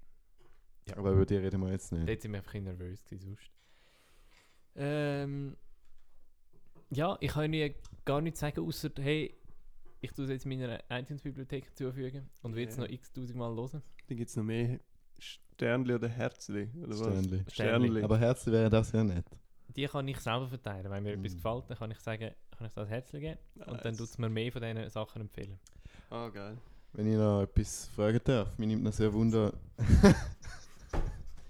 Ja. 0.88 0.96
Aber 0.96 1.12
über 1.12 1.26
die 1.26 1.36
reden 1.36 1.60
wir 1.60 1.70
jetzt 1.70 1.92
nicht. 1.92 2.08
Dort 2.08 2.22
sind 2.22 2.32
wir 2.32 2.38
einfach 2.38 2.54
nervös 2.54 3.04
gewesen, 3.04 3.20
sonst. 3.36 3.50
Ähm, 4.76 5.56
ja, 6.90 7.16
ich 7.20 7.32
kann 7.32 7.52
Ihnen 7.52 7.74
gar 8.04 8.20
nichts 8.20 8.40
sagen, 8.40 8.60
außer 8.60 8.90
hey, 8.98 9.34
ich 10.00 10.12
tue 10.12 10.24
es 10.24 10.30
jetzt 10.30 10.46
meiner 10.46 10.80
iTunes-Bibliothek 10.90 11.66
hinzufügen 11.66 12.30
und 12.42 12.54
will 12.54 12.68
es 12.68 12.76
Ja. 12.76 12.82
noch 12.84 12.88
x-tausend 12.88 13.36
Mal 13.36 13.54
hören. 13.54 13.82
Dann 14.06 14.16
gibt 14.16 14.30
es 14.30 14.36
noch 14.36 14.44
mehr 14.44 14.80
Sternli 15.18 15.94
oder 15.94 16.08
Herzli. 16.08 16.70
Oder 16.78 16.90
was? 16.90 16.98
Sternli. 17.00 17.44
Sternli. 17.50 18.02
Aber 18.02 18.18
Herzli 18.18 18.52
wäre 18.52 18.70
das 18.70 18.92
ja 18.92 19.02
nicht. 19.04 19.28
Die 19.76 19.86
kann 19.86 20.08
ich 20.08 20.18
selber 20.18 20.48
verteilen. 20.48 20.90
Wenn 20.90 21.02
mir 21.02 21.12
etwas 21.12 21.32
Mm. 21.32 21.36
gefällt, 21.36 21.64
dann 21.68 21.78
kann 21.78 21.90
ich 21.90 21.98
sagen, 22.00 22.30
kann 22.56 22.66
ich 22.66 22.72
das 22.72 22.88
Herzlich 22.88 23.22
geben 23.22 23.38
und 23.66 23.84
dann 23.84 23.92
Nice. 23.92 23.96
tut 23.98 24.08
es 24.08 24.18
mir 24.18 24.28
mehr 24.28 24.50
von 24.52 24.62
diesen 24.62 24.88
Sachen 24.90 25.20
empfehlen. 25.22 25.58
Ah, 26.10 26.28
geil. 26.28 26.56
Wenn 26.94 27.10
ich 27.12 27.16
noch 27.18 27.42
etwas 27.42 27.88
fragen 27.94 28.20
darf, 28.24 28.56
mir 28.58 28.66
nimmt 28.66 28.82
noch 28.82 28.92
sehr 28.92 29.12
Wunder. 29.12 29.52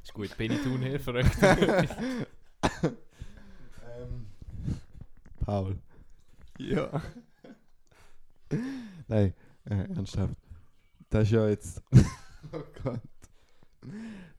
Ist 0.03 0.13
gut, 0.13 0.37
Benny 0.37 0.59
Thun 0.63 0.81
her, 0.83 0.99
verrückt. 1.01 1.39
ähm, 3.99 4.27
Paul. 5.45 5.79
Ja. 6.59 7.01
Nein, 9.07 9.33
äh, 9.65 9.75
ernsthaft. 9.95 10.35
Das 11.11 11.23
ist 11.25 11.31
ja 11.31 11.49
jetzt. 11.49 11.83
oh 12.53 12.63
Gott. 12.83 13.01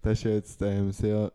Das 0.01 0.17
ist 0.19 0.23
jetzt 0.25 0.61
ähm, 0.61 0.91
sehr 0.91 1.31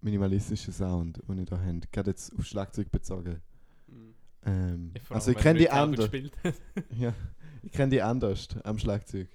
minimalistischer 0.00 0.72
Sound, 0.72 1.20
den 1.28 1.38
ich 1.38 1.48
da 1.48 1.58
habe. 1.58 1.80
Gerade 1.92 2.10
jetzt 2.10 2.36
auf 2.38 2.44
Schlagzeug 2.44 2.90
bezogen. 2.90 3.40
Mhm. 3.86 4.14
Ähm, 4.44 4.92
Vor 5.02 5.16
also 5.16 5.32
ich 5.32 5.36
kenne 5.36 5.58
die 5.58 5.70
anders. 5.70 6.10
Ja, 6.96 7.14
ich 7.62 7.72
kenne 7.72 7.90
die 7.90 8.02
anders 8.02 8.48
am 8.64 8.78
Schlagzeug. 8.78 9.28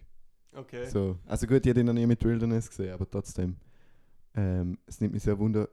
Okay. 0.53 0.89
So. 0.89 1.20
Also 1.26 1.47
gut, 1.47 1.66
ich 1.66 1.70
habe 1.70 1.82
ihn 1.82 1.86
noch 1.86 1.93
nie 1.93 2.05
mit 2.05 2.24
Wilderness 2.24 2.70
gesehen, 2.70 2.93
aber 2.93 3.09
trotzdem. 3.09 3.57
Ähm, 4.34 4.78
es 4.86 4.99
nimmt 4.99 5.13
mich 5.13 5.24
sehr 5.24 5.38
wunder, 5.38 5.70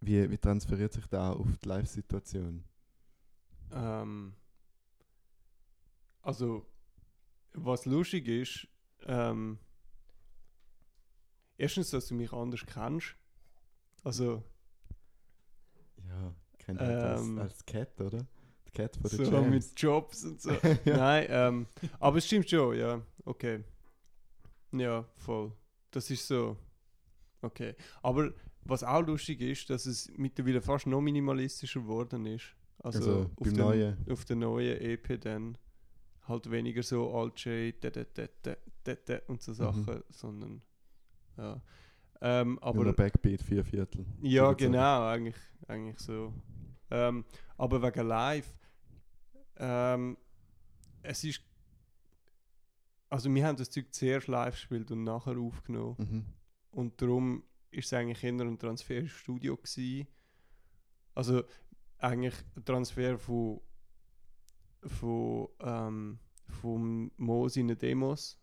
wie, 0.00 0.30
wie 0.30 0.38
transferiert 0.38 0.92
sich 0.92 1.06
da 1.06 1.32
auf 1.32 1.46
die 1.62 1.68
Live-Situation? 1.68 2.64
Ähm, 3.72 4.34
also, 6.22 6.66
was 7.52 7.84
lustig 7.84 8.26
ist, 8.28 8.66
ähm, 9.06 9.58
erstens, 11.56 11.90
dass 11.90 12.08
du 12.08 12.14
mich 12.14 12.32
anders 12.32 12.64
kennst. 12.66 13.16
Also, 14.04 14.42
Ja, 16.08 16.34
kennt 16.58 16.80
das 16.80 17.20
Ähm, 17.20 17.38
als 17.38 17.64
Cat, 17.66 18.00
oder? 18.00 18.26
Die 18.66 18.70
Cat 18.72 18.96
von 18.96 19.10
so 19.10 19.16
der 19.24 19.32
Jams. 19.32 19.50
mit 19.50 19.80
Jobs 19.80 20.24
und 20.24 20.40
so. 20.40 20.50
ja. 20.84 20.96
Nein, 20.96 21.26
ähm, 21.28 21.66
aber 21.98 22.18
es 22.18 22.26
stimmt 22.26 22.48
schon, 22.48 22.76
ja. 22.78 23.00
Okay. 23.24 23.64
Ja, 24.72 25.04
voll. 25.16 25.52
Das 25.90 26.10
ist 26.10 26.26
so. 26.26 26.56
Okay. 27.42 27.74
Aber 28.02 28.32
was 28.62 28.84
auch 28.84 29.00
lustig 29.04 29.40
ist, 29.40 29.68
dass 29.70 29.86
es 29.86 30.10
mittlerweile 30.16 30.60
fast 30.62 30.86
noch 30.86 31.00
minimalistischer 31.00 31.80
geworden 31.80 32.26
ist. 32.26 32.54
Also, 32.78 32.98
Also, 32.98 33.20
auf, 33.22 33.30
beim 33.36 33.54
der, 33.54 33.64
neuen. 33.64 34.06
auf 34.10 34.24
der 34.24 34.36
neuen 34.36 34.80
EP 34.80 35.20
dann 35.20 35.58
halt 36.28 36.50
weniger 36.50 36.82
so 36.82 37.12
Alt-J 37.12 37.74
und 39.26 39.42
so 39.42 39.52
Sachen, 39.52 40.02
sondern 40.10 40.62
ja. 41.36 41.60
Ähm, 42.20 42.58
Aber 42.60 42.80
aber 42.80 42.92
Backbeat, 42.92 43.42
vier 43.42 43.64
Viertel. 43.64 44.04
ja, 44.20 44.52
genau, 44.52 45.06
eigentlich, 45.08 45.36
eigentlich 45.66 45.98
so. 45.98 46.34
Ähm, 46.90 47.24
aber 47.56 47.82
wegen 47.82 48.06
live, 48.06 48.58
ähm, 49.56 50.16
es 51.02 51.24
ist. 51.24 51.42
Also, 53.08 53.32
wir 53.34 53.46
haben 53.46 53.56
das 53.56 53.70
Zeug 53.70 53.92
zuerst 53.92 54.28
live 54.28 54.54
gespielt 54.54 54.90
und 54.90 55.04
nachher 55.04 55.36
aufgenommen. 55.36 55.96
Mhm. 55.98 56.24
Und 56.70 57.00
darum 57.00 57.42
ist 57.70 57.86
es 57.86 57.92
eigentlich 57.92 58.22
eher 58.22 58.32
ein 58.32 58.58
Transfer 58.58 58.98
ins 58.98 59.10
Studio. 59.10 59.56
Gewesen. 59.56 60.06
Also, 61.14 61.42
eigentlich 61.98 62.34
ein 62.56 62.64
Transfer 62.64 63.18
von. 63.18 63.60
von. 64.86 65.48
Ähm, 65.60 66.18
vom 66.50 67.10
Mo 67.16 67.48
seinen 67.48 67.78
Demos 67.78 68.38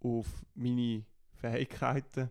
auf 0.00 0.44
meine 0.54 1.04
Fähigkeiten 1.32 2.30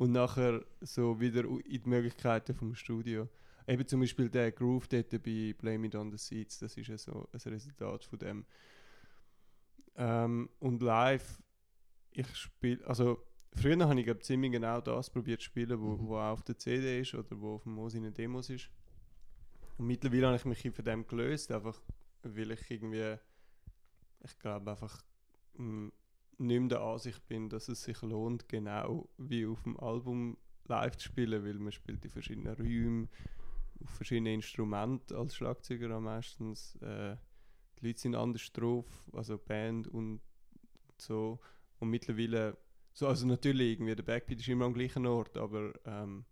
und 0.00 0.12
nachher 0.12 0.64
so 0.80 1.20
wieder 1.20 1.44
in 1.44 1.82
die 1.82 1.82
Möglichkeiten 1.84 2.54
vom 2.54 2.74
Studio. 2.74 3.28
Eben 3.68 3.86
zum 3.86 4.00
Beispiel 4.00 4.30
der 4.30 4.50
Groove 4.50 4.88
dort 4.88 5.10
bei 5.22 5.54
Blame 5.58 5.88
It 5.88 5.94
on 5.94 6.10
the 6.10 6.16
Seats, 6.16 6.58
das 6.58 6.74
ist 6.78 6.88
ja 6.88 6.96
so 6.96 7.28
ein 7.30 7.52
Resultat 7.52 8.06
von 8.06 8.18
dem. 8.18 8.46
Ähm, 9.96 10.48
und 10.58 10.80
live, 10.80 11.42
ich 12.12 12.34
spiele, 12.34 12.82
also 12.86 13.22
früher 13.52 13.78
habe 13.86 14.00
ich 14.00 14.06
glaub, 14.06 14.22
ziemlich 14.22 14.52
genau 14.52 14.80
das 14.80 15.10
probiert 15.10 15.42
zu 15.42 15.44
spielen, 15.48 15.78
wo, 15.78 15.98
Mhm. 15.98 16.06
wo 16.06 16.16
auch 16.16 16.32
auf 16.32 16.42
der 16.44 16.56
CD 16.56 17.02
ist 17.02 17.12
oder 17.12 17.38
wo 17.38 17.56
auf 17.56 17.64
dem 17.64 17.74
Mo 17.74 17.90
seine 17.90 18.10
Demos 18.10 18.48
ist. 18.48 18.70
Und 19.76 19.86
mittlerweile 19.86 20.28
habe 20.28 20.36
ich 20.36 20.46
mich 20.46 20.74
von 20.74 20.82
dem 20.82 21.06
gelöst, 21.06 21.52
einfach 21.52 21.78
weil 22.22 22.52
ich 22.52 22.70
irgendwie, 22.70 23.16
ich 24.24 24.38
glaube 24.38 24.70
einfach 24.70 25.04
mm, 25.58 25.88
nicht 26.40 26.60
mehr 26.60 26.68
der 26.68 26.80
Ansicht 26.80 27.26
bin, 27.26 27.48
dass 27.48 27.68
es 27.68 27.82
sich 27.82 28.00
lohnt, 28.02 28.48
genau 28.48 29.08
wie 29.18 29.46
auf 29.46 29.62
dem 29.62 29.78
Album 29.78 30.36
live 30.66 30.96
zu 30.96 31.08
spielen, 31.08 31.44
weil 31.44 31.54
man 31.54 31.72
spielt 31.72 32.04
in 32.04 32.10
verschiedenen 32.10 32.54
Räumen, 32.54 33.08
auf 33.82 33.90
verschiedenen 33.90 34.34
Instrumenten 34.34 35.16
als 35.16 35.34
Schlagzeuger 35.34 35.90
am 35.90 36.04
meistens. 36.04 36.76
Äh, 36.76 37.16
die 37.78 37.86
Leute 37.86 38.00
sind 38.00 38.14
anders 38.14 38.52
drauf, 38.52 38.86
also 39.12 39.38
Band 39.38 39.88
und 39.88 40.20
so. 40.98 41.40
Und 41.78 41.90
mittlerweile, 41.90 42.56
so, 42.92 43.06
also 43.06 43.26
natürlich 43.26 43.72
irgendwie, 43.72 43.94
der 43.94 44.02
Backbeat 44.02 44.40
ist 44.40 44.48
immer 44.48 44.66
am 44.66 44.74
gleichen 44.74 45.06
Ort, 45.06 45.36
aber 45.36 45.72
ähm, 45.84 46.24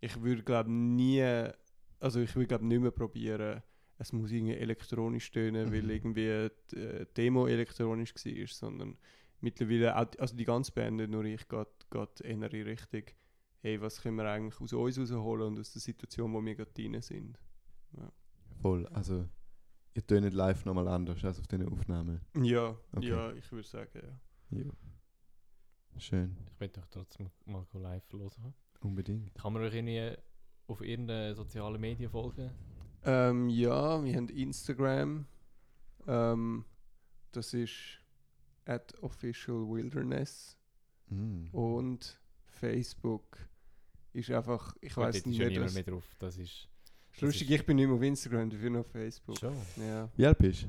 ich 0.00 0.20
würde 0.20 0.42
glaube 0.42 0.70
nie, 0.70 1.22
also 2.00 2.20
ich 2.20 2.34
würde 2.34 2.48
glaube 2.48 2.66
nicht 2.66 2.80
mehr 2.80 2.90
probieren, 2.90 3.62
es 3.98 4.12
muss 4.12 4.30
irgendwie 4.30 4.54
elektronisch 4.54 5.30
tönen, 5.30 5.72
weil 5.72 5.82
Mhm. 5.82 5.90
irgendwie 5.90 6.48
die 6.72 6.76
äh, 6.76 7.06
Demo 7.16 7.46
elektronisch 7.46 8.14
war, 8.14 8.46
sondern 8.46 8.96
mittlerweile, 9.40 9.96
auch, 9.96 10.06
also 10.18 10.36
die 10.36 10.44
ganze 10.44 10.72
Band, 10.72 10.96
nicht 10.96 11.10
nur 11.10 11.24
ich, 11.24 11.46
geht, 11.48 11.90
geht 11.90 12.20
eher 12.20 12.30
in 12.30 12.62
Richtung, 12.62 13.02
hey, 13.60 13.80
was 13.80 14.00
können 14.00 14.16
wir 14.16 14.24
eigentlich 14.30 14.54
aus 14.60 14.72
uns 14.72 14.72
rausholen 15.12 15.48
und 15.48 15.58
aus 15.58 15.72
der 15.72 15.80
Situation, 15.82 16.32
wo 16.32 16.40
wir 16.44 16.54
gerade 16.54 16.70
drin 16.72 17.00
sind. 17.02 17.38
Voll. 18.60 18.86
Also, 18.88 19.28
ihr 19.94 20.06
tönt 20.06 20.32
live 20.34 20.64
nochmal 20.64 20.88
anders 20.88 21.24
als 21.24 21.38
auf 21.40 21.46
den 21.46 21.68
Aufnahmen. 21.68 22.20
Ja, 22.42 22.76
Okay. 22.92 23.08
ja, 23.08 23.32
ich 23.32 23.50
würde 23.52 23.66
sagen, 23.68 23.90
ja. 24.02 24.20
Ja. 24.58 24.70
Schön. 25.98 26.36
Ich 26.52 26.60
will 26.60 26.68
doch 26.68 26.86
trotzdem 26.86 27.30
mal 27.46 27.66
live 27.74 28.04
hören. 28.12 28.54
Unbedingt. 28.80 29.34
Kann 29.34 29.52
man 29.52 29.62
euch 29.62 29.74
irgendwie 29.74 30.16
auf 30.68 30.80
irgendeinen 30.82 31.34
sozialen 31.34 31.80
Medien 31.80 32.10
folgen? 32.10 32.50
Ähm, 33.04 33.48
ja, 33.48 34.02
wir 34.04 34.16
haben 34.16 34.28
Instagram. 34.28 35.26
Ähm, 36.06 36.64
das 37.32 37.54
ist 37.54 38.00
at 38.64 38.94
official 39.02 39.68
wilderness. 39.68 40.56
Mm. 41.08 41.46
Und 41.52 42.20
Facebook 42.44 43.38
ist 44.12 44.30
einfach, 44.30 44.76
ich 44.80 44.96
weiß 44.96 45.16
ist 45.16 45.26
nicht, 45.26 45.38
ja 45.38 45.60
was. 45.62 45.74
mehr 45.74 45.82
drauf. 45.84 46.04
Das 46.18 46.36
ist 46.36 46.68
Ist 47.12 47.20
lustig, 47.20 47.50
ich 47.50 47.64
bin 47.64 47.76
nicht 47.76 47.86
mehr 47.86 47.96
auf 47.96 48.02
Instagram, 48.02 48.50
dafür 48.50 48.70
noch 48.70 48.80
auf 48.80 48.90
Facebook. 48.90 49.38
schon. 49.38 49.54
Ja, 49.76 50.08
Wie 50.16 50.26
alt 50.26 50.38
bist 50.38 50.66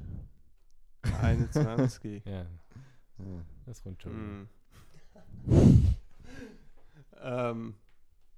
21. 1.21 2.23
Ja, 2.25 2.43
du? 3.17 3.23
Ah. 3.23 3.45
das 3.65 3.81
kommt 3.81 4.01
schon. 4.01 4.41
Mm. 4.41 4.49
ähm, 7.21 7.75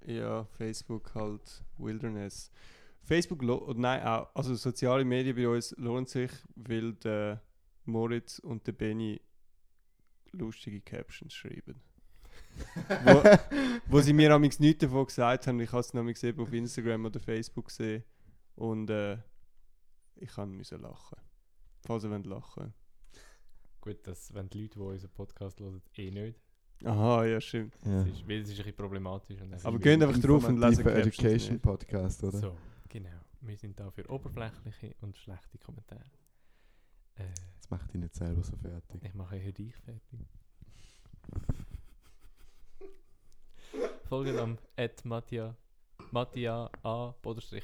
ja, 0.06 0.44
Facebook 0.44 1.14
halt 1.14 1.64
Wilderness. 1.78 2.50
Facebook, 3.04 3.42
nein, 3.76 4.02
auch, 4.02 4.34
also 4.34 4.54
soziale 4.54 5.04
Medien 5.04 5.36
bei 5.36 5.48
uns 5.48 5.74
lohnt 5.76 6.08
sich, 6.08 6.30
weil 6.54 6.94
der 6.94 7.42
Moritz 7.84 8.38
und 8.38 8.66
der 8.66 8.72
Benny 8.72 9.20
lustige 10.32 10.80
Captions 10.80 11.34
schreiben. 11.34 11.80
wo, 13.04 13.22
wo 13.88 14.00
sie 14.00 14.12
mir 14.12 14.32
amigs 14.32 14.60
nichts 14.60 14.80
davon 14.80 15.06
gesagt 15.06 15.46
haben, 15.46 15.60
ich 15.60 15.72
habe 15.72 15.80
es 15.80 15.94
nämlich 15.94 16.22
eben 16.22 16.40
auf 16.40 16.52
Instagram 16.52 17.06
oder 17.06 17.20
Facebook 17.20 17.66
gesehen 17.66 18.04
und 18.54 18.90
äh, 18.90 19.18
ich 20.16 20.30
kann 20.30 20.52
müssen 20.52 20.80
lachen. 20.80 21.18
Falls 21.84 22.04
ihr 22.04 22.10
wollt 22.10 22.26
lachen. 22.26 22.72
Gut, 23.80 24.06
das 24.06 24.32
wenn 24.32 24.48
die 24.48 24.62
Leute, 24.62 24.78
die 24.78 24.84
unseren 24.84 25.10
Podcast 25.10 25.60
hören, 25.60 25.82
eh 25.96 26.10
nicht. 26.10 26.38
Aha, 26.84 27.24
ja, 27.24 27.40
stimmt. 27.40 27.74
Ja. 27.84 28.04
Das 28.04 28.08
ist, 28.08 28.28
weil 28.28 28.40
es 28.40 28.48
ist 28.48 28.54
ein 28.54 28.56
bisschen 28.58 28.76
problematisch. 28.76 29.40
Und 29.40 29.64
Aber 29.64 29.78
geht 29.78 30.02
einfach 30.02 30.20
drauf 30.20 30.48
und 30.48 30.58
lesen 30.58 30.86
Education. 30.86 31.60
Podcast, 31.60 32.24
oder? 32.24 32.38
So, 32.38 32.56
genau. 32.92 33.20
Wir 33.40 33.56
sind 33.56 33.80
da 33.80 33.90
für 33.90 34.08
oberflächliche 34.08 34.94
und 35.00 35.16
schlechte 35.16 35.58
Kommentare. 35.58 36.04
Äh, 37.16 37.24
Das 37.56 37.70
macht 37.70 37.92
dich 37.92 38.00
nicht 38.00 38.14
selber 38.14 38.42
so 38.44 38.56
fertig. 38.56 39.02
ich 39.02 39.14
mache 39.14 39.36
heute 39.36 39.52
dich 39.52 39.74
fertig. 39.76 40.20
Folgt 44.04 44.36
am 44.38 44.58
at 44.76 45.04
Mattia, 45.04 45.56
Mattia 46.10 46.70
A 46.82 47.14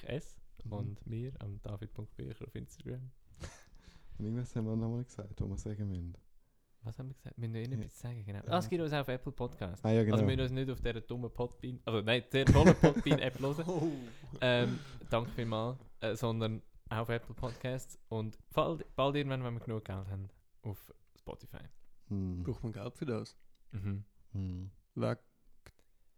S 0.04 0.34
Mhm. 0.64 0.72
und 0.72 1.06
mir 1.06 1.32
am 1.40 1.60
David.bücher 1.62 2.46
auf 2.46 2.54
Instagram. 2.54 3.10
Und 4.18 4.24
irgendwas 4.24 4.54
haben 4.56 4.66
wir 4.66 4.74
nochmal 4.74 5.04
gesagt, 5.04 5.40
was 5.40 5.48
wir 5.64 5.66
sagen 5.76 5.88
müssen. 5.88 6.14
Was 6.88 6.98
haben 6.98 7.08
wir 7.08 7.14
gesagt? 7.16 7.34
Wir 7.36 7.48
müssen 7.50 7.70
noch 7.70 7.78
Ja. 7.78 7.84
etwas 7.84 8.00
sagen, 8.00 8.24
genau. 8.24 8.40
Ah, 8.46 8.58
es 8.58 8.68
gibt 8.70 8.82
uns 8.82 8.92
auch 8.94 9.00
auf 9.00 9.08
Apple 9.08 9.32
Podcast. 9.32 9.84
Ah 9.84 9.90
ja, 9.90 10.02
genau. 10.04 10.14
Also 10.14 10.26
wir 10.26 10.36
müssen 10.36 10.40
uns 10.40 10.52
nicht 10.52 10.70
auf 10.70 10.80
dieser 10.80 11.00
dummen 11.02 11.30
Podbean, 11.30 11.78
also 11.84 12.00
nein, 12.00 12.24
sehr 12.30 12.46
tollen 12.46 12.74
Podbean-App 12.76 13.38
hören. 13.40 13.64
Oh. 13.66 13.92
Ähm, 14.40 14.78
danke 15.10 15.30
vielmals. 15.32 15.78
Äh, 16.00 16.16
sondern 16.16 16.62
auch 16.88 16.96
auf 17.00 17.08
Apple 17.10 17.34
Podcasts 17.34 17.98
und 18.08 18.38
bald, 18.54 18.86
bald 18.96 19.16
irgendwann, 19.16 19.44
wenn 19.44 19.52
wir 19.52 19.60
genug 19.60 19.84
Geld 19.84 20.08
haben, 20.08 20.30
auf 20.62 20.90
Spotify. 21.18 21.58
Hm. 22.08 22.42
Braucht 22.42 22.62
man 22.62 22.72
Geld 22.72 22.96
für 22.96 23.04
das? 23.04 23.36
Mhm. 23.72 24.04
Hm. 24.32 24.70
Weg 24.94 25.18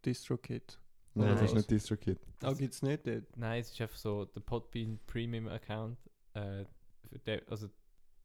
DistroKit. 0.06 0.78
Nein, 1.14 1.26
Nein. 1.26 1.34
das 1.36 1.42
ist 1.46 1.54
nicht 1.56 1.70
DistroKid. 1.72 2.20
Ah, 2.44 2.52
gibt 2.52 2.74
es 2.74 2.82
nicht 2.82 3.04
dort? 3.08 3.36
Nein, 3.36 3.60
es 3.60 3.72
ist 3.72 3.80
einfach 3.80 3.96
so 3.96 4.24
der 4.24 4.40
Podbean 4.40 5.00
Premium 5.08 5.48
Account. 5.48 5.98
Äh, 6.34 6.64
für 7.08 7.18
den, 7.18 7.40
also 7.48 7.68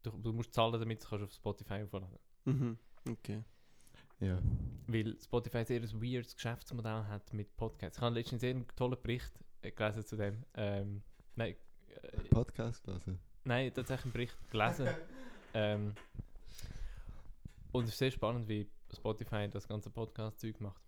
du, 0.04 0.12
du 0.12 0.32
musst 0.32 0.54
zahlen, 0.54 0.80
damit 0.80 1.04
du 1.04 1.08
kannst 1.10 1.24
auf 1.24 1.34
Spotify 1.34 1.82
aufladen 1.84 2.10
Mhm. 2.46 2.78
Okay. 3.10 3.44
Ja. 4.20 4.40
Weil 4.88 5.20
Spotify 5.20 5.58
ein 5.60 5.66
sehr 5.66 5.82
ein 5.82 6.02
weirdes 6.02 6.36
Geschäftsmodell 6.36 7.06
hat 7.06 7.34
mit 7.34 7.56
Podcasts. 7.58 7.98
Ich 7.98 8.02
habe 8.02 8.16
letztens 8.16 8.44
einen 8.44 8.66
sehr 8.66 8.76
tollen 8.76 9.02
Bericht 9.02 9.34
äh, 9.62 9.72
gelesen 9.72 10.06
zu 10.06 10.16
dem. 10.16 10.46
Ähm, 10.54 11.02
nein, 11.36 11.56
äh, 11.90 12.18
Podcast 12.30 12.84
gelesen. 12.84 13.20
Nein, 13.44 13.74
tatsächlich 13.74 14.06
einen 14.06 14.14
Bericht 14.14 14.52
gelesen. 14.52 14.88
ähm, 15.54 15.94
und 17.72 17.84
es 17.86 17.92
ist 17.92 17.98
sehr 17.98 18.12
spannend, 18.12 18.48
wie 18.48 18.70
Spotify 18.94 19.50
das 19.50 19.68
ganze 19.68 19.90
Podcast-Zeug 19.90 20.62
macht. 20.62 20.82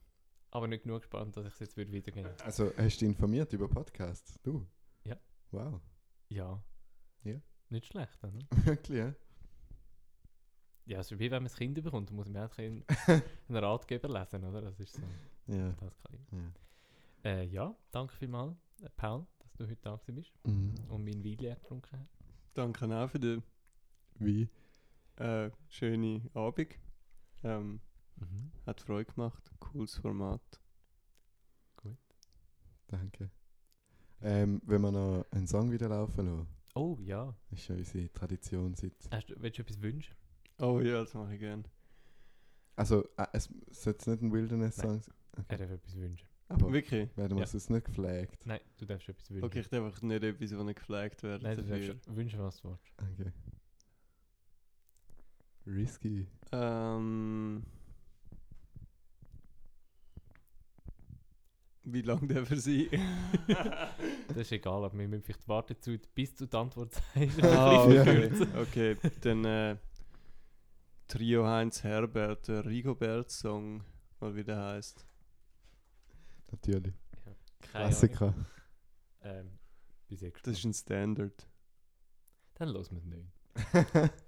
Aber 0.52 0.68
nicht 0.68 0.84
genug 0.84 1.02
gespannt, 1.02 1.36
dass 1.36 1.46
ich 1.46 1.54
es 1.54 1.60
jetzt 1.60 1.78
würde 1.78 1.92
wiedergeben. 1.92 2.32
Also, 2.44 2.72
hast 2.78 3.02
du 3.02 3.06
dich 3.06 3.10
informiert 3.10 3.52
über 3.52 3.68
Podcasts? 3.68 4.40
Du? 4.42 4.66
Ja. 5.04 5.18
Wow. 5.52 5.82
Ja. 6.30 6.64
Ja. 7.24 7.42
Nicht 7.70 7.88
schlecht, 7.88 8.24
oder? 8.24 8.40
Wirklich, 8.66 8.98
ja? 8.98 9.14
Ja, 10.88 11.00
es 11.00 11.12
ist 11.12 11.20
wie 11.20 11.30
wenn 11.30 11.44
man 11.44 11.52
ein 11.52 11.56
Kind 11.58 11.84
bekommt, 11.84 12.10
dann 12.10 12.16
muss 12.16 12.30
man 12.30 12.44
auch 12.50 12.58
ein 12.58 12.84
einen 13.48 13.58
Ratgeber 13.64 14.08
lesen, 14.08 14.44
oder? 14.46 14.62
Das 14.62 14.80
ist 14.80 14.96
so. 14.96 15.02
Ja. 15.54 15.72
Das 15.80 15.94
kann 16.02 16.14
ich. 16.16 16.32
ja. 16.32 16.52
Äh, 17.32 17.44
ja, 17.46 17.76
danke 17.92 18.14
vielmals, 18.16 18.56
äh, 18.82 18.90
Paul, 18.96 19.26
dass 19.40 19.54
du 19.54 19.66
heute 19.66 19.82
da 19.82 19.96
bist 19.98 20.32
Mhm. 20.46 20.76
und 20.90 21.04
meinen 21.04 21.24
Wein 21.24 21.38
leer 21.38 21.56
getrunken 21.56 22.00
hast. 22.00 22.10
Danke 22.54 22.86
auch 22.96 23.10
für 23.10 23.20
den 23.20 23.44
Wie? 24.20 24.48
äh, 25.18 25.52
schönen 25.68 26.30
Abend. 26.34 26.70
Ähm, 27.44 27.82
Mhm. 28.20 28.52
hat 28.66 28.82
Freude 28.82 29.12
gemacht. 29.12 29.52
Cooles 29.60 29.96
Format. 29.98 30.42
Danke. 32.88 33.30
Ähm, 34.22 34.62
wenn 34.66 34.82
wir 34.82 34.92
noch 34.92 35.26
einen 35.32 35.46
Song 35.46 35.70
wieder 35.72 35.90
laufen 35.90 36.26
lassen, 36.26 36.48
Oh 36.74 36.98
ja. 37.02 37.36
ist 37.52 37.68
ja 37.68 37.76
unsere 37.76 38.12
Tradition 38.14 38.74
seit. 38.76 38.94
Hast 39.12 39.30
du, 39.30 39.36
willst 39.42 39.58
du 39.58 39.62
etwas 39.64 39.82
wünschen? 39.82 40.16
Oh 40.60 40.80
ja, 40.82 41.00
das 41.04 41.14
mache 41.14 41.34
ich 41.36 41.40
gerne. 41.40 41.64
Also, 42.76 43.04
äh, 43.18 43.26
es 43.34 43.46
sollte 43.72 43.90
jetzt 44.00 44.08
nicht 44.08 44.22
ein 44.22 44.32
Wilderness-Song 44.32 45.02
sein. 45.02 45.14
Er 45.48 45.58
darf 45.58 45.70
etwas 45.72 45.96
wünschen. 45.96 46.28
Aber 46.50 46.72
Wirklich? 46.72 47.16
werden 47.18 47.32
wir 47.38 47.40
Ja. 47.40 47.44
es 47.44 47.54
jetzt 47.54 47.70
nicht 47.70 47.86
geflaggt. 47.86 48.46
Nein, 48.46 48.60
du 48.78 48.86
darfst 48.86 49.10
etwas 49.10 49.30
wünschen. 49.30 49.44
Okay, 49.46 49.60
ich 49.60 49.68
darf 49.70 49.84
einfach 49.86 50.02
nicht 50.02 50.24
etwas, 50.24 50.52
was 50.58 50.64
nicht 50.66 50.80
geflaggt 50.80 51.24
wird. 51.24 51.44
Nein, 51.44 51.58
du 51.58 51.64
dafür. 51.64 51.94
darfst 51.94 52.16
wünschen, 52.16 52.40
was 52.40 52.62
du 52.62 52.70
willst. 52.70 52.94
Okay. 53.20 53.32
Risky. 55.66 56.28
Ähm, 56.54 57.64
wie 61.84 62.02
lange 62.02 62.28
darf 62.34 62.50
er 62.52 62.58
sein? 62.58 62.88
Das 64.28 64.38
ist 64.38 64.52
egal, 64.52 64.84
aber 64.84 64.98
wir 64.98 65.08
müssen 65.08 65.24
vielleicht 65.24 65.48
warten, 65.48 65.76
zu, 65.80 65.98
bis 66.14 66.36
du 66.36 66.46
die 66.46 66.58
Antwort 66.58 66.94
sagst. 67.16 67.44
ah, 67.44 67.84
okay. 67.86 68.30
okay, 68.62 68.98
dann 69.22 69.46
äh, 69.46 69.78
Trio 71.08 71.48
Heinz 71.48 71.84
Herbert, 71.84 72.48
der 72.48 72.66
Rigobert-Song, 72.66 73.84
mal 74.20 74.36
wie 74.36 74.44
der 74.44 74.62
heißt. 74.62 75.06
Natürlich. 76.52 76.94
Ahnung. 77.26 77.38
Klassiker. 77.62 78.34
Ähm, 79.22 79.58
Das 80.44 80.58
ist 80.58 80.64
ein 80.66 80.74
Standard. 80.74 81.48
Dann 82.56 82.70
los 82.70 82.92
es 82.92 83.06
nicht. 83.06 83.32